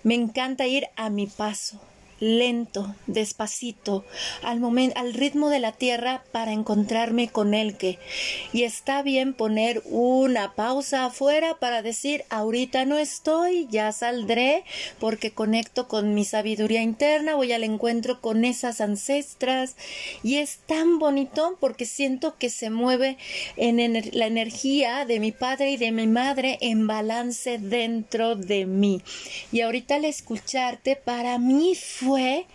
me 0.04 0.16
encanta 0.16 0.68
ir 0.68 0.88
a 0.96 1.10
mi 1.10 1.28
paso 1.28 1.82
lento, 2.22 2.96
despacito, 3.08 4.06
al 4.44 4.60
momento, 4.60 4.98
al 4.98 5.14
ritmo 5.14 5.50
de 5.50 5.60
la 5.60 5.72
tierra 5.72 6.24
para 6.32 6.54
encontrarme 6.54 7.30
con 7.30 7.56
el 7.56 7.76
que. 7.76 7.98
Y 8.54 8.62
está 8.64 9.02
bien 9.02 9.34
poner 9.34 9.82
una 9.86 10.54
pausa 10.54 11.06
afuera 11.06 11.58
para 11.60 11.82
decir 11.82 12.24
ahorita 12.30 12.86
no 12.86 13.00
estoy, 13.00 13.68
ya 13.72 13.92
saldré 13.92 14.64
porque 15.00 15.32
conecto 15.32 15.88
con 15.88 16.14
mi 16.14 16.24
sabiduría 16.24 16.84
interna, 16.84 17.36
voy 17.36 17.54
al 17.54 17.64
encuentro 17.64 18.22
con 18.22 18.46
esas 18.46 18.82
ancestras 18.82 19.76
y 20.22 20.36
es 20.36 20.60
tan 20.68 21.00
bonito 21.00 21.58
porque 21.60 21.86
siento 21.86 22.38
que 22.38 22.52
se 22.52 22.70
mueve 22.70 23.18
en 23.58 23.80
la 24.14 24.28
energía 24.28 25.06
de 25.06 25.20
mi 25.20 25.32
padre 25.32 25.72
y 25.72 25.78
de 25.78 25.92
mi 25.92 26.06
madre 26.06 26.60
en 26.62 26.86
balance 26.86 27.58
dentro 27.58 28.36
de 28.36 28.68
mí. 28.68 29.02
Y 29.52 29.62
ahorita 29.62 29.96
al 29.96 30.06
escucharte 30.06 30.96
para 30.96 31.40
mí 31.40 31.74
fue 31.74 32.11
fue 32.12 32.46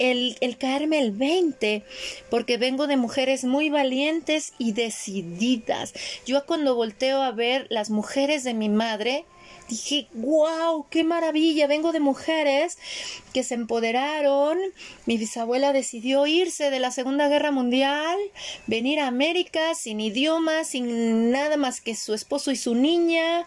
el, 0.00 0.38
el, 0.40 0.56
caerme 0.56 0.98
el 0.98 1.12
20, 1.12 1.82
porque 2.30 2.56
vengo 2.56 2.86
de 2.86 2.96
mujeres 2.96 3.44
muy 3.44 3.68
valientes 3.68 4.54
y 4.56 4.72
decididas. 4.72 5.92
Yo 6.24 6.46
cuando 6.46 6.74
volteo 6.74 7.20
a 7.20 7.32
ver 7.32 7.66
las 7.68 7.90
mujeres 7.90 8.44
de 8.44 8.54
mi 8.54 8.70
madre, 8.70 9.26
dije, 9.68 10.08
wow, 10.14 10.86
qué 10.90 11.04
maravilla, 11.04 11.66
vengo 11.66 11.92
de 11.92 12.00
mujeres 12.00 12.78
que 13.32 13.42
se 13.42 13.54
empoderaron. 13.54 14.58
Mi 15.06 15.16
bisabuela 15.18 15.72
decidió 15.72 16.26
irse 16.26 16.70
de 16.70 16.80
la 16.80 16.90
Segunda 16.90 17.28
Guerra 17.28 17.50
Mundial, 17.50 18.16
venir 18.66 19.00
a 19.00 19.06
América 19.06 19.74
sin 19.74 20.00
idioma, 20.00 20.64
sin 20.64 21.30
nada 21.30 21.56
más 21.56 21.80
que 21.80 21.94
su 21.94 22.14
esposo 22.14 22.50
y 22.50 22.56
su 22.56 22.74
niña, 22.74 23.44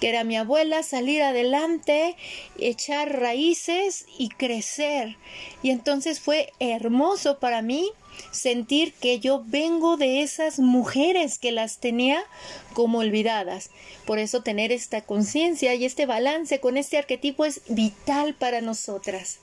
que 0.00 0.08
era 0.08 0.24
mi 0.24 0.36
abuela, 0.36 0.82
salir 0.82 1.22
adelante, 1.22 2.16
echar 2.58 3.20
raíces 3.20 4.06
y 4.18 4.28
crecer. 4.28 5.16
Y 5.62 5.70
entonces 5.70 6.20
fue 6.20 6.52
hermoso 6.60 7.38
para 7.38 7.62
mí 7.62 7.90
sentir 8.30 8.94
que 8.94 9.20
yo 9.20 9.42
vengo 9.46 9.96
de 9.96 10.22
esas 10.22 10.58
mujeres 10.58 11.38
que 11.38 11.52
las 11.52 11.78
tenía 11.78 12.24
como 12.72 12.98
olvidadas. 12.98 13.70
Por 14.06 14.18
eso 14.18 14.42
tener 14.42 14.72
esta 14.72 15.02
conciencia 15.02 15.74
y 15.74 15.84
este 15.84 16.06
balance 16.06 16.60
con 16.60 16.76
este 16.76 16.98
arquetipo 16.98 17.44
es 17.44 17.62
vital 17.68 18.34
para 18.34 18.60
nosotras. 18.60 19.38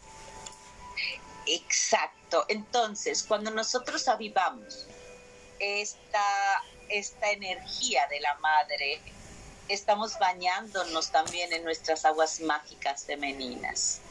Exacto. 1.46 2.46
Entonces, 2.48 3.24
cuando 3.24 3.52
nosotros 3.52 4.08
avivamos 4.08 4.88
esta, 5.60 6.64
esta 6.90 7.32
energía 7.32 8.08
de 8.10 8.20
la 8.20 8.36
madre, 8.36 9.02
estamos 9.68 10.18
bañándonos 10.20 11.12
también 11.12 11.52
en 11.54 11.64
nuestras 11.64 12.06
aguas 12.06 12.40
mágicas 12.42 13.06
femeninas. 13.06 14.02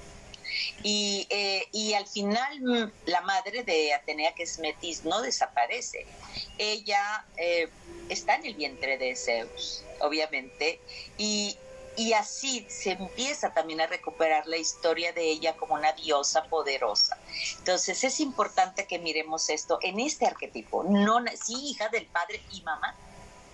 Y, 0.82 1.26
eh, 1.30 1.66
y 1.72 1.94
al 1.94 2.06
final 2.06 2.60
mm, 2.60 2.92
la 3.06 3.20
madre 3.22 3.62
de 3.64 3.94
Atenea, 3.94 4.34
que 4.34 4.44
es 4.44 4.58
Metis, 4.58 5.04
no 5.04 5.20
desaparece. 5.22 6.06
Ella 6.58 7.24
eh, 7.36 7.68
está 8.08 8.36
en 8.36 8.46
el 8.46 8.54
vientre 8.54 8.98
de 8.98 9.14
Zeus, 9.16 9.84
obviamente, 10.00 10.80
y, 11.18 11.56
y 11.96 12.12
así 12.12 12.66
se 12.68 12.92
empieza 12.92 13.52
también 13.52 13.80
a 13.80 13.86
recuperar 13.86 14.46
la 14.46 14.56
historia 14.56 15.12
de 15.12 15.22
ella 15.22 15.56
como 15.56 15.74
una 15.74 15.92
diosa 15.92 16.44
poderosa. 16.44 17.18
Entonces 17.58 18.02
es 18.04 18.20
importante 18.20 18.86
que 18.86 18.98
miremos 18.98 19.48
esto 19.50 19.78
en 19.82 20.00
este 20.00 20.26
arquetipo, 20.26 20.84
no 20.84 21.20
sí 21.44 21.70
hija 21.70 21.88
del 21.88 22.06
padre 22.06 22.40
y 22.52 22.62
mamá, 22.62 22.96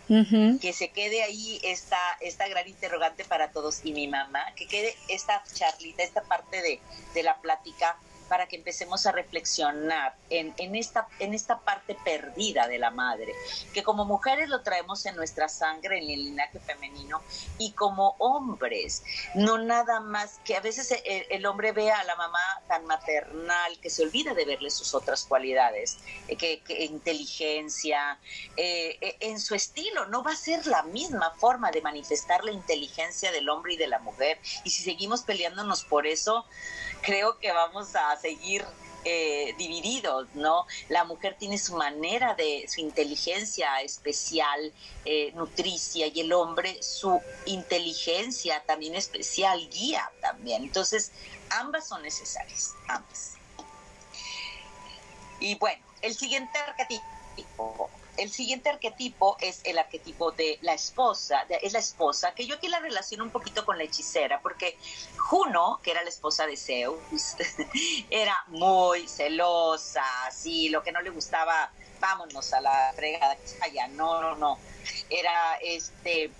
que 0.07 0.73
se 0.73 0.91
quede 0.91 1.23
ahí 1.23 1.61
esta, 1.63 1.99
esta 2.21 2.47
gran 2.49 2.69
interrogante 2.69 3.25
para 3.25 3.51
todos 3.51 3.85
y 3.85 3.93
mi 3.93 4.07
mamá, 4.09 4.45
que 4.55 4.67
quede 4.67 4.95
esta 5.09 5.43
charlita, 5.53 6.03
esta 6.03 6.23
parte 6.23 6.63
de, 6.63 6.81
de 7.15 7.23
la 7.23 7.41
plática 7.41 7.97
para 8.29 8.47
que 8.47 8.57
empecemos 8.57 9.07
a 9.07 9.13
reflexionar 9.13 10.15
en, 10.31 10.55
en, 10.59 10.75
esta, 10.77 11.09
en 11.19 11.35
esta 11.35 11.61
parte 11.61 11.97
perdida 12.05 12.69
de 12.69 12.79
la 12.79 12.91
madre, 12.91 13.33
que 13.73 13.83
como 13.83 14.05
mujeres 14.05 14.49
lo 14.49 14.63
traemos 14.63 15.07
en 15.07 15.17
nuestra 15.17 15.49
sangre, 15.49 15.99
en 15.99 16.11
el 16.11 16.25
linaje 16.25 16.61
femenino, 16.61 17.23
y 17.59 17.73
como 17.73 18.17
hombres, 18.19 19.03
no 19.35 19.59
nada 19.59 20.01
más 20.01 20.41
que 20.45 20.57
a 20.57 20.61
veces 20.61 20.95
el, 21.05 21.47
hombre 21.47 21.73
ve 21.73 21.91
a 21.91 22.03
la 22.05 22.17
mamá 22.17 22.63
tan 22.69 22.85
maternal 22.87 23.79
que 23.81 23.91
se 23.91 24.03
olvida 24.03 24.35
de 24.35 24.45
verle 24.45 24.71
sus 24.71 24.95
otras 24.95 25.25
cualidades, 25.25 25.99
eh, 26.29 26.37
que, 26.37 26.63
inteligencia, 26.85 28.19
eh, 28.57 28.97
eh, 29.01 29.17
en 29.21 29.41
su 29.41 29.55
estilo, 29.55 30.07
no 30.07 30.23
va 30.23 30.33
a 30.33 30.37
ser 30.37 30.67
la 30.67 30.83
misma 30.83 31.31
forma 31.39 31.71
de 31.71 31.83
manifestar 31.83 32.45
la 32.45 32.53
inteligencia 32.53 33.31
del 33.33 33.49
hombre 33.49 33.75
y 33.75 33.77
de 33.77 33.87
la 33.87 33.99
mujer, 34.01 34.39
y 34.65 34.71
si 34.71 34.83
seguimos 34.83 35.23
peleándonos 35.23 35.85
por 35.85 36.07
eso, 36.07 36.45
creo 37.03 37.39
que 37.39 37.53
vamos 37.53 37.95
a 37.95 38.16
seguir 38.17 38.65
eh, 39.09 39.55
divididos, 39.57 40.27
¿no? 40.35 40.67
La 40.89 41.05
mujer 41.05 41.37
tiene 41.39 41.59
su 41.59 41.77
manera 41.77 42.35
de, 42.35 42.67
su 42.69 42.81
inteligencia 42.81 43.81
especial, 43.81 44.73
eh, 45.05 45.31
nutricia, 45.37 46.09
y 46.09 46.21
el 46.21 46.33
hombre 46.33 46.83
su 46.83 47.23
inteligencia 47.45 48.65
también 48.67 48.97
especial, 48.97 49.69
guía 49.71 50.11
también. 50.21 50.65
Entonces, 50.65 51.13
ambas 51.51 51.87
son 51.87 52.03
necesarias, 52.03 52.73
ambas. 52.89 53.35
Y 55.39 55.55
bueno, 55.55 55.81
el 56.03 56.17
siguiente 56.17 56.59
arquetipo 56.59 57.89
el 58.17 58.31
siguiente 58.31 58.69
arquetipo 58.69 59.37
es 59.41 59.61
el 59.65 59.79
arquetipo 59.79 60.33
de 60.33 60.59
la 60.63 60.75
esposa, 60.75 61.45
es 61.63 61.73
la 61.73 61.79
esposa, 61.79 62.35
que 62.35 62.47
yo 62.47 62.57
aquí 62.57 62.69
la 62.69 62.81
relaciono 62.81 63.25
un 63.25 63.31
poquito 63.31 63.65
con 63.65 63.79
la 63.79 63.85
hechicera, 63.85 64.41
porque 64.41 64.77
Juno, 65.17 65.81
que 65.83 65.91
era 65.91 66.03
la 66.03 66.09
esposa 66.09 66.47
de 66.47 66.57
Zeus, 66.57 66.99
era 68.11 68.37
muy 68.49 69.09
celosa, 69.09 70.03
así, 70.27 70.69
lo 70.69 70.83
que 70.83 70.93
no 70.93 71.01
le 71.01 71.11
gustaba, 71.11 71.71
vámonos 72.01 72.53
a 72.53 72.61
la 72.61 72.93
fregada, 72.95 73.37
allá, 73.63 73.89
no, 73.89 74.21
no, 74.21 74.37
no, 74.37 74.59
era 75.11 75.57
este, 75.63 76.31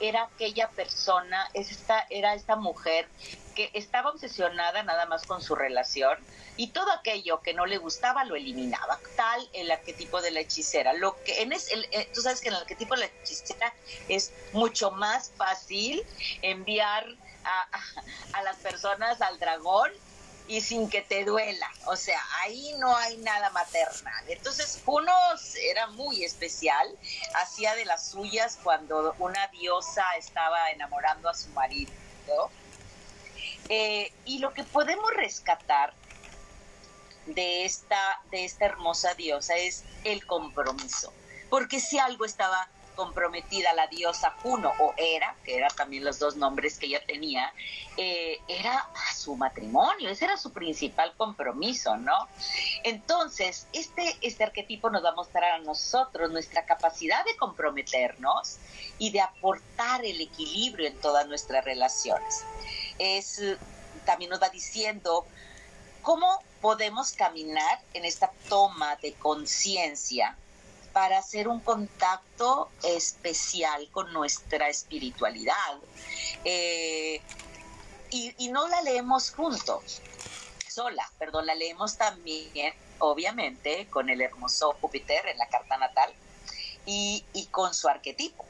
era 0.00 0.22
aquella 0.24 0.68
persona, 0.70 1.48
esta, 1.54 2.06
era 2.10 2.34
esta 2.34 2.56
mujer 2.56 3.06
que 3.54 3.70
estaba 3.74 4.10
obsesionada 4.10 4.82
nada 4.82 5.06
más 5.06 5.26
con 5.26 5.42
su 5.42 5.54
relación 5.54 6.18
y 6.56 6.68
todo 6.68 6.90
aquello 6.92 7.40
que 7.42 7.54
no 7.54 7.66
le 7.66 7.78
gustaba 7.78 8.24
lo 8.24 8.36
eliminaba, 8.36 8.98
tal 9.16 9.48
el 9.52 9.70
arquetipo 9.70 10.20
de 10.22 10.30
la 10.30 10.40
hechicera. 10.40 10.92
Lo 10.94 11.22
que 11.24 11.42
en 11.42 11.52
es 11.52 11.70
el, 11.70 11.84
eh, 11.92 12.08
tú 12.14 12.22
sabes 12.22 12.40
que 12.40 12.48
en 12.48 12.54
el 12.54 12.60
arquetipo 12.60 12.94
de 12.94 13.00
la 13.00 13.06
hechicera 13.06 13.72
es 14.08 14.32
mucho 14.52 14.90
más 14.90 15.30
fácil 15.36 16.02
enviar 16.42 17.06
a, 17.44 17.68
a 18.32 18.42
las 18.42 18.56
personas 18.56 19.20
al 19.20 19.38
dragón 19.38 19.90
y 20.50 20.60
sin 20.60 20.90
que 20.90 21.00
te 21.00 21.24
duela. 21.24 21.70
O 21.86 21.94
sea, 21.94 22.20
ahí 22.40 22.74
no 22.80 22.96
hay 22.96 23.16
nada 23.18 23.50
maternal. 23.50 24.24
Entonces, 24.26 24.82
uno 24.84 25.12
era 25.62 25.86
muy 25.86 26.24
especial, 26.24 26.88
hacía 27.36 27.76
de 27.76 27.84
las 27.84 28.10
suyas 28.10 28.58
cuando 28.60 29.14
una 29.20 29.46
diosa 29.46 30.04
estaba 30.18 30.72
enamorando 30.72 31.28
a 31.28 31.34
su 31.34 31.50
marido. 31.50 32.50
Eh, 33.68 34.12
y 34.24 34.40
lo 34.40 34.52
que 34.52 34.64
podemos 34.64 35.08
rescatar 35.14 35.94
de 37.26 37.64
esta, 37.64 38.20
de 38.32 38.44
esta 38.44 38.64
hermosa 38.64 39.14
diosa 39.14 39.54
es 39.54 39.84
el 40.02 40.26
compromiso. 40.26 41.12
Porque 41.48 41.78
si 41.78 42.00
algo 42.00 42.24
estaba 42.24 42.68
comprometida 43.00 43.72
la 43.72 43.86
diosa 43.86 44.34
Juno 44.42 44.70
o 44.78 44.92
era, 44.98 45.34
que 45.42 45.56
eran 45.56 45.74
también 45.74 46.04
los 46.04 46.18
dos 46.18 46.36
nombres 46.36 46.78
que 46.78 46.84
ella 46.84 47.02
tenía, 47.06 47.50
eh, 47.96 48.38
era 48.46 48.90
su 49.14 49.36
matrimonio, 49.36 50.10
ese 50.10 50.26
era 50.26 50.36
su 50.36 50.52
principal 50.52 51.14
compromiso, 51.16 51.96
¿no? 51.96 52.28
Entonces, 52.84 53.66
este, 53.72 54.18
este 54.20 54.44
arquetipo 54.44 54.90
nos 54.90 55.02
va 55.02 55.10
a 55.10 55.14
mostrar 55.14 55.44
a 55.44 55.58
nosotros 55.60 56.30
nuestra 56.30 56.66
capacidad 56.66 57.24
de 57.24 57.34
comprometernos 57.36 58.58
y 58.98 59.10
de 59.12 59.22
aportar 59.22 60.04
el 60.04 60.20
equilibrio 60.20 60.86
en 60.86 61.00
todas 61.00 61.26
nuestras 61.26 61.64
relaciones. 61.64 62.44
Es, 62.98 63.40
también 64.04 64.28
nos 64.28 64.42
va 64.42 64.50
diciendo 64.50 65.24
cómo 66.02 66.42
podemos 66.60 67.12
caminar 67.12 67.80
en 67.94 68.04
esta 68.04 68.30
toma 68.50 68.96
de 68.96 69.14
conciencia 69.14 70.36
para 70.92 71.18
hacer 71.18 71.48
un 71.48 71.60
contacto 71.60 72.70
especial 72.82 73.88
con 73.90 74.12
nuestra 74.12 74.68
espiritualidad. 74.68 75.78
Eh, 76.44 77.20
y, 78.10 78.48
no 78.48 78.66
la 78.66 78.82
leemos 78.82 79.30
juntos, 79.30 80.02
sola, 80.66 81.08
perdón, 81.18 81.46
la 81.46 81.54
leemos 81.54 81.96
también, 81.96 82.74
obviamente, 82.98 83.86
con 83.88 84.10
el 84.10 84.20
hermoso 84.20 84.76
Júpiter 84.80 85.26
en 85.28 85.38
la 85.38 85.48
carta 85.48 85.76
natal 85.76 86.12
y, 86.86 87.24
y 87.32 87.46
con 87.46 87.72
su 87.72 87.88
arquetipo. 87.88 88.44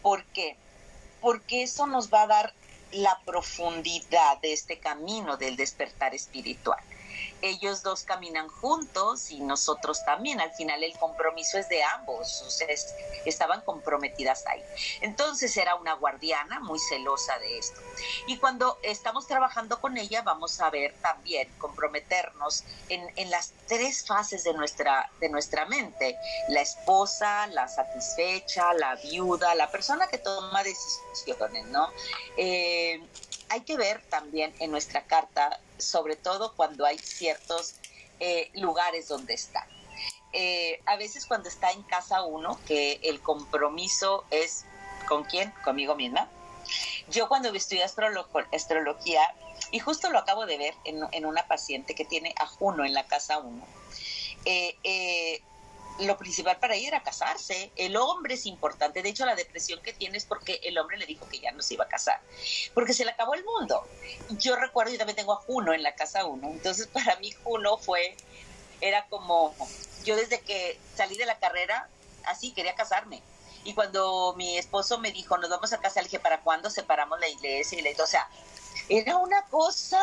¿Por 0.00 0.24
qué? 0.26 0.56
Porque 1.20 1.64
eso 1.64 1.88
nos 1.88 2.12
va 2.12 2.22
a 2.22 2.26
dar 2.28 2.54
la 2.92 3.18
profundidad 3.24 4.38
de 4.38 4.52
este 4.52 4.78
camino 4.78 5.36
del 5.36 5.56
despertar 5.56 6.14
espiritual. 6.14 6.82
Ellos 7.42 7.82
dos 7.82 8.04
caminan 8.04 8.48
juntos 8.48 9.30
y 9.30 9.40
nosotros 9.40 10.04
también. 10.04 10.40
Al 10.40 10.52
final 10.52 10.82
el 10.82 10.96
compromiso 10.98 11.58
es 11.58 11.68
de 11.68 11.82
ambos, 11.82 12.42
o 12.42 12.50
sea, 12.50 12.68
estaban 13.24 13.60
comprometidas 13.62 14.46
ahí. 14.46 14.62
Entonces 15.00 15.56
era 15.56 15.74
una 15.74 15.94
guardiana 15.94 16.60
muy 16.60 16.78
celosa 16.78 17.38
de 17.38 17.58
esto. 17.58 17.80
Y 18.26 18.38
cuando 18.38 18.78
estamos 18.82 19.26
trabajando 19.26 19.80
con 19.80 19.96
ella, 19.96 20.22
vamos 20.22 20.60
a 20.60 20.70
ver 20.70 20.94
también 21.02 21.48
comprometernos 21.58 22.64
en, 22.88 23.10
en 23.16 23.30
las 23.30 23.52
tres 23.66 24.06
fases 24.06 24.44
de 24.44 24.54
nuestra, 24.54 25.10
de 25.20 25.28
nuestra 25.28 25.66
mente. 25.66 26.16
La 26.48 26.60
esposa, 26.60 27.46
la 27.48 27.68
satisfecha, 27.68 28.72
la 28.74 28.96
viuda, 28.96 29.54
la 29.54 29.70
persona 29.70 30.08
que 30.08 30.18
toma 30.18 30.62
decisiones, 30.62 31.66
¿no? 31.66 31.90
Eh, 32.36 33.00
hay 33.48 33.62
que 33.62 33.76
ver 33.76 34.00
también 34.08 34.54
en 34.60 34.70
nuestra 34.70 35.02
carta, 35.02 35.58
sobre 35.80 36.16
todo 36.16 36.54
cuando 36.54 36.86
hay 36.86 36.98
ciertos 36.98 37.74
eh, 38.18 38.50
lugares 38.54 39.08
donde 39.08 39.34
está. 39.34 39.66
Eh, 40.32 40.80
a 40.86 40.96
veces 40.96 41.26
cuando 41.26 41.48
está 41.48 41.70
en 41.72 41.82
casa 41.82 42.22
uno, 42.22 42.58
que 42.66 43.00
el 43.02 43.20
compromiso 43.20 44.24
es 44.30 44.64
con 45.08 45.24
quién, 45.24 45.52
conmigo 45.64 45.94
misma. 45.94 46.28
Yo 47.08 47.28
cuando 47.28 47.52
estudié 47.52 47.84
astrología, 47.84 49.22
y 49.72 49.78
justo 49.80 50.10
lo 50.10 50.18
acabo 50.18 50.46
de 50.46 50.58
ver 50.58 50.74
en, 50.84 51.24
una 51.24 51.46
paciente 51.48 51.94
que 51.94 52.04
tiene 52.04 52.34
a 52.38 52.46
Juno 52.46 52.84
en 52.84 52.94
la 52.94 53.06
casa 53.06 53.38
uno, 53.38 53.64
eh, 54.44 55.42
lo 55.98 56.16
principal 56.16 56.58
para 56.58 56.74
ella 56.74 56.88
era 56.88 57.02
casarse. 57.02 57.72
El 57.76 57.96
hombre 57.96 58.34
es 58.34 58.46
importante. 58.46 59.02
De 59.02 59.08
hecho, 59.08 59.26
la 59.26 59.34
depresión 59.34 59.80
que 59.82 59.92
tiene 59.92 60.16
es 60.16 60.24
porque 60.24 60.60
el 60.62 60.78
hombre 60.78 60.96
le 60.96 61.06
dijo 61.06 61.28
que 61.28 61.40
ya 61.40 61.52
no 61.52 61.62
se 61.62 61.74
iba 61.74 61.84
a 61.84 61.88
casar. 61.88 62.20
Porque 62.74 62.94
se 62.94 63.04
le 63.04 63.10
acabó 63.10 63.34
el 63.34 63.44
mundo. 63.44 63.86
Yo 64.30 64.56
recuerdo, 64.56 64.92
yo 64.92 64.98
también 64.98 65.16
tengo 65.16 65.32
a 65.32 65.36
Juno 65.36 65.74
en 65.74 65.82
la 65.82 65.94
casa 65.94 66.24
uno. 66.24 66.48
Entonces, 66.48 66.86
para 66.92 67.16
mí, 67.16 67.32
Juno 67.44 67.76
fue, 67.78 68.16
era 68.80 69.06
como, 69.08 69.54
yo 70.04 70.16
desde 70.16 70.40
que 70.40 70.78
salí 70.96 71.16
de 71.16 71.26
la 71.26 71.38
carrera, 71.38 71.88
así 72.24 72.52
quería 72.52 72.74
casarme. 72.74 73.22
Y 73.62 73.74
cuando 73.74 74.34
mi 74.36 74.56
esposo 74.56 74.98
me 74.98 75.12
dijo, 75.12 75.36
nos 75.36 75.50
vamos 75.50 75.72
a 75.72 75.80
casar, 75.80 76.02
le 76.02 76.08
dije, 76.08 76.18
¿para 76.18 76.40
cuándo 76.40 76.70
separamos 76.70 77.20
la 77.20 77.28
iglesia? 77.28 77.78
Y 77.78 78.00
o 78.00 78.06
sea, 78.06 78.28
era 78.88 79.18
una 79.18 79.42
cosa 79.46 80.00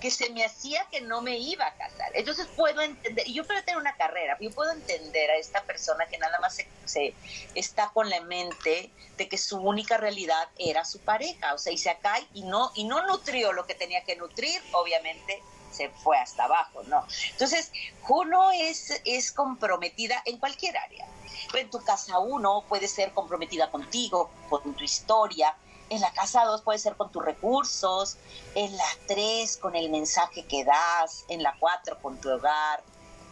que 0.00 0.10
se 0.10 0.30
me 0.30 0.44
hacía 0.44 0.86
que 0.90 1.00
no 1.00 1.20
me 1.20 1.38
iba 1.38 1.66
a 1.66 1.74
casar. 1.74 2.10
Entonces 2.14 2.46
puedo 2.56 2.80
entender, 2.80 3.26
yo 3.26 3.46
puedo 3.46 3.62
tener 3.62 3.80
una 3.80 3.94
carrera, 3.96 4.36
yo 4.40 4.50
puedo 4.50 4.72
entender 4.72 5.30
a 5.30 5.36
esta 5.36 5.62
persona 5.62 6.06
que 6.06 6.18
nada 6.18 6.38
más 6.40 6.58
se, 6.84 7.14
está 7.54 7.90
con 7.90 8.08
la 8.10 8.20
mente 8.22 8.90
de 9.16 9.28
que 9.28 9.38
su 9.38 9.58
única 9.58 9.98
realidad 9.98 10.48
era 10.58 10.84
su 10.84 11.00
pareja, 11.00 11.54
o 11.54 11.58
sea, 11.58 11.72
y 11.72 11.78
se 11.78 11.90
acá 11.90 12.14
y 12.34 12.42
no, 12.42 12.72
y 12.74 12.84
no 12.84 13.06
nutrió 13.06 13.52
lo 13.52 13.66
que 13.66 13.74
tenía 13.74 14.02
que 14.04 14.16
nutrir, 14.16 14.60
obviamente 14.72 15.42
se 15.70 15.88
fue 15.88 16.18
hasta 16.18 16.44
abajo, 16.44 16.82
¿no? 16.84 17.06
Entonces, 17.30 17.70
Juno 18.02 18.50
es, 18.50 19.00
es 19.04 19.30
comprometida 19.30 20.20
en 20.24 20.38
cualquier 20.38 20.76
área. 20.76 21.06
En 21.54 21.70
tu 21.70 21.82
casa 21.84 22.18
uno 22.18 22.64
puede 22.68 22.88
ser 22.88 23.12
comprometida 23.12 23.70
contigo, 23.70 24.30
con 24.48 24.74
tu 24.74 24.84
historia, 24.84 25.54
en 25.90 26.00
la 26.00 26.12
casa 26.12 26.44
2 26.44 26.62
puede 26.62 26.78
ser 26.78 26.96
con 26.96 27.10
tus 27.10 27.24
recursos, 27.24 28.16
en 28.54 28.74
la 28.76 28.86
3 29.08 29.56
con 29.56 29.74
el 29.74 29.90
mensaje 29.90 30.46
que 30.46 30.64
das, 30.64 31.24
en 31.28 31.42
la 31.42 31.56
4 31.58 31.98
con 32.00 32.20
tu 32.20 32.30
hogar, 32.30 32.82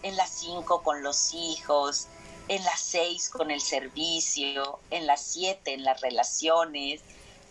en 0.02 0.16
la 0.16 0.26
5 0.26 0.82
con 0.82 1.02
los 1.02 1.32
hijos, 1.34 2.08
en 2.48 2.64
la 2.64 2.76
6 2.76 3.30
con 3.30 3.52
el 3.52 3.60
servicio, 3.60 4.80
en 4.90 5.06
la 5.06 5.16
7 5.16 5.72
en 5.72 5.84
las 5.84 6.00
relaciones, 6.00 7.00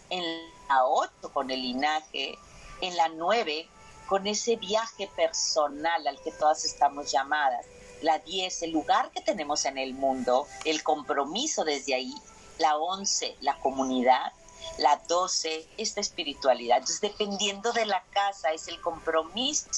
en 0.10 0.24
la 0.68 0.86
8 0.86 1.32
con 1.34 1.52
el 1.52 1.62
linaje, 1.62 2.38
en 2.82 2.98
la 2.98 3.08
9 3.08 3.70
con 4.08 4.28
ese 4.28 4.58
viaje 4.58 5.10
personal 5.16 6.06
al 6.06 6.20
que 6.22 6.32
todas 6.32 6.66
estamos 6.66 7.12
llamadas, 7.12 7.66
la 8.02 8.20
10 8.20 8.64
el 8.64 8.72
lugar 8.72 9.10
que 9.12 9.22
tenemos 9.22 9.64
en 9.66 9.78
el 9.78 9.94
mundo, 9.94 10.48
el 10.66 10.84
compromiso 10.84 11.64
desde 11.64 11.94
ahí, 11.94 12.14
la 12.58 12.76
11 12.78 13.38
la 13.42 13.58
comunidad, 13.60 14.34
la 14.78 15.02
12, 15.08 15.68
esta 15.78 16.02
espiritualidad. 16.02 16.78
Entonces, 16.78 17.02
dependiendo 17.02 17.72
de 17.74 17.86
la 17.86 18.04
casa, 18.12 18.52
es 18.52 18.68
el 18.68 18.80
compromiso 18.82 19.70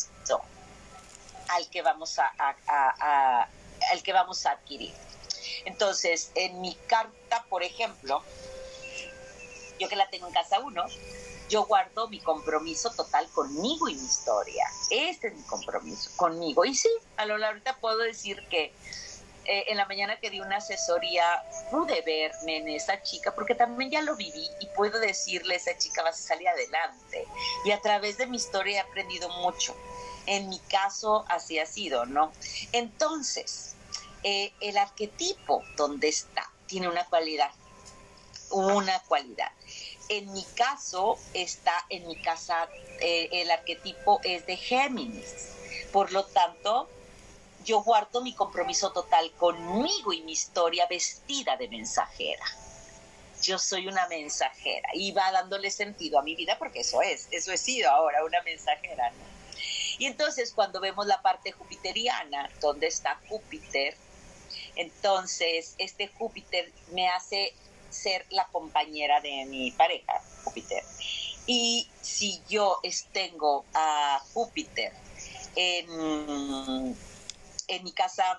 al 1.49 1.69
que 1.69 1.81
vamos 1.81 2.19
a, 2.19 2.31
al 3.91 4.03
que 4.03 4.13
vamos 4.13 4.45
a 4.45 4.51
adquirir. 4.51 4.93
Entonces, 5.65 6.31
en 6.35 6.61
mi 6.61 6.75
carta, 6.87 7.45
por 7.49 7.63
ejemplo, 7.63 8.23
yo 9.79 9.87
que 9.87 9.95
la 9.95 10.09
tengo 10.09 10.27
en 10.27 10.33
casa 10.33 10.59
1, 10.59 10.83
yo 11.49 11.65
guardo 11.65 12.07
mi 12.09 12.19
compromiso 12.19 12.91
total 12.91 13.27
conmigo 13.29 13.89
y 13.89 13.95
mi 13.95 14.05
historia. 14.05 14.65
Este 14.91 15.29
es 15.29 15.35
mi 15.35 15.43
compromiso 15.43 16.11
conmigo. 16.15 16.63
Y 16.65 16.75
sí, 16.75 16.89
a 17.17 17.25
lo 17.25 17.37
largo 17.37 17.53
ahorita 17.53 17.77
puedo 17.77 17.97
decir 17.97 18.45
que 18.49 18.71
eh, 19.51 19.65
en 19.69 19.77
la 19.77 19.85
mañana 19.87 20.19
que 20.19 20.29
di 20.29 20.41
una 20.41 20.57
asesoría, 20.57 21.43
pude 21.71 22.03
verme 22.03 22.57
en 22.57 22.69
esa 22.69 23.01
chica, 23.01 23.33
porque 23.33 23.55
también 23.55 23.89
ya 23.89 24.03
lo 24.03 24.15
viví 24.15 24.47
y 24.59 24.67
puedo 24.67 24.99
decirle, 24.99 25.55
esa 25.55 25.75
chica 25.75 26.03
va 26.03 26.09
a 26.09 26.13
salir 26.13 26.47
adelante. 26.47 27.25
Y 27.65 27.71
a 27.71 27.81
través 27.81 28.19
de 28.19 28.27
mi 28.27 28.37
historia 28.37 28.77
he 28.77 28.79
aprendido 28.79 29.27
mucho. 29.41 29.75
En 30.27 30.49
mi 30.49 30.59
caso, 30.59 31.25
así 31.29 31.57
ha 31.57 31.65
sido, 31.65 32.05
¿no? 32.05 32.31
Entonces, 32.73 33.73
eh, 34.21 34.53
el 34.61 34.77
arquetipo, 34.77 35.63
¿dónde 35.75 36.09
está? 36.09 36.47
Tiene 36.67 36.87
una 36.87 37.05
cualidad, 37.05 37.49
una 38.51 38.99
cualidad. 39.07 39.51
En 40.09 40.31
mi 40.31 40.43
caso, 40.43 41.17
está 41.33 41.73
en 41.89 42.07
mi 42.07 42.21
casa, 42.21 42.69
eh, 42.99 43.29
el 43.31 43.49
arquetipo 43.49 44.21
es 44.23 44.45
de 44.45 44.57
Géminis. 44.57 45.55
Por 45.91 46.11
lo 46.11 46.23
tanto, 46.25 46.87
yo 47.69 47.83
guardo 47.83 48.21
mi 48.21 48.33
compromiso 48.33 48.91
total 48.91 49.31
conmigo 49.33 50.11
y 50.11 50.23
mi 50.23 50.31
historia 50.31 50.87
vestida 50.87 51.55
de 51.55 51.67
mensajera. 51.67 52.43
Yo 53.43 53.59
soy 53.59 53.87
una 53.87 54.07
mensajera 54.07 54.89
y 54.95 55.11
va 55.11 55.31
dándole 55.31 55.69
sentido 55.69 56.17
a 56.17 56.23
mi 56.23 56.35
vida 56.35 56.57
porque 56.57 56.79
eso 56.79 57.03
es, 57.03 57.27
eso 57.29 57.51
he 57.51 57.57
sido 57.57 57.91
ahora, 57.91 58.25
una 58.25 58.41
mensajera. 58.41 59.13
Y 59.99 60.07
entonces 60.07 60.51
cuando 60.51 60.79
vemos 60.79 61.05
la 61.05 61.21
parte 61.21 61.51
jupiteriana, 61.51 62.49
donde 62.59 62.87
está 62.87 63.21
Júpiter, 63.29 63.95
entonces 64.75 65.75
este 65.77 66.07
Júpiter 66.07 66.73
me 66.91 67.07
hace 67.07 67.53
ser 67.91 68.25
la 68.31 68.47
compañera 68.47 69.21
de 69.21 69.45
mi 69.45 69.69
pareja, 69.69 70.19
Júpiter. 70.43 70.83
Y 71.45 71.87
si 72.01 72.41
yo 72.49 72.81
tengo 73.13 73.63
a 73.75 74.19
Júpiter 74.33 74.91
en 75.55 76.97
en 77.69 77.83
mi 77.83 77.91
casa 77.93 78.37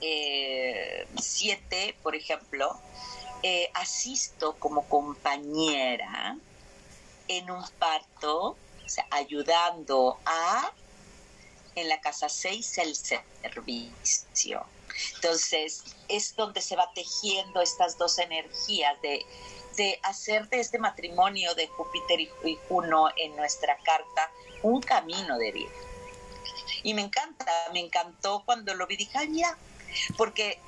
7, 0.00 1.66
eh, 1.70 1.96
por 2.02 2.16
ejemplo, 2.16 2.78
eh, 3.42 3.70
asisto 3.74 4.56
como 4.58 4.88
compañera 4.88 6.36
en 7.28 7.50
un 7.50 7.64
parto, 7.78 8.56
ayudando 9.10 10.18
a, 10.24 10.72
en 11.74 11.88
la 11.88 12.00
casa 12.00 12.28
6, 12.28 12.78
el 12.78 12.96
servicio. 12.96 14.64
Entonces, 15.16 15.84
es 16.08 16.34
donde 16.34 16.62
se 16.62 16.74
va 16.74 16.90
tejiendo 16.94 17.60
estas 17.60 17.98
dos 17.98 18.18
energías 18.18 19.00
de, 19.02 19.24
de 19.76 20.00
hacer 20.02 20.48
de 20.48 20.60
este 20.60 20.78
matrimonio 20.78 21.54
de 21.54 21.68
Júpiter 21.68 22.20
y 22.20 22.58
Juno 22.68 23.08
en 23.16 23.36
nuestra 23.36 23.76
carta 23.78 24.30
un 24.62 24.80
camino 24.80 25.38
de 25.38 25.52
vida. 25.52 25.70
Y 26.82 26.94
me 26.94 27.02
encanta, 27.02 27.46
me 27.72 27.80
encantó 27.80 28.42
cuando 28.44 28.74
lo 28.74 28.86
vi, 28.86 28.96
dije, 28.96 29.18
ay, 29.18 29.28
mira, 29.28 29.56
porque 30.16 30.60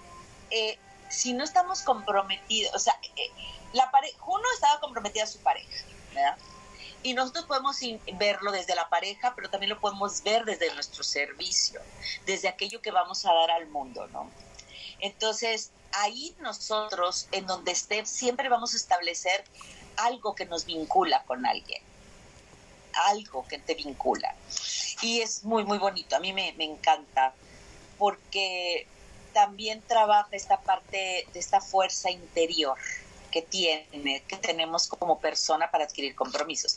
eh, 0.50 0.78
si 1.08 1.32
no 1.32 1.44
estamos 1.44 1.82
comprometidos, 1.82 2.74
o 2.74 2.78
sea, 2.78 2.98
eh, 3.16 3.30
la 3.72 3.90
pareja, 3.90 4.16
uno 4.26 4.44
estaba 4.54 4.80
comprometida 4.80 5.24
a 5.24 5.26
su 5.26 5.38
pareja, 5.40 5.84
¿verdad? 6.14 6.36
Y 7.02 7.14
nosotros 7.14 7.46
podemos 7.46 7.78
verlo 8.18 8.52
desde 8.52 8.74
la 8.74 8.88
pareja, 8.88 9.34
pero 9.34 9.48
también 9.48 9.70
lo 9.70 9.80
podemos 9.80 10.22
ver 10.22 10.44
desde 10.44 10.72
nuestro 10.74 11.02
servicio, 11.02 11.80
desde 12.26 12.48
aquello 12.48 12.82
que 12.82 12.90
vamos 12.90 13.24
a 13.24 13.32
dar 13.32 13.50
al 13.52 13.68
mundo, 13.68 14.06
¿no? 14.08 14.30
Entonces, 14.98 15.70
ahí 15.92 16.36
nosotros, 16.40 17.28
en 17.32 17.46
donde 17.46 17.72
esté, 17.72 18.04
siempre 18.04 18.50
vamos 18.50 18.74
a 18.74 18.76
establecer 18.76 19.44
algo 19.96 20.34
que 20.34 20.44
nos 20.44 20.66
vincula 20.66 21.22
con 21.24 21.46
alguien 21.46 21.82
algo 22.94 23.46
que 23.48 23.58
te 23.58 23.74
vincula. 23.74 24.34
Y 25.02 25.20
es 25.20 25.44
muy, 25.44 25.64
muy 25.64 25.78
bonito. 25.78 26.16
A 26.16 26.20
mí 26.20 26.32
me, 26.32 26.54
encanta 26.58 27.32
porque 27.98 28.86
también 29.32 29.82
trabaja 29.82 30.28
esta 30.32 30.60
parte 30.60 31.26
de 31.32 31.38
esta 31.38 31.60
fuerza 31.60 32.10
interior 32.10 32.76
que 33.30 33.42
tiene, 33.42 34.22
que 34.26 34.36
tenemos 34.36 34.88
como 34.88 35.20
persona 35.20 35.70
para 35.70 35.84
adquirir 35.84 36.14
compromisos. 36.16 36.76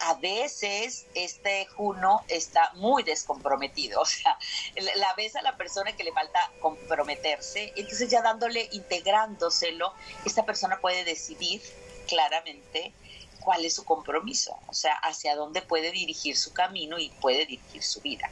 A 0.00 0.14
veces 0.14 1.06
este 1.14 1.66
Juno 1.66 2.24
está 2.28 2.72
muy 2.74 3.02
descomprometido, 3.02 4.00
o 4.02 4.06
sea, 4.06 4.38
la 4.76 5.14
ves 5.14 5.36
a 5.36 5.42
la 5.42 5.56
persona 5.56 5.94
que 5.94 6.04
le 6.04 6.12
falta 6.12 6.50
comprometerse, 6.60 7.72
entonces 7.76 8.08
ya 8.10 8.22
dándole, 8.22 8.68
integrándoselo, 8.72 9.92
esta 10.24 10.46
persona 10.46 10.80
puede 10.80 11.04
decidir 11.04 11.60
claramente 12.08 12.94
cuál 13.40 13.64
es 13.64 13.74
su 13.74 13.84
compromiso, 13.84 14.56
o 14.68 14.74
sea, 14.74 14.94
hacia 14.94 15.34
dónde 15.34 15.62
puede 15.62 15.90
dirigir 15.90 16.36
su 16.36 16.52
camino 16.52 16.98
y 16.98 17.10
puede 17.20 17.46
dirigir 17.46 17.82
su 17.82 18.00
vida. 18.00 18.30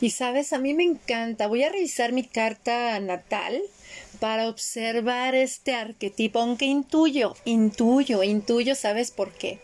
Y 0.00 0.10
sabes, 0.10 0.52
a 0.52 0.58
mí 0.58 0.74
me 0.74 0.84
encanta. 0.84 1.46
Voy 1.46 1.62
a 1.64 1.68
revisar 1.68 2.12
mi 2.12 2.24
carta 2.24 2.98
natal 3.00 3.60
para 4.20 4.48
observar 4.48 5.34
este 5.34 5.74
arquetipo, 5.74 6.40
aunque 6.40 6.66
intuyo, 6.66 7.36
intuyo, 7.44 8.22
intuyo, 8.22 8.74
¿sabes 8.74 9.10
por 9.10 9.32
qué? 9.32 9.58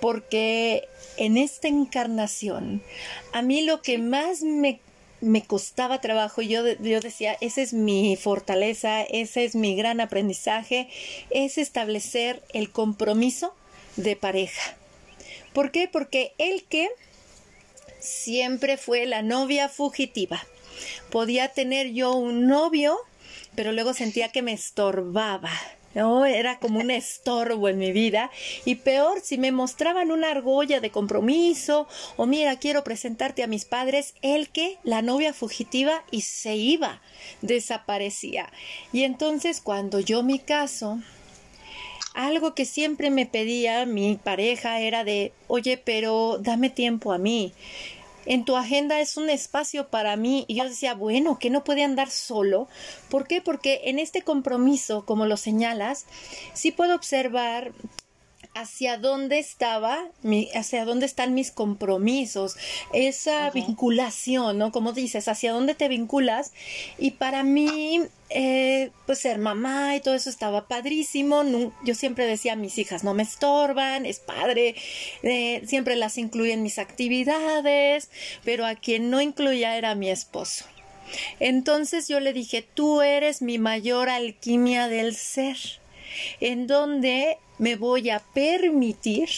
Porque 0.00 0.88
en 1.16 1.36
esta 1.36 1.68
encarnación, 1.68 2.82
a 3.32 3.42
mí 3.42 3.62
lo 3.62 3.82
que 3.82 3.98
más 3.98 4.42
me, 4.42 4.80
me 5.20 5.42
costaba 5.44 6.00
trabajo, 6.00 6.42
yo, 6.42 6.66
yo 6.80 7.00
decía, 7.00 7.36
esa 7.40 7.60
es 7.60 7.72
mi 7.72 8.16
fortaleza, 8.16 9.02
ese 9.02 9.44
es 9.44 9.54
mi 9.54 9.76
gran 9.76 10.00
aprendizaje, 10.00 10.88
es 11.30 11.58
establecer 11.58 12.42
el 12.52 12.70
compromiso 12.70 13.54
de 13.96 14.16
pareja. 14.16 14.76
¿Por 15.52 15.70
qué? 15.70 15.88
Porque 15.88 16.34
el 16.38 16.64
que 16.64 16.88
siempre 18.00 18.76
fue 18.76 19.06
la 19.06 19.22
novia 19.22 19.68
fugitiva. 19.68 20.44
Podía 21.10 21.48
tener 21.48 21.92
yo 21.92 22.14
un 22.14 22.46
novio, 22.46 22.98
pero 23.54 23.72
luego 23.72 23.94
sentía 23.94 24.30
que 24.30 24.42
me 24.42 24.52
estorbaba. 24.52 25.52
¿no? 25.94 26.24
Era 26.24 26.58
como 26.58 26.80
un 26.80 26.90
estorbo 26.90 27.68
en 27.68 27.78
mi 27.78 27.92
vida. 27.92 28.30
Y 28.64 28.76
peor, 28.76 29.20
si 29.20 29.38
me 29.38 29.52
mostraban 29.52 30.10
una 30.10 30.30
argolla 30.30 30.80
de 30.80 30.90
compromiso, 30.90 31.86
o 32.16 32.26
mira, 32.26 32.58
quiero 32.58 32.84
presentarte 32.84 33.42
a 33.42 33.46
mis 33.46 33.64
padres, 33.64 34.14
el 34.22 34.48
que, 34.48 34.78
la 34.84 35.02
novia 35.02 35.32
fugitiva, 35.32 36.02
y 36.10 36.22
se 36.22 36.56
iba, 36.56 37.02
desaparecía. 37.42 38.50
Y 38.92 39.04
entonces, 39.04 39.60
cuando 39.60 40.00
yo 40.00 40.22
me 40.22 40.40
caso, 40.40 41.00
algo 42.14 42.54
que 42.54 42.64
siempre 42.64 43.10
me 43.10 43.26
pedía 43.26 43.86
mi 43.86 44.16
pareja 44.16 44.80
era 44.80 45.04
de, 45.04 45.32
oye, 45.48 45.76
pero 45.76 46.38
dame 46.38 46.70
tiempo 46.70 47.12
a 47.12 47.18
mí. 47.18 47.52
En 48.24 48.44
tu 48.44 48.56
agenda 48.56 49.00
es 49.00 49.16
un 49.16 49.30
espacio 49.30 49.88
para 49.88 50.16
mí. 50.16 50.44
Y 50.46 50.56
yo 50.56 50.64
decía, 50.64 50.94
bueno, 50.94 51.38
que 51.38 51.50
no 51.50 51.64
puede 51.64 51.82
andar 51.82 52.10
solo. 52.10 52.68
¿Por 53.10 53.26
qué? 53.26 53.40
Porque 53.40 53.82
en 53.84 53.98
este 53.98 54.22
compromiso, 54.22 55.04
como 55.04 55.26
lo 55.26 55.36
señalas, 55.36 56.06
sí 56.54 56.70
puedo 56.70 56.94
observar 56.94 57.72
hacia 58.54 58.98
dónde 58.98 59.38
estaba, 59.38 59.98
mi, 60.22 60.50
hacia 60.54 60.84
dónde 60.84 61.06
están 61.06 61.34
mis 61.34 61.50
compromisos, 61.50 62.56
esa 62.92 63.50
vinculación, 63.50 64.58
¿no? 64.58 64.72
Como 64.72 64.92
dices, 64.92 65.28
hacia 65.28 65.52
dónde 65.52 65.74
te 65.74 65.88
vinculas. 65.88 66.52
Y 66.98 67.12
para 67.12 67.42
mí, 67.42 68.02
eh, 68.30 68.90
pues 69.06 69.20
ser 69.20 69.38
mamá 69.38 69.96
y 69.96 70.00
todo 70.00 70.14
eso 70.14 70.30
estaba 70.30 70.68
padrísimo. 70.68 71.42
yo 71.84 71.94
siempre 71.94 72.26
decía, 72.26 72.56
mis 72.56 72.78
hijas 72.78 73.04
no 73.04 73.14
me 73.14 73.22
estorban, 73.22 74.06
es 74.06 74.20
padre, 74.20 74.74
eh, 75.22 75.62
siempre 75.66 75.96
las 75.96 76.18
incluí 76.18 76.52
en 76.52 76.62
mis 76.62 76.78
actividades, 76.78 78.10
pero 78.44 78.66
a 78.66 78.74
quien 78.74 79.10
no 79.10 79.20
incluía 79.20 79.76
era 79.76 79.94
mi 79.94 80.10
esposo. 80.10 80.66
Entonces 81.40 82.08
yo 82.08 82.20
le 82.20 82.32
dije, 82.32 82.66
tú 82.74 83.02
eres 83.02 83.42
mi 83.42 83.58
mayor 83.58 84.08
alquimia 84.08 84.88
del 84.88 85.14
ser, 85.14 85.56
en 86.40 86.66
donde 86.66 87.38
me 87.62 87.76
voy 87.76 88.10
a 88.10 88.18
permitir 88.18 89.28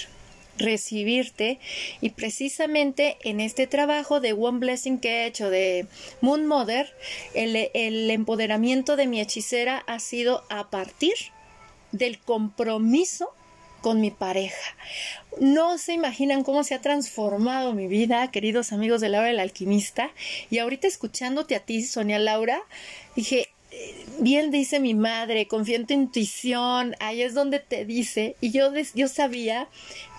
recibirte 0.56 1.60
y 2.00 2.10
precisamente 2.10 3.18
en 3.22 3.38
este 3.38 3.66
trabajo 3.66 4.20
de 4.20 4.32
One 4.32 4.60
Blessing 4.60 4.98
que 4.98 5.10
he 5.10 5.26
hecho 5.26 5.50
de 5.50 5.86
Moon 6.22 6.46
Mother 6.46 6.90
el, 7.34 7.68
el 7.74 8.10
empoderamiento 8.10 8.96
de 8.96 9.08
mi 9.08 9.20
hechicera 9.20 9.84
ha 9.86 9.98
sido 9.98 10.42
a 10.48 10.70
partir 10.70 11.12
del 11.92 12.18
compromiso 12.18 13.28
con 13.82 14.00
mi 14.00 14.10
pareja. 14.10 14.74
No 15.38 15.76
se 15.76 15.92
imaginan 15.92 16.44
cómo 16.44 16.64
se 16.64 16.74
ha 16.74 16.80
transformado 16.80 17.74
mi 17.74 17.88
vida, 17.88 18.30
queridos 18.30 18.72
amigos 18.72 19.02
de 19.02 19.10
Laura 19.10 19.28
el 19.28 19.38
Alquimista. 19.38 20.10
Y 20.48 20.56
ahorita 20.56 20.86
escuchándote 20.86 21.54
a 21.54 21.60
ti, 21.60 21.82
Sonia 21.82 22.18
Laura, 22.18 22.62
dije, 23.14 23.48
bien 24.18 24.50
dice 24.50 24.80
mi 24.80 24.94
madre, 24.94 25.46
confía 25.48 25.76
en 25.76 25.86
tu 25.86 25.94
intuición, 25.94 26.94
ahí 27.00 27.22
es 27.22 27.34
donde 27.34 27.58
te 27.58 27.84
dice, 27.84 28.36
y 28.40 28.50
yo, 28.50 28.70
yo 28.94 29.08
sabía 29.08 29.68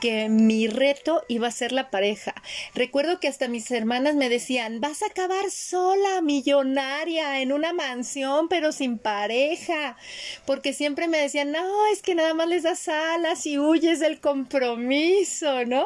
que 0.01 0.29
mi 0.29 0.67
reto 0.67 1.23
iba 1.27 1.47
a 1.47 1.51
ser 1.51 1.71
la 1.71 1.89
pareja. 1.89 2.35
Recuerdo 2.73 3.19
que 3.19 3.27
hasta 3.27 3.47
mis 3.47 3.71
hermanas 3.71 4.15
me 4.15 4.29
decían, 4.29 4.81
vas 4.81 5.01
a 5.01 5.07
acabar 5.07 5.49
sola, 5.49 6.21
millonaria, 6.21 7.41
en 7.41 7.51
una 7.51 7.73
mansión, 7.73 8.47
pero 8.49 8.71
sin 8.71 8.97
pareja, 8.97 9.97
porque 10.45 10.73
siempre 10.73 11.07
me 11.07 11.17
decían, 11.17 11.51
no, 11.51 11.87
es 11.87 12.01
que 12.01 12.15
nada 12.15 12.33
más 12.33 12.47
les 12.47 12.63
das 12.63 12.87
alas 12.87 13.45
y 13.45 13.57
huyes 13.57 13.99
del 13.99 14.19
compromiso, 14.19 15.65
¿no? 15.65 15.85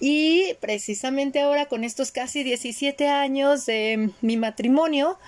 Y 0.00 0.54
precisamente 0.60 1.40
ahora 1.40 1.66
con 1.66 1.84
estos 1.84 2.12
casi 2.12 2.42
17 2.42 3.08
años 3.08 3.64
de 3.66 4.10
mi 4.20 4.36
matrimonio, 4.36 5.18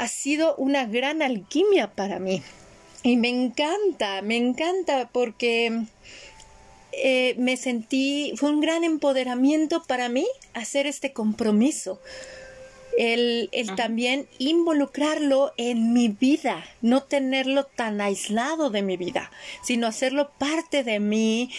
ha 0.00 0.08
sido 0.08 0.56
una 0.56 0.86
gran 0.86 1.20
alquimia 1.20 1.92
para 1.92 2.18
mí. 2.18 2.42
Y 3.02 3.18
me 3.18 3.28
encanta, 3.28 4.22
me 4.22 4.38
encanta 4.38 5.10
porque 5.12 5.82
eh, 6.92 7.34
me 7.36 7.58
sentí, 7.58 8.32
fue 8.36 8.48
un 8.48 8.62
gran 8.62 8.82
empoderamiento 8.82 9.82
para 9.82 10.08
mí 10.08 10.26
hacer 10.54 10.86
este 10.86 11.12
compromiso. 11.12 12.00
El, 12.96 13.50
el 13.52 13.74
también 13.74 14.26
involucrarlo 14.38 15.52
en 15.58 15.92
mi 15.92 16.08
vida, 16.08 16.64
no 16.80 17.02
tenerlo 17.02 17.64
tan 17.64 18.00
aislado 18.00 18.70
de 18.70 18.80
mi 18.80 18.96
vida, 18.96 19.30
sino 19.62 19.86
hacerlo 19.86 20.30
parte 20.38 20.82
de 20.82 20.98
mí, 20.98 21.50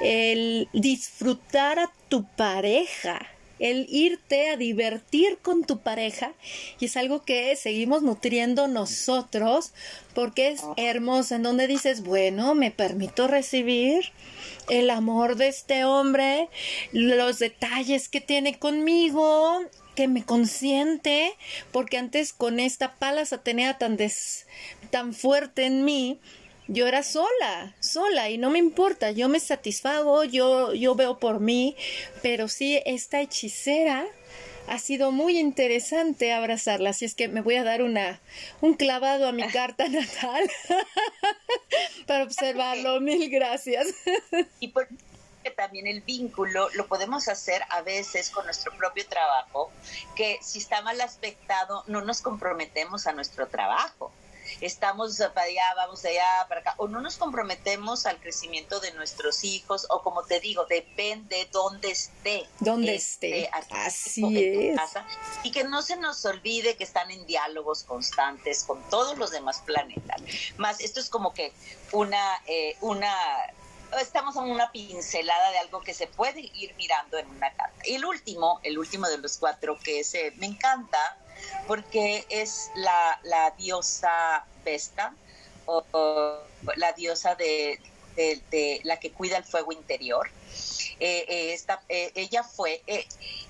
el 0.00 0.68
disfrutar 0.72 1.80
a 1.80 1.92
tu 2.08 2.24
pareja, 2.36 3.26
el 3.58 3.86
irte 3.88 4.50
a 4.50 4.56
divertir 4.56 5.38
con 5.42 5.64
tu 5.64 5.78
pareja 5.80 6.32
y 6.78 6.86
es 6.86 6.96
algo 6.96 7.24
que 7.24 7.54
seguimos 7.56 8.02
nutriendo 8.02 8.68
nosotros 8.68 9.72
porque 10.14 10.48
es 10.48 10.62
hermoso 10.76 11.34
en 11.34 11.42
donde 11.42 11.66
dices, 11.66 12.02
bueno, 12.02 12.54
me 12.54 12.70
permito 12.70 13.28
recibir 13.28 14.12
el 14.68 14.90
amor 14.90 15.36
de 15.36 15.48
este 15.48 15.84
hombre, 15.84 16.48
los 16.92 17.38
detalles 17.38 18.08
que 18.08 18.20
tiene 18.20 18.58
conmigo, 18.58 19.60
que 19.94 20.08
me 20.08 20.24
consiente, 20.24 21.34
porque 21.72 21.98
antes 21.98 22.32
con 22.32 22.60
esta 22.60 22.94
pala 22.96 23.24
satanea 23.24 23.78
tan 23.78 23.98
tan 24.90 25.12
fuerte 25.12 25.66
en 25.66 25.84
mí, 25.84 26.20
yo 26.68 26.86
era 26.86 27.02
sola, 27.02 27.74
sola 27.80 28.28
y 28.28 28.38
no 28.38 28.50
me 28.50 28.58
importa, 28.58 29.10
yo 29.10 29.28
me 29.28 29.40
satisfago, 29.40 30.24
yo, 30.24 30.74
yo 30.74 30.94
veo 30.94 31.18
por 31.18 31.40
mí, 31.40 31.76
pero 32.22 32.46
sí, 32.46 32.80
esta 32.84 33.20
hechicera 33.20 34.06
ha 34.68 34.78
sido 34.78 35.10
muy 35.10 35.38
interesante 35.38 36.32
abrazarla, 36.32 36.90
así 36.90 37.06
es 37.06 37.14
que 37.14 37.26
me 37.26 37.40
voy 37.40 37.56
a 37.56 37.64
dar 37.64 37.82
una, 37.82 38.20
un 38.60 38.74
clavado 38.74 39.26
a 39.26 39.32
mi 39.32 39.42
carta 39.52 39.88
natal 39.88 40.50
para 42.06 42.24
observarlo. 42.24 43.00
Mil 43.00 43.30
gracias. 43.30 43.88
y 44.60 44.68
por 44.68 44.86
también 45.56 45.86
el 45.86 46.02
vínculo 46.02 46.68
lo 46.74 46.86
podemos 46.88 47.26
hacer 47.28 47.62
a 47.70 47.80
veces 47.80 48.28
con 48.28 48.44
nuestro 48.44 48.76
propio 48.76 49.06
trabajo, 49.08 49.72
que 50.14 50.38
si 50.42 50.58
está 50.58 50.82
mal 50.82 51.00
aspectado 51.00 51.84
no 51.86 52.02
nos 52.02 52.20
comprometemos 52.20 53.06
a 53.06 53.12
nuestro 53.12 53.48
trabajo 53.48 54.12
estamos 54.60 55.18
para 55.34 55.42
allá, 55.42 55.62
vamos 55.76 56.04
allá, 56.04 56.46
para 56.48 56.60
acá, 56.60 56.74
o 56.78 56.88
no 56.88 57.00
nos 57.00 57.16
comprometemos 57.16 58.06
al 58.06 58.18
crecimiento 58.20 58.80
de 58.80 58.92
nuestros 58.92 59.44
hijos, 59.44 59.86
o 59.90 60.02
como 60.02 60.24
te 60.24 60.40
digo, 60.40 60.66
depende 60.66 61.48
dónde 61.52 61.90
esté. 61.90 62.48
Dónde 62.60 62.94
este, 62.94 63.44
esté. 63.44 63.50
Así 63.72 64.22
es. 64.38 64.80
y 65.42 65.50
que 65.50 65.64
no 65.64 65.82
se 65.82 65.96
nos 65.96 66.24
olvide 66.24 66.76
que 66.76 66.84
están 66.84 67.10
en 67.10 67.26
diálogos 67.26 67.84
constantes 67.84 68.64
con 68.64 68.82
todos 68.90 69.18
los 69.18 69.30
demás 69.30 69.62
planetas. 69.64 70.20
Más, 70.56 70.80
esto 70.80 71.00
es 71.00 71.08
como 71.10 71.34
que 71.34 71.52
una, 71.92 72.40
eh, 72.46 72.76
una 72.80 73.14
estamos 74.00 74.36
en 74.36 74.44
una 74.44 74.70
pincelada 74.70 75.50
de 75.50 75.58
algo 75.58 75.80
que 75.80 75.94
se 75.94 76.06
puede 76.06 76.40
ir 76.54 76.74
mirando 76.76 77.18
en 77.18 77.28
una 77.28 77.52
carta. 77.54 77.84
Y 77.84 77.94
el 77.94 78.04
último, 78.04 78.60
el 78.62 78.78
último 78.78 79.08
de 79.08 79.18
los 79.18 79.38
cuatro 79.38 79.78
que 79.78 80.04
se, 80.04 80.32
me 80.32 80.46
encanta, 80.46 81.16
porque 81.66 82.26
es 82.28 82.70
la, 82.74 83.54
diosa 83.56 84.44
Vesta, 84.64 85.14
o, 85.66 85.84
la 86.76 86.92
diosa 86.92 87.34
de, 87.34 87.80
la 88.84 88.98
que 88.98 89.12
cuida 89.12 89.36
el 89.36 89.44
fuego 89.44 89.72
interior. 89.72 90.30
Eh, 91.00 91.24
eh, 91.28 91.60
eh, 91.88 92.12
ella 92.14 92.42
fue, 92.42 92.82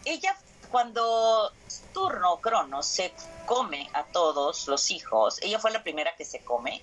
ella 0.05 0.37
cuando 0.71 1.53
Turno 1.95 2.41
Crono 2.41 2.83
se 2.83 3.13
come 3.47 3.89
a 3.95 4.05
todos 4.05 4.69
los 4.69 4.91
hijos, 4.91 5.39
ella 5.41 5.59
fue 5.59 5.71
la 5.71 5.83
primera 5.83 6.15
que 6.17 6.25
se 6.25 6.41
come 6.41 6.83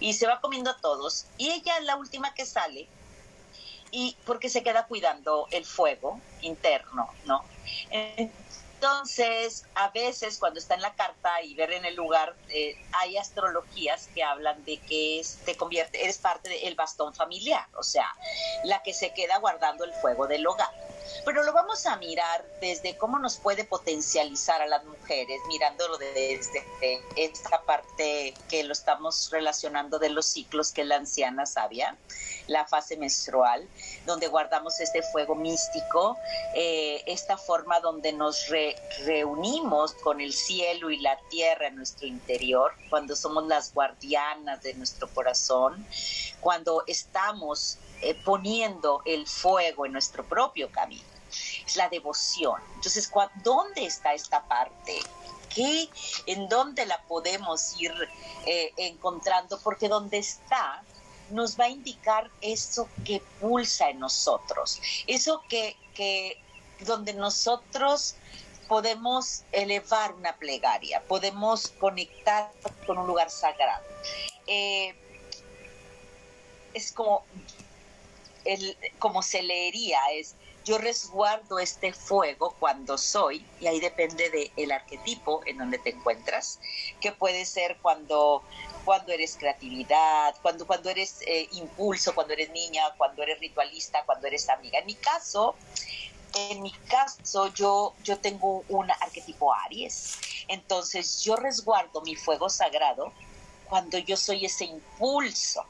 y 0.00 0.14
se 0.14 0.26
va 0.26 0.40
comiendo 0.40 0.70
a 0.70 0.76
todos 0.78 1.26
y 1.38 1.50
ella 1.50 1.76
es 1.78 1.84
la 1.84 1.96
última 1.96 2.34
que 2.34 2.44
sale 2.44 2.88
y 3.92 4.16
porque 4.26 4.48
se 4.48 4.64
queda 4.64 4.86
cuidando 4.86 5.46
el 5.52 5.64
fuego 5.64 6.20
interno, 6.42 7.08
¿no? 7.26 7.44
Entonces, 8.84 9.64
a 9.76 9.88
veces 9.88 10.36
cuando 10.36 10.60
está 10.60 10.74
en 10.74 10.82
la 10.82 10.94
carta 10.94 11.40
y 11.40 11.54
ver 11.54 11.72
en 11.72 11.86
el 11.86 11.94
lugar, 11.94 12.36
eh, 12.50 12.76
hay 12.92 13.16
astrologías 13.16 14.10
que 14.14 14.22
hablan 14.22 14.62
de 14.66 14.76
que 14.76 15.20
es, 15.20 15.38
te 15.46 15.56
convierte, 15.56 16.04
eres 16.04 16.18
parte 16.18 16.50
del 16.50 16.74
bastón 16.74 17.14
familiar, 17.14 17.66
o 17.78 17.82
sea, 17.82 18.06
la 18.64 18.82
que 18.82 18.92
se 18.92 19.14
queda 19.14 19.38
guardando 19.38 19.84
el 19.84 19.92
fuego 19.94 20.26
del 20.26 20.46
hogar. 20.46 20.68
Pero 21.24 21.42
lo 21.42 21.52
vamos 21.52 21.86
a 21.86 21.96
mirar 21.96 22.44
desde 22.60 22.96
cómo 22.96 23.18
nos 23.18 23.36
puede 23.36 23.64
potencializar 23.64 24.60
a 24.62 24.66
las 24.66 24.84
mujeres, 24.84 25.40
mirándolo 25.48 25.98
desde 25.98 26.40
esta 27.16 27.62
parte 27.62 28.34
que 28.48 28.64
lo 28.64 28.72
estamos 28.72 29.30
relacionando 29.30 29.98
de 29.98 30.10
los 30.10 30.26
ciclos, 30.26 30.72
que 30.72 30.84
la 30.84 30.96
anciana 30.96 31.46
sabia, 31.46 31.96
la 32.46 32.66
fase 32.66 32.96
menstrual, 32.96 33.66
donde 34.06 34.28
guardamos 34.28 34.80
este 34.80 35.02
fuego 35.02 35.34
místico, 35.34 36.16
eh, 36.54 37.02
esta 37.06 37.36
forma 37.38 37.80
donde 37.80 38.12
nos 38.12 38.48
reunimos 39.04 39.94
con 39.94 40.20
el 40.20 40.32
cielo 40.32 40.90
y 40.90 40.98
la 40.98 41.18
tierra 41.30 41.68
en 41.68 41.76
nuestro 41.76 42.06
interior, 42.06 42.72
cuando 42.90 43.16
somos 43.16 43.46
las 43.46 43.72
guardianas 43.72 44.62
de 44.62 44.74
nuestro 44.74 45.08
corazón, 45.08 45.86
cuando 46.40 46.84
estamos 46.86 47.78
eh, 48.04 48.14
poniendo 48.14 49.02
el 49.04 49.26
fuego 49.26 49.86
en 49.86 49.92
nuestro 49.92 50.24
propio 50.24 50.70
camino. 50.70 51.02
Es 51.66 51.76
la 51.76 51.88
devoción. 51.88 52.60
Entonces, 52.74 53.10
¿dónde 53.42 53.86
está 53.86 54.12
esta 54.12 54.44
parte? 54.44 55.00
¿Qué, 55.48 55.88
¿En 56.26 56.48
dónde 56.48 56.84
la 56.84 57.00
podemos 57.02 57.80
ir 57.80 57.92
eh, 58.46 58.72
encontrando? 58.76 59.58
Porque 59.60 59.88
donde 59.88 60.18
está 60.18 60.82
nos 61.30 61.58
va 61.58 61.64
a 61.64 61.68
indicar 61.68 62.30
eso 62.42 62.88
que 63.04 63.22
pulsa 63.40 63.88
en 63.88 63.98
nosotros, 63.98 64.80
eso 65.06 65.42
que, 65.48 65.74
que 65.94 66.38
donde 66.80 67.14
nosotros 67.14 68.16
podemos 68.68 69.44
elevar 69.52 70.12
una 70.12 70.36
plegaria, 70.36 71.02
podemos 71.02 71.68
conectar 71.80 72.50
con 72.86 72.98
un 72.98 73.06
lugar 73.06 73.30
sagrado. 73.30 73.84
Eh, 74.46 74.94
es 76.74 76.92
como, 76.92 77.24
el, 78.44 78.76
como 78.98 79.22
se 79.22 79.42
leería, 79.42 80.00
es 80.12 80.36
yo 80.64 80.78
resguardo 80.78 81.58
este 81.58 81.92
fuego 81.92 82.56
cuando 82.58 82.96
soy, 82.96 83.44
y 83.60 83.66
ahí 83.66 83.80
depende 83.80 84.30
del 84.30 84.50
el 84.56 84.72
arquetipo 84.72 85.42
en 85.44 85.58
donde 85.58 85.78
te 85.78 85.90
encuentras, 85.90 86.58
que 87.00 87.12
puede 87.12 87.44
ser 87.44 87.76
cuando, 87.82 88.42
cuando 88.84 89.12
eres 89.12 89.36
creatividad, 89.36 90.34
cuando, 90.40 90.66
cuando 90.66 90.88
eres 90.88 91.18
eh, 91.26 91.48
impulso, 91.52 92.14
cuando 92.14 92.32
eres 92.32 92.50
niña, 92.50 92.82
cuando 92.96 93.22
eres 93.22 93.40
ritualista, 93.40 94.04
cuando 94.06 94.26
eres 94.26 94.48
amiga. 94.48 94.78
En 94.78 94.86
mi 94.86 94.94
caso, 94.94 95.54
en 96.34 96.62
mi 96.62 96.72
caso, 96.88 97.52
yo, 97.52 97.94
yo 98.02 98.18
tengo 98.18 98.64
un 98.68 98.90
arquetipo 98.90 99.52
Aries. 99.52 100.16
Entonces, 100.48 101.22
yo 101.22 101.36
resguardo 101.36 102.00
mi 102.00 102.16
fuego 102.16 102.48
sagrado 102.48 103.12
cuando 103.68 103.98
yo 103.98 104.16
soy 104.16 104.46
ese 104.46 104.64
impulso. 104.64 105.64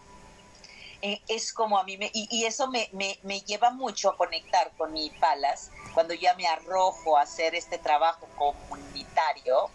Eh, 1.07 1.21
es 1.29 1.53
como 1.53 1.77
a 1.79 1.85
mí 1.85 1.99
me, 1.99 2.11
y, 2.15 2.47
eso 2.47 2.67
me, 2.69 2.89
me, 2.95 3.41
lleva 3.43 3.69
mucho 3.69 4.09
a 4.09 4.17
conectar 4.17 4.73
con 4.79 4.91
mi 4.91 5.11
palas 5.11 5.71
cuando 5.93 6.15
ya 6.15 6.33
me 6.33 6.47
arrojo 6.47 7.19
a 7.19 7.25
hacer 7.25 7.55
este 7.55 7.77
trabajo 7.77 8.27
comunitario, 8.39 9.69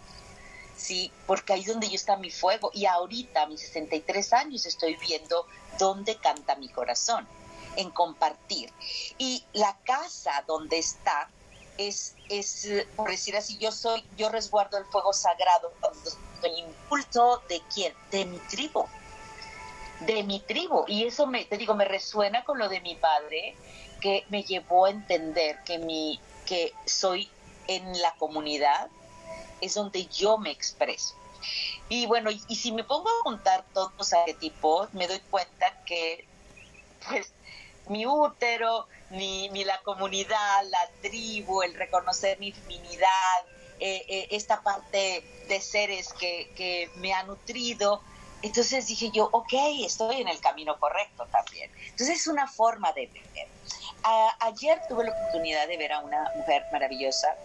sí, 0.76 1.12
porque 1.28 1.52
ahí 1.52 1.60
es 1.60 1.68
donde 1.68 1.88
yo 1.88 1.94
está 1.94 2.16
mi 2.16 2.32
fuego 2.32 2.72
y 2.74 2.86
ahorita 2.86 3.42
a 3.42 3.46
mis 3.46 3.60
63 3.60 4.32
años 4.32 4.66
estoy 4.66 4.96
viendo 4.96 5.46
dónde 5.78 6.16
canta 6.16 6.56
mi 6.56 6.68
corazón 6.68 7.28
en 7.76 7.90
compartir. 7.90 8.72
Y 9.16 9.44
la 9.52 9.78
casa 9.84 10.42
donde 10.48 10.78
está 10.78 11.30
es, 11.78 12.16
es, 12.28 12.66
por 12.96 13.08
decir 13.08 13.36
así, 13.36 13.56
yo 13.58 13.70
soy, 13.70 14.04
yo 14.16 14.30
resguardo 14.30 14.78
el 14.78 14.84
fuego 14.86 15.12
sagrado 15.12 15.72
estoy 16.34 16.58
impulso 16.58 17.40
de 17.48 17.62
quién, 17.72 17.94
de 18.10 18.24
mi 18.24 18.38
tribu, 18.38 18.84
de 20.00 20.22
mi 20.22 20.40
tribu. 20.40 20.84
Y 20.86 21.04
eso 21.04 21.26
me, 21.26 21.44
te 21.44 21.56
digo, 21.56 21.74
me 21.74 21.84
resuena 21.84 22.44
con 22.44 22.58
lo 22.58 22.68
de 22.68 22.80
mi 22.80 22.94
padre, 22.94 23.56
que 24.00 24.24
me 24.28 24.42
llevó 24.42 24.86
a 24.86 24.90
entender 24.90 25.58
que 25.64 25.78
mi, 25.78 26.20
que 26.46 26.72
soy 26.86 27.28
en 27.68 28.00
la 28.00 28.14
comunidad, 28.16 28.88
es 29.60 29.74
donde 29.74 30.06
yo 30.06 30.38
me 30.38 30.50
expreso. 30.50 31.14
Y 31.88 32.06
bueno, 32.06 32.30
y, 32.30 32.56
si 32.56 32.72
me 32.72 32.84
pongo 32.84 33.08
a 33.08 33.22
contar 33.22 33.64
todos 33.72 33.92
los 33.98 34.12
arquetipos, 34.12 34.92
me 34.94 35.06
doy 35.06 35.20
cuenta 35.30 35.82
que 35.84 36.24
pues 37.08 37.32
mi 37.88 38.06
útero, 38.06 38.86
ni, 39.10 39.48
la 39.64 39.80
comunidad, 39.82 40.64
la 40.68 40.90
tribu, 41.02 41.62
el 41.62 41.74
reconocer 41.74 42.38
mi 42.38 42.52
divinidad, 42.52 43.08
eh, 43.80 44.04
eh, 44.08 44.28
esta 44.30 44.62
parte 44.62 45.24
de 45.48 45.60
seres 45.60 46.12
que, 46.12 46.90
me 46.96 47.12
ha 47.12 47.22
nutrido. 47.24 48.02
Entonces 48.42 48.86
dije 48.86 49.10
yo, 49.10 49.28
ok, 49.32 49.52
estoy 49.84 50.20
en 50.20 50.28
el 50.28 50.40
camino 50.40 50.78
correcto 50.78 51.26
también. 51.26 51.70
Entonces 51.90 52.20
es 52.20 52.26
una 52.26 52.46
forma 52.46 52.92
de 52.92 53.06
ver. 53.06 53.48
ayer 54.40 54.80
tuve 54.88 55.04
la 55.04 55.12
oportunidad 55.12 55.68
de 55.68 55.76
ver 55.76 55.92
a 55.92 56.00
una 56.00 56.30
mujer 56.36 56.64
maravillosa 56.72 57.36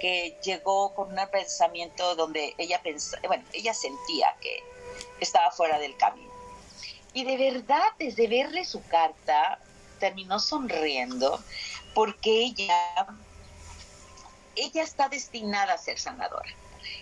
que 0.00 0.38
llegó 0.42 0.94
con 0.94 1.18
un 1.18 1.28
pensamiento 1.28 2.14
donde 2.14 2.54
ella 2.56 2.80
pensaba, 2.82 3.22
bueno, 3.26 3.44
ella 3.52 3.74
sentía 3.74 4.34
que 4.40 4.62
estaba 5.20 5.50
fuera 5.50 5.78
del 5.78 5.96
camino. 5.96 6.30
Y 7.12 7.24
de 7.24 7.36
verdad, 7.36 7.88
desde 7.98 8.28
verle 8.28 8.64
su 8.64 8.82
carta, 8.84 9.58
terminó 9.98 10.38
sonriendo 10.38 11.42
porque 11.94 12.44
ella, 12.44 13.06
ella 14.56 14.82
está 14.82 15.08
destinada 15.08 15.74
a 15.74 15.78
ser 15.78 15.98
sanadora. 15.98 16.48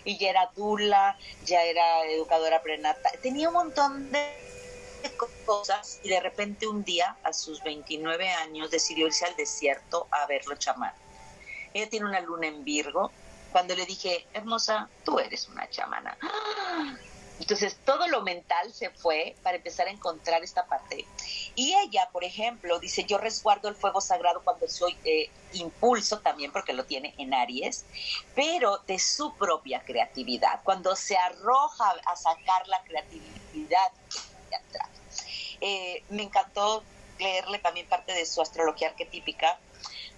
Y 0.03 0.17
ya 0.17 0.29
era 0.29 0.51
dula, 0.55 1.17
ya 1.45 1.63
era 1.63 2.05
educadora 2.05 2.61
prenatal, 2.61 3.11
tenía 3.21 3.49
un 3.49 3.55
montón 3.55 4.11
de 4.11 4.35
cosas 5.45 5.99
y 6.03 6.09
de 6.09 6.19
repente 6.19 6.67
un 6.67 6.83
día, 6.83 7.17
a 7.23 7.33
sus 7.33 7.63
29 7.63 8.29
años, 8.29 8.69
decidió 8.71 9.07
irse 9.07 9.25
al 9.25 9.35
desierto 9.35 10.07
a 10.11 10.25
verlo 10.27 10.55
chamán. 10.55 10.93
Ella 11.73 11.89
tiene 11.89 12.05
una 12.05 12.19
luna 12.19 12.47
en 12.47 12.63
Virgo. 12.63 13.11
Cuando 13.51 13.75
le 13.75 13.85
dije, 13.85 14.27
hermosa, 14.33 14.89
tú 15.03 15.19
eres 15.19 15.47
una 15.49 15.69
chamana. 15.69 16.17
Entonces 17.39 17.77
todo 17.85 18.07
lo 18.07 18.21
mental 18.21 18.73
se 18.73 18.89
fue 18.89 19.35
para 19.43 19.57
empezar 19.57 19.87
a 19.87 19.91
encontrar 19.91 20.43
esta 20.43 20.65
parte. 20.65 21.05
Y 21.55 21.73
ella, 21.73 22.09
por 22.11 22.23
ejemplo, 22.23 22.79
dice, 22.79 23.05
yo 23.05 23.17
resguardo 23.17 23.69
el 23.69 23.75
fuego 23.75 24.01
sagrado 24.01 24.41
cuando 24.43 24.67
soy 24.67 24.97
eh, 25.05 25.29
impulso 25.53 26.19
también, 26.19 26.51
porque 26.51 26.73
lo 26.73 26.85
tiene 26.85 27.13
en 27.17 27.33
Aries, 27.33 27.85
pero 28.35 28.79
de 28.79 28.99
su 28.99 29.33
propia 29.35 29.81
creatividad, 29.83 30.61
cuando 30.63 30.95
se 30.95 31.17
arroja 31.17 31.95
a 32.05 32.15
sacar 32.15 32.67
la 32.67 32.83
creatividad 32.83 33.91
eh, 35.61 36.03
me 36.09 36.23
encantó 36.23 36.83
leerle 37.19 37.59
también 37.59 37.87
parte 37.87 38.13
de 38.13 38.25
su 38.25 38.41
astrología 38.41 38.89
arquetípica 38.89 39.59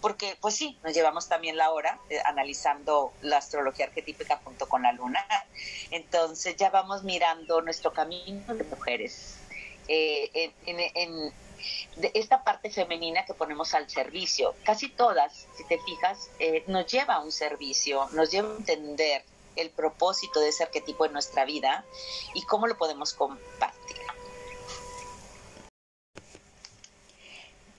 porque 0.02 0.38
pues 0.42 0.56
sí, 0.56 0.78
nos 0.84 0.94
llevamos 0.94 1.30
también 1.30 1.58
la 1.58 1.72
hora 1.72 2.00
eh, 2.10 2.20
analizando 2.26 3.14
la 3.22 3.38
astrología 3.38 3.86
arquetípica 3.86 4.42
junto 4.44 4.68
con 4.68 4.82
la 4.82 4.92
luna. 4.92 5.26
Entonces 5.92 6.56
ya 6.56 6.70
vamos 6.70 7.04
mirando 7.04 7.62
nuestro 7.62 7.94
camino 7.94 8.54
de 8.54 8.64
mujeres 8.64 9.38
eh, 9.88 10.52
en, 10.66 11.32
esta 12.14 12.44
parte 12.44 12.72
femenina 12.72 13.26
que 13.26 13.34
ponemos 13.34 13.74
al 13.76 13.90
servicio. 13.90 14.56
Casi 14.64 14.90
todas, 14.90 15.48
si 15.56 15.64
te 15.66 15.78
fijas, 15.80 16.30
eh, 16.40 16.64
nos 16.68 16.88
lleva 16.88 17.16
a 17.16 17.20
un 17.20 17.32
servicio, 17.32 18.10
nos 18.14 18.32
lleva 18.32 18.50
a 18.50 18.58
entender 18.58 19.24
el 19.56 19.70
propósito 19.70 20.40
de 20.40 20.50
ese 20.50 20.64
arquetipo 20.64 21.06
en 21.06 21.14
nuestra 21.14 21.46
vida 21.46 21.86
y 22.34 22.42
cómo 22.44 22.68
lo 22.68 22.78
podemos 22.78 23.14
compartir. 23.14 24.01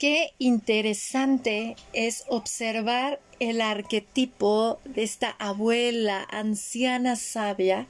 Qué 0.03 0.33
interesante 0.37 1.77
es 1.93 2.25
observar 2.27 3.21
el 3.39 3.61
arquetipo 3.61 4.77
de 4.83 5.01
esta 5.01 5.29
abuela 5.39 6.27
anciana 6.29 7.15
sabia 7.15 7.87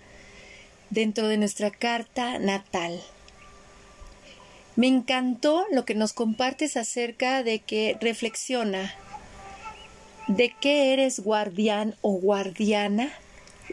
dentro 0.92 1.28
de 1.28 1.38
nuestra 1.38 1.72
carta 1.72 2.38
natal. 2.38 3.02
Me 4.76 4.86
encantó 4.86 5.66
lo 5.72 5.86
que 5.86 5.96
nos 5.96 6.14
compartes 6.14 6.78
acerca 6.78 7.42
de 7.42 7.58
que 7.58 7.98
reflexiona 8.00 8.94
de 10.28 10.54
qué 10.62 10.94
eres 10.94 11.20
guardián 11.20 11.96
o 12.02 12.12
guardiana 12.20 13.12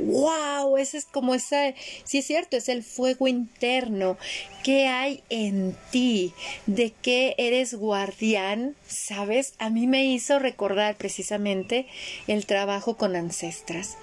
wow, 0.00 0.76
ese 0.76 0.98
es 0.98 1.04
como 1.04 1.34
esa, 1.34 1.74
sí 2.04 2.18
es 2.18 2.26
cierto, 2.26 2.56
es 2.56 2.68
el 2.68 2.82
fuego 2.82 3.28
interno. 3.28 4.16
¿Qué 4.62 4.86
hay 4.86 5.22
en 5.30 5.76
ti? 5.90 6.32
¿De 6.66 6.92
qué 7.02 7.34
eres 7.38 7.74
guardián? 7.74 8.76
¿Sabes? 8.86 9.54
A 9.58 9.70
mí 9.70 9.86
me 9.86 10.04
hizo 10.04 10.38
recordar 10.38 10.96
precisamente 10.96 11.86
el 12.26 12.46
trabajo 12.46 12.96
con 12.96 13.16
ancestras. 13.16 13.96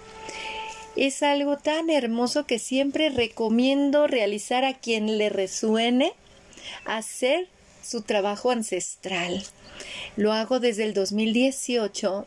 Es 0.95 1.21
algo 1.21 1.57
tan 1.57 1.89
hermoso 1.89 2.47
que 2.47 2.57
siempre 2.57 3.09
recomiendo 3.09 4.07
realizar 4.07 4.65
a 4.65 4.73
quien 4.73 5.17
le 5.19 5.29
resuene 5.29 6.13
hacer 6.85 7.47
su 7.83 8.01
trabajo 8.01 8.51
ancestral. 8.51 9.43
Lo 10.15 10.33
hago 10.33 10.59
desde 10.59 10.83
el 10.83 10.93
2018 10.95 12.25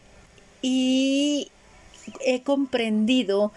y 0.63 1.51
he 2.25 2.43
comprendido 2.43 3.53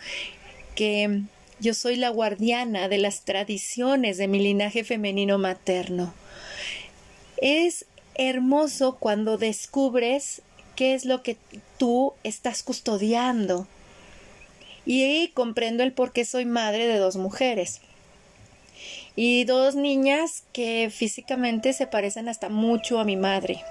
que 0.75 1.21
yo 1.59 1.73
soy 1.73 1.95
la 1.95 2.09
guardiana 2.09 2.89
de 2.89 2.97
las 2.97 3.21
tradiciones 3.21 4.17
de 4.17 4.27
mi 4.27 4.39
linaje 4.39 4.83
femenino 4.83 5.37
materno. 5.37 6.13
Es 7.37 7.85
hermoso 8.15 8.97
cuando 8.99 9.37
descubres 9.37 10.41
qué 10.75 10.93
es 10.93 11.05
lo 11.05 11.23
que 11.23 11.37
tú 11.77 12.13
estás 12.23 12.63
custodiando. 12.63 13.67
Y 14.85 15.29
comprendo 15.29 15.83
el 15.83 15.93
por 15.93 16.11
qué 16.11 16.25
soy 16.25 16.45
madre 16.45 16.87
de 16.87 16.97
dos 16.97 17.15
mujeres. 17.15 17.79
Y 19.15 19.45
dos 19.45 19.75
niñas 19.75 20.43
que 20.51 20.91
físicamente 20.93 21.71
se 21.73 21.87
parecen 21.87 22.27
hasta 22.27 22.49
mucho 22.49 22.99
a 22.99 23.05
mi 23.05 23.15
madre. 23.15 23.63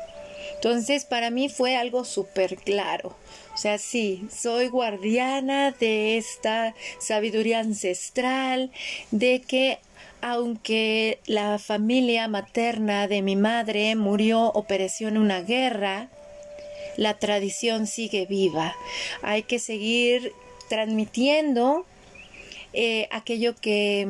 Entonces, 0.54 1.04
para 1.04 1.30
mí 1.30 1.48
fue 1.48 1.76
algo 1.76 2.04
súper 2.04 2.56
claro. 2.56 3.16
O 3.54 3.56
sea, 3.56 3.78
sí, 3.78 4.26
soy 4.34 4.68
guardiana 4.68 5.72
de 5.72 6.16
esta 6.16 6.74
sabiduría 6.98 7.60
ancestral, 7.60 8.70
de 9.10 9.42
que 9.42 9.78
aunque 10.22 11.18
la 11.26 11.58
familia 11.58 12.28
materna 12.28 13.08
de 13.08 13.22
mi 13.22 13.36
madre 13.36 13.94
murió 13.96 14.52
o 14.52 14.62
pereció 14.64 15.08
en 15.08 15.18
una 15.18 15.42
guerra, 15.42 16.08
la 16.96 17.18
tradición 17.18 17.86
sigue 17.86 18.26
viva. 18.26 18.74
Hay 19.22 19.42
que 19.42 19.58
seguir 19.58 20.32
transmitiendo 20.68 21.84
eh, 22.72 23.08
aquello 23.10 23.54
que 23.56 24.06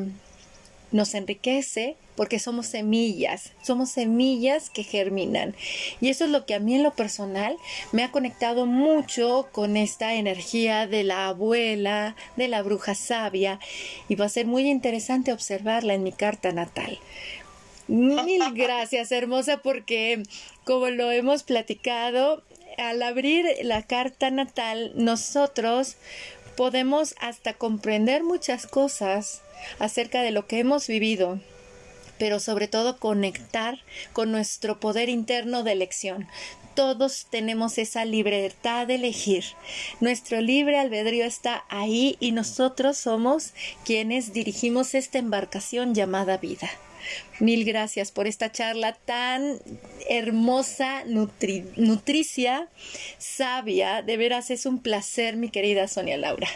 nos 0.93 1.15
enriquece 1.15 1.97
porque 2.17 2.39
somos 2.39 2.67
semillas, 2.67 3.53
somos 3.63 3.91
semillas 3.91 4.71
que 4.71 4.85
germinan. 4.85 5.55
Y 6.01 6.11
eso 6.11 6.25
es 6.25 6.31
lo 6.31 6.45
que 6.47 6.55
a 6.55 6.61
mí 6.61 6.75
en 6.75 6.83
lo 6.83 6.95
personal 6.95 7.57
me 7.91 8.05
ha 8.05 8.11
conectado 8.11 8.67
mucho 8.67 9.49
con 9.53 9.77
esta 9.77 10.15
energía 10.15 10.87
de 10.87 11.05
la 11.05 11.29
abuela, 11.29 12.15
de 12.37 12.49
la 12.49 12.63
bruja 12.63 12.95
sabia, 12.95 13.59
y 14.09 14.15
va 14.15 14.27
a 14.27 14.31
ser 14.31 14.47
muy 14.47 14.69
interesante 14.69 15.33
observarla 15.33 15.95
en 15.95 16.03
mi 16.03 16.13
carta 16.13 16.53
natal. 16.53 16.99
Mil 17.89 18.43
gracias, 18.55 19.11
hermosa, 19.11 19.59
porque 19.59 20.23
como 20.65 20.91
lo 20.91 21.11
hemos 21.11 21.43
platicado, 21.43 22.43
al 22.79 23.03
abrir 23.03 23.47
la 23.63 23.83
carta 23.83 24.31
natal, 24.31 24.93
nosotros 24.95 25.97
podemos 26.57 27.15
hasta 27.21 27.55
comprender 27.55 28.23
muchas 28.23 28.67
cosas 28.67 29.43
acerca 29.79 30.23
de 30.23 30.31
lo 30.31 30.47
que 30.47 30.59
hemos 30.59 30.87
vivido, 30.87 31.41
pero 32.19 32.41
sobre 32.41 32.69
todo 32.69 32.99
conectar 32.99 33.79
con 34.13 34.31
nuestro 34.31 34.81
poder 34.81 35.09
interno 35.09 35.63
de 35.63 35.73
elección. 35.73 36.29
Todos 36.75 37.27
tenemos 37.31 37.77
esa 37.77 38.05
libertad 38.05 38.87
de 38.87 38.95
elegir. 38.95 39.45
Nuestro 40.01 40.41
libre 40.41 40.79
albedrío 40.79 41.25
está 41.25 41.65
ahí 41.69 42.17
y 42.19 42.33
nosotros 42.33 42.97
somos 42.97 43.53
quienes 43.85 44.33
dirigimos 44.33 44.95
esta 44.95 45.19
embarcación 45.19 45.95
llamada 45.95 46.39
vida. 46.39 46.71
Mil 47.41 47.65
gracias 47.65 48.13
por 48.13 48.27
esta 48.27 48.53
charla 48.53 48.93
tan 48.93 49.59
hermosa, 50.09 51.05
nutricia, 51.05 52.69
sabia. 53.19 54.03
De 54.03 54.17
veras 54.17 54.51
es 54.51 54.65
un 54.65 54.79
placer, 54.79 55.37
mi 55.37 55.51
querida 55.51 55.89
Sonia 55.89 56.17
Laura. 56.17 56.49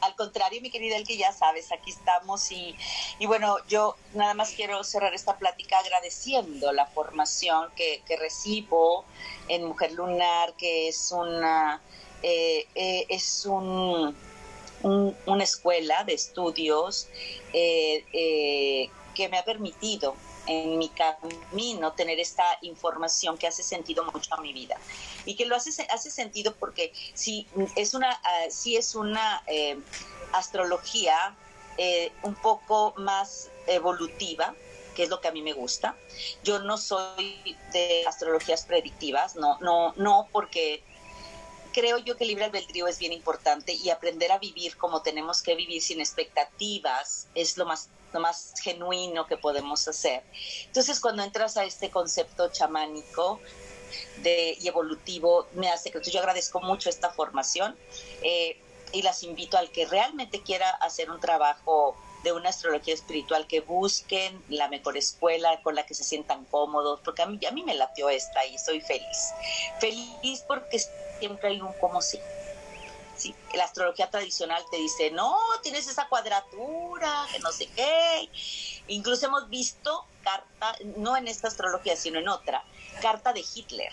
Al 0.00 0.14
contrario, 0.16 0.60
mi 0.62 0.70
querida 0.70 0.96
que 1.04 1.16
ya 1.16 1.32
sabes, 1.32 1.72
aquí 1.72 1.90
estamos 1.90 2.50
y, 2.52 2.74
y, 3.18 3.26
bueno, 3.26 3.56
yo 3.68 3.96
nada 4.14 4.34
más 4.34 4.50
quiero 4.50 4.82
cerrar 4.84 5.14
esta 5.14 5.36
plática 5.36 5.78
agradeciendo 5.78 6.72
la 6.72 6.86
formación 6.86 7.70
que, 7.76 8.02
que 8.06 8.16
recibo 8.16 9.04
en 9.48 9.64
Mujer 9.64 9.92
Lunar, 9.92 10.54
que 10.54 10.88
es 10.88 11.12
una, 11.12 11.82
eh, 12.22 12.66
eh, 12.74 13.06
es 13.08 13.44
un, 13.46 14.16
una 14.82 15.44
escuela 15.44 16.04
de 16.04 16.14
estudios 16.14 17.08
eh, 17.52 18.88
que 19.14 19.28
me 19.28 19.38
ha 19.38 19.44
permitido 19.44 20.14
en 20.50 20.78
mi 20.78 20.88
camino 20.88 21.92
tener 21.92 22.18
esta 22.18 22.44
información 22.62 23.38
que 23.38 23.46
hace 23.46 23.62
sentido 23.62 24.04
mucho 24.12 24.34
a 24.34 24.40
mi 24.40 24.52
vida. 24.52 24.76
Y 25.24 25.36
que 25.36 25.46
lo 25.46 25.54
hace 25.54 25.70
hace 25.90 26.10
sentido 26.10 26.54
porque 26.58 26.92
si 27.14 27.46
es 27.76 27.94
una 27.94 28.10
ah, 28.10 28.50
si 28.50 28.76
es 28.76 28.94
una 28.96 29.42
eh, 29.46 29.78
astrología 30.32 31.36
eh, 31.78 32.10
un 32.22 32.34
poco 32.34 32.94
más 32.96 33.48
evolutiva 33.66 34.54
que 34.96 35.04
es 35.04 35.08
lo 35.08 35.20
que 35.20 35.28
a 35.28 35.32
mí 35.32 35.40
me 35.40 35.52
gusta. 35.52 35.94
Yo 36.42 36.58
no 36.58 36.76
soy 36.76 37.56
de 37.72 38.04
astrologías 38.08 38.64
predictivas 38.64 39.36
no 39.36 39.56
no 39.60 39.94
no 39.96 40.28
porque 40.32 40.82
creo 41.72 41.98
yo 41.98 42.16
que 42.16 42.24
el 42.24 42.28
libre 42.28 42.44
albedrío 42.44 42.86
es 42.86 42.98
bien 42.98 43.12
importante 43.12 43.72
y 43.72 43.90
aprender 43.90 44.32
a 44.32 44.38
vivir 44.38 44.76
como 44.76 45.02
tenemos 45.02 45.42
que 45.42 45.54
vivir 45.54 45.82
sin 45.82 46.00
expectativas 46.00 47.28
es 47.34 47.56
lo 47.56 47.66
más 47.66 47.88
lo 48.12 48.20
más 48.20 48.54
genuino 48.60 49.26
que 49.26 49.36
podemos 49.36 49.86
hacer. 49.86 50.24
Entonces, 50.66 50.98
cuando 50.98 51.22
entras 51.22 51.56
a 51.56 51.64
este 51.64 51.90
concepto 51.90 52.50
chamánico 52.50 53.40
de, 54.22 54.56
y 54.60 54.68
evolutivo, 54.68 55.46
me 55.54 55.68
hace 55.68 55.90
que 55.90 56.00
yo 56.10 56.18
agradezco 56.20 56.60
mucho 56.60 56.90
esta 56.90 57.10
formación 57.10 57.76
eh, 58.22 58.60
y 58.92 59.02
las 59.02 59.22
invito 59.22 59.56
al 59.56 59.70
que 59.70 59.86
realmente 59.86 60.42
quiera 60.42 60.70
hacer 60.70 61.10
un 61.10 61.20
trabajo 61.20 61.96
de 62.22 62.32
una 62.32 62.50
astrología 62.50 62.94
espiritual 62.94 63.46
que 63.46 63.60
busquen 63.60 64.42
la 64.48 64.68
mejor 64.68 64.96
escuela 64.96 65.60
con 65.62 65.74
la 65.74 65.86
que 65.86 65.94
se 65.94 66.04
sientan 66.04 66.44
cómodos, 66.46 67.00
porque 67.04 67.22
a 67.22 67.26
mí, 67.26 67.38
a 67.46 67.50
mí 67.50 67.62
me 67.62 67.74
latió 67.74 68.08
esta 68.10 68.44
y 68.46 68.58
soy 68.58 68.80
feliz. 68.80 69.32
Feliz 69.80 70.44
porque 70.46 70.78
siempre 71.18 71.50
hay 71.50 71.60
un 71.60 71.72
como 71.74 72.02
sí 72.02 72.18
la 73.54 73.64
astrología 73.64 74.10
tradicional 74.10 74.62
te 74.70 74.78
dice, 74.78 75.10
no, 75.10 75.36
tienes 75.62 75.88
esa 75.88 76.08
cuadratura, 76.08 77.26
que 77.32 77.38
no 77.40 77.52
sé 77.52 77.66
qué. 77.66 78.28
Incluso 78.88 79.26
hemos 79.26 79.48
visto 79.48 80.06
carta, 80.22 80.76
no 80.96 81.16
en 81.16 81.28
esta 81.28 81.48
astrología, 81.48 81.96
sino 81.96 82.18
en 82.18 82.28
otra, 82.28 82.64
carta 83.02 83.32
de 83.32 83.44
Hitler. 83.54 83.92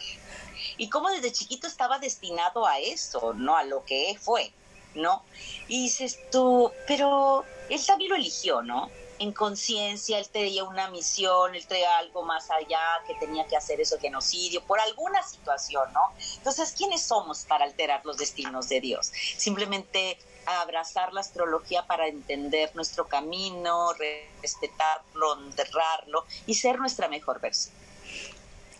Y 0.78 0.90
cómo 0.90 1.10
desde 1.10 1.32
chiquito 1.32 1.68
estaba 1.68 2.00
destinado 2.00 2.66
a 2.66 2.80
eso, 2.80 3.34
¿no? 3.34 3.58
A 3.58 3.64
lo 3.64 3.84
que 3.86 4.18
fue, 4.20 4.54
¿no? 4.98 5.24
Y 5.68 5.84
dices 5.84 6.20
tú, 6.32 6.72
pero 6.88 7.46
él 7.70 7.86
también 7.86 8.10
lo 8.10 8.16
eligió, 8.16 8.62
¿no? 8.62 8.90
en 9.20 9.32
conciencia, 9.32 10.20
él 10.20 10.28
tenía 10.30 10.64
una 10.64 10.90
misión, 10.90 11.56
él 11.56 11.66
traía 11.66 11.98
algo 11.98 12.24
más 12.24 12.50
allá, 12.52 12.80
que 13.08 13.16
tenía 13.16 13.48
que 13.48 13.56
hacer 13.56 13.82
eso 13.82 13.98
genocidio, 14.00 14.62
por 14.64 14.80
alguna 14.80 15.24
situación, 15.24 15.92
¿no? 15.94 16.02
Entonces, 16.38 16.74
¿quiénes 16.78 17.02
somos 17.02 17.46
para 17.46 17.66
alterar 17.66 18.06
los 18.06 18.18
destinos 18.18 18.70
de 18.70 18.82
Dios? 18.82 19.12
Simplemente 19.38 20.18
abrazar 20.46 21.14
la 21.14 21.22
astrología 21.22 21.86
para 21.86 22.08
entender 22.08 22.74
nuestro 22.76 23.08
camino, 23.08 23.94
respetarlo, 24.42 25.32
honrarlo 25.32 26.26
y 26.46 26.54
ser 26.54 26.80
nuestra 26.80 27.08
mejor 27.10 27.42
versión. 27.42 27.76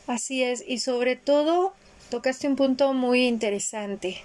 Así 0.08 0.44
es, 0.44 0.64
y 0.66 0.80
sobre 0.80 1.18
todo 1.18 1.74
tocaste 2.10 2.48
un 2.48 2.56
punto 2.56 2.94
muy 2.94 3.28
interesante, 3.28 4.24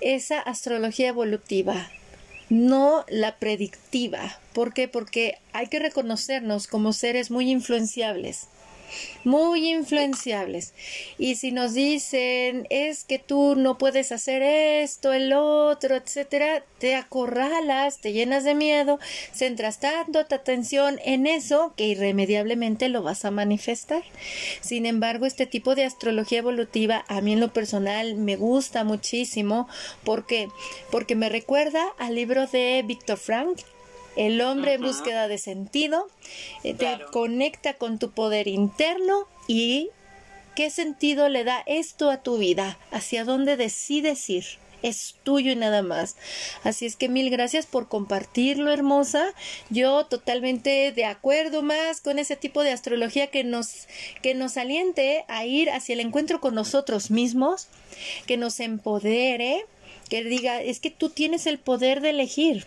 esa 0.00 0.40
astrología 0.40 1.08
evolutiva, 1.08 1.90
no 2.50 3.04
la 3.08 3.36
predictiva. 3.36 4.38
¿Por 4.52 4.72
qué? 4.72 4.88
Porque 4.88 5.38
hay 5.52 5.66
que 5.68 5.78
reconocernos 5.78 6.66
como 6.66 6.92
seres 6.92 7.30
muy 7.30 7.50
influenciables 7.50 8.48
muy 9.24 9.70
influenciables. 9.70 10.74
Y 11.18 11.36
si 11.36 11.52
nos 11.52 11.74
dicen 11.74 12.66
es 12.70 13.04
que 13.04 13.18
tú 13.18 13.54
no 13.56 13.78
puedes 13.78 14.12
hacer 14.12 14.42
esto, 14.42 15.12
el 15.12 15.32
otro, 15.32 15.96
etcétera, 15.96 16.62
te 16.78 16.94
acorralas, 16.94 18.00
te 18.00 18.12
llenas 18.12 18.44
de 18.44 18.54
miedo, 18.54 18.98
centras 19.32 19.80
tanto 19.80 20.24
tu 20.26 20.34
atención 20.34 21.00
en 21.04 21.26
eso 21.26 21.72
que 21.76 21.86
irremediablemente 21.86 22.88
lo 22.88 23.02
vas 23.02 23.24
a 23.24 23.30
manifestar. 23.30 24.02
Sin 24.60 24.86
embargo, 24.86 25.26
este 25.26 25.46
tipo 25.46 25.74
de 25.74 25.84
astrología 25.84 26.38
evolutiva 26.38 27.04
a 27.08 27.20
mí 27.20 27.32
en 27.32 27.40
lo 27.40 27.52
personal 27.52 28.14
me 28.14 28.36
gusta 28.36 28.84
muchísimo 28.84 29.68
porque 30.04 30.48
porque 30.90 31.14
me 31.14 31.28
recuerda 31.28 31.84
al 31.98 32.14
libro 32.14 32.46
de 32.46 32.82
Víctor 32.86 33.18
Frank 33.18 33.58
el 34.18 34.40
hombre 34.40 34.74
en 34.74 34.82
búsqueda 34.82 35.28
de 35.28 35.38
sentido, 35.38 36.08
eh, 36.64 36.74
te 36.74 36.98
conecta 37.12 37.74
con 37.74 37.98
tu 37.98 38.10
poder 38.10 38.48
interno 38.48 39.26
y 39.46 39.90
qué 40.56 40.68
sentido 40.70 41.28
le 41.28 41.44
da 41.44 41.62
esto 41.66 42.10
a 42.10 42.22
tu 42.22 42.36
vida, 42.36 42.78
hacia 42.90 43.24
dónde 43.24 43.56
decides 43.56 44.28
ir 44.28 44.44
es 44.82 45.16
tuyo 45.24 45.52
y 45.52 45.56
nada 45.56 45.82
más. 45.82 46.16
Así 46.62 46.86
es 46.86 46.96
que 46.96 47.08
mil 47.08 47.30
gracias 47.30 47.66
por 47.66 47.88
compartirlo, 47.88 48.72
hermosa. 48.72 49.34
Yo 49.70 50.06
totalmente 50.06 50.92
de 50.92 51.04
acuerdo 51.04 51.62
más 51.62 52.00
con 52.00 52.18
ese 52.18 52.36
tipo 52.36 52.62
de 52.62 52.72
astrología 52.72 53.28
que 53.28 53.44
nos 53.44 53.88
que 54.22 54.34
nos 54.34 54.56
aliente 54.56 55.24
a 55.28 55.44
ir 55.46 55.70
hacia 55.70 55.94
el 55.94 56.00
encuentro 56.00 56.40
con 56.40 56.54
nosotros 56.54 57.10
mismos, 57.10 57.68
que 58.26 58.36
nos 58.36 58.60
empodere, 58.60 59.66
que 60.08 60.22
diga, 60.24 60.62
es 60.62 60.80
que 60.80 60.90
tú 60.90 61.10
tienes 61.10 61.46
el 61.46 61.58
poder 61.58 62.00
de 62.00 62.10
elegir. 62.10 62.66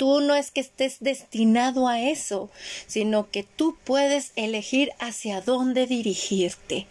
Tú 0.00 0.22
no 0.22 0.34
es 0.34 0.50
que 0.50 0.62
estés 0.62 0.96
destinado 1.00 1.86
a 1.86 2.00
eso, 2.00 2.48
sino 2.86 3.30
que 3.30 3.42
tú 3.42 3.76
puedes 3.84 4.32
elegir 4.34 4.92
hacia 4.98 5.42
dónde 5.42 5.86
dirigirte. 5.86 6.86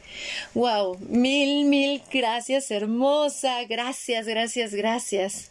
Wow, 0.53 0.99
mil, 0.99 1.65
mil 1.65 2.03
gracias, 2.11 2.69
hermosa. 2.69 3.63
Gracias, 3.63 4.27
gracias, 4.27 4.75
gracias. 4.75 5.49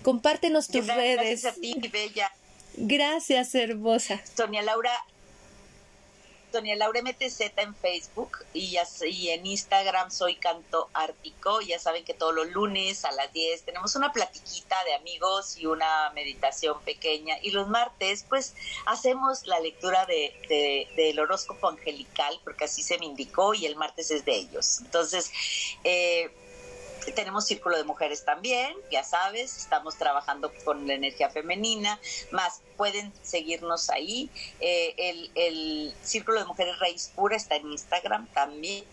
Compártenos 0.00 0.68
tus 0.68 0.86
redes. 0.86 1.42
Gracias 1.42 1.58
a 1.58 1.60
ti, 1.60 1.74
bella. 1.92 2.32
Gracias, 2.78 3.54
hermosa. 3.54 4.22
Sonia 4.34 4.62
Laura, 4.62 4.92
Tonia 6.48 6.76
Laura 6.76 7.00
MTZ 7.02 7.40
en 7.56 7.74
Facebook 7.74 8.38
y, 8.54 8.76
y 9.06 9.28
en 9.30 9.46
Instagram 9.46 10.10
soy 10.10 10.36
Canto 10.36 10.88
Ártico. 10.92 11.60
Ya 11.60 11.78
saben 11.78 12.04
que 12.04 12.14
todos 12.14 12.34
los 12.34 12.48
lunes 12.48 13.04
a 13.04 13.12
las 13.12 13.32
10 13.32 13.62
tenemos 13.62 13.94
una 13.96 14.12
platiquita 14.12 14.76
de 14.84 14.94
amigos 14.94 15.56
y 15.56 15.66
una 15.66 16.10
meditación 16.14 16.80
pequeña. 16.82 17.36
Y 17.42 17.50
los 17.50 17.68
martes, 17.68 18.24
pues, 18.28 18.54
hacemos 18.86 19.46
la 19.46 19.60
lectura 19.60 20.06
de, 20.06 20.88
del 20.96 21.18
horóscopo 21.20 21.68
angelical, 21.68 22.40
porque 22.44 22.64
así 22.64 22.82
se 22.82 22.98
me 22.98 23.06
indicó, 23.06 23.54
y 23.54 23.66
el 23.66 23.76
martes 23.76 24.10
es 24.10 24.24
de 24.24 24.36
ellos. 24.36 24.80
Entonces, 24.80 25.30
eh, 25.84 26.30
tenemos 27.14 27.46
Círculo 27.46 27.76
de 27.76 27.84
Mujeres 27.84 28.24
también, 28.24 28.74
ya 28.90 29.02
sabes, 29.02 29.56
estamos 29.56 29.96
trabajando 29.96 30.52
con 30.64 30.86
la 30.86 30.94
energía 30.94 31.30
femenina, 31.30 31.98
más 32.30 32.62
pueden 32.76 33.12
seguirnos 33.22 33.90
ahí. 33.90 34.30
Eh, 34.60 35.24
el, 35.34 35.94
Círculo 36.02 36.38
de 36.38 36.46
Mujeres 36.46 36.78
Raíz 36.78 37.10
Pura 37.14 37.36
está 37.36 37.56
en 37.56 37.72
Instagram 37.72 38.26
también. 38.28 38.84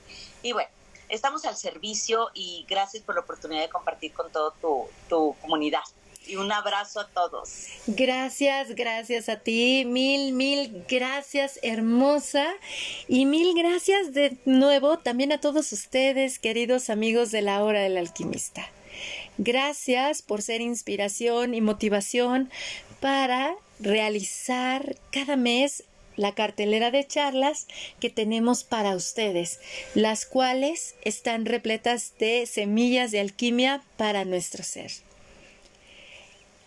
Y 0.41 0.53
bueno, 0.53 0.69
estamos 1.09 1.45
al 1.45 1.55
servicio 1.55 2.29
y 2.33 2.65
gracias 2.67 3.03
por 3.03 3.15
la 3.15 3.21
oportunidad 3.21 3.61
de 3.61 3.69
compartir 3.69 4.13
con 4.13 4.31
toda 4.31 4.53
tu, 4.61 4.87
tu 5.09 5.35
comunidad 5.41 5.83
y 6.27 6.35
un 6.35 6.51
abrazo 6.51 6.99
a 6.99 7.07
todos. 7.07 7.67
Gracias, 7.87 8.75
gracias 8.75 9.29
a 9.29 9.39
ti, 9.39 9.83
mil, 9.85 10.33
mil 10.33 10.83
gracias, 10.87 11.59
hermosa. 11.63 12.47
Y 13.07 13.25
mil 13.25 13.55
gracias 13.55 14.13
de 14.13 14.37
nuevo 14.45 14.99
también 14.99 15.31
a 15.31 15.39
todos 15.39 15.71
ustedes, 15.71 16.39
queridos 16.39 16.89
amigos 16.89 17.31
de 17.31 17.41
la 17.41 17.63
hora 17.63 17.81
del 17.81 17.97
alquimista. 17.97 18.69
Gracias 19.37 20.21
por 20.21 20.41
ser 20.41 20.61
inspiración 20.61 21.53
y 21.53 21.61
motivación 21.61 22.49
para 22.99 23.55
realizar 23.79 24.95
cada 25.11 25.35
mes 25.35 25.83
la 26.15 26.33
cartelera 26.33 26.91
de 26.91 27.05
charlas 27.05 27.67
que 27.99 28.09
tenemos 28.09 28.63
para 28.63 28.95
ustedes, 28.95 29.59
las 29.93 30.25
cuales 30.25 30.95
están 31.01 31.45
repletas 31.45 32.13
de 32.19 32.45
semillas 32.45 33.11
de 33.11 33.19
alquimia 33.19 33.83
para 33.97 34.23
nuestro 34.25 34.63
ser. 34.63 34.91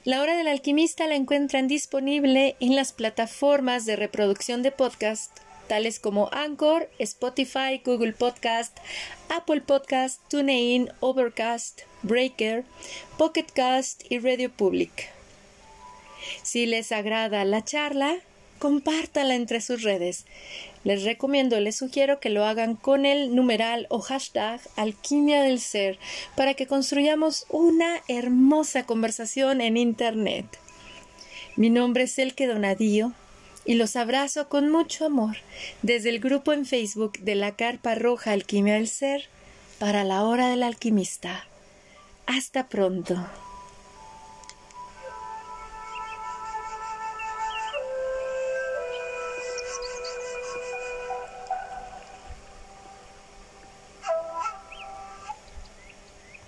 La 0.09 0.23
hora 0.23 0.39
del 0.39 0.49
alquimista 0.49 1.07
la 1.07 1.17
encuentran 1.17 1.69
disponible 1.69 2.57
en 2.61 2.75
las 2.75 2.95
plataformas 2.95 3.85
de 3.85 3.95
reproducción 3.95 4.63
de 4.63 4.73
podcast 4.73 5.31
tales 5.67 6.01
como 6.01 6.31
Anchor, 6.33 6.89
Spotify, 6.99 7.83
Google 7.85 8.15
Podcast, 8.15 8.79
Apple 9.29 9.61
Podcast, 9.61 10.23
TuneIn, 10.31 10.91
Overcast, 11.01 11.83
Breaker, 12.01 12.65
Pocket 13.19 13.45
Cast 13.53 14.11
y 14.11 14.19
Radio 14.19 14.51
Public. 14.51 15.11
Si 16.43 16.65
les 16.65 16.91
agrada 16.91 17.45
la 17.45 17.63
charla, 17.63 18.17
compártala 18.59 19.35
entre 19.35 19.61
sus 19.61 19.83
redes. 19.83 20.25
Les 20.89 21.05
recomiendo, 21.05 21.61
les 21.61 21.77
sugiero 21.77 22.19
que 22.19 22.31
lo 22.31 22.47
hagan 22.47 22.75
con 22.75 23.05
el 23.05 23.35
numeral 23.37 23.87
o 23.91 24.01
hashtag 24.01 24.59
alquimia 24.75 25.43
del 25.43 25.61
ser 25.61 25.99
para 26.35 26.55
que 26.55 26.67
construyamos 26.67 27.45
una 27.51 28.03
hermosa 28.09 28.87
conversación 28.87 29.61
en 29.61 29.77
Internet. 29.77 30.47
Mi 31.57 31.69
nombre 31.69 32.05
es 32.05 32.19
Elke 32.19 32.47
Donadío 32.47 33.13
y 33.67 33.75
los 33.75 33.97
abrazo 33.97 34.49
con 34.49 34.71
mucho 34.71 35.05
amor 35.05 35.37
desde 35.83 36.09
el 36.09 36.21
grupo 36.21 36.55
en 36.55 36.65
Facebook 36.65 37.19
de 37.19 37.35
la 37.35 37.55
Carpa 37.55 37.95
Roja 37.95 38.33
Alquimia 38.33 38.73
del 38.73 38.89
Ser 38.89 39.29
para 39.79 40.05
la 40.05 40.25
hora 40.25 40.49
del 40.49 40.63
alquimista. 40.63 41.47
Hasta 42.25 42.71
pronto. 42.71 43.15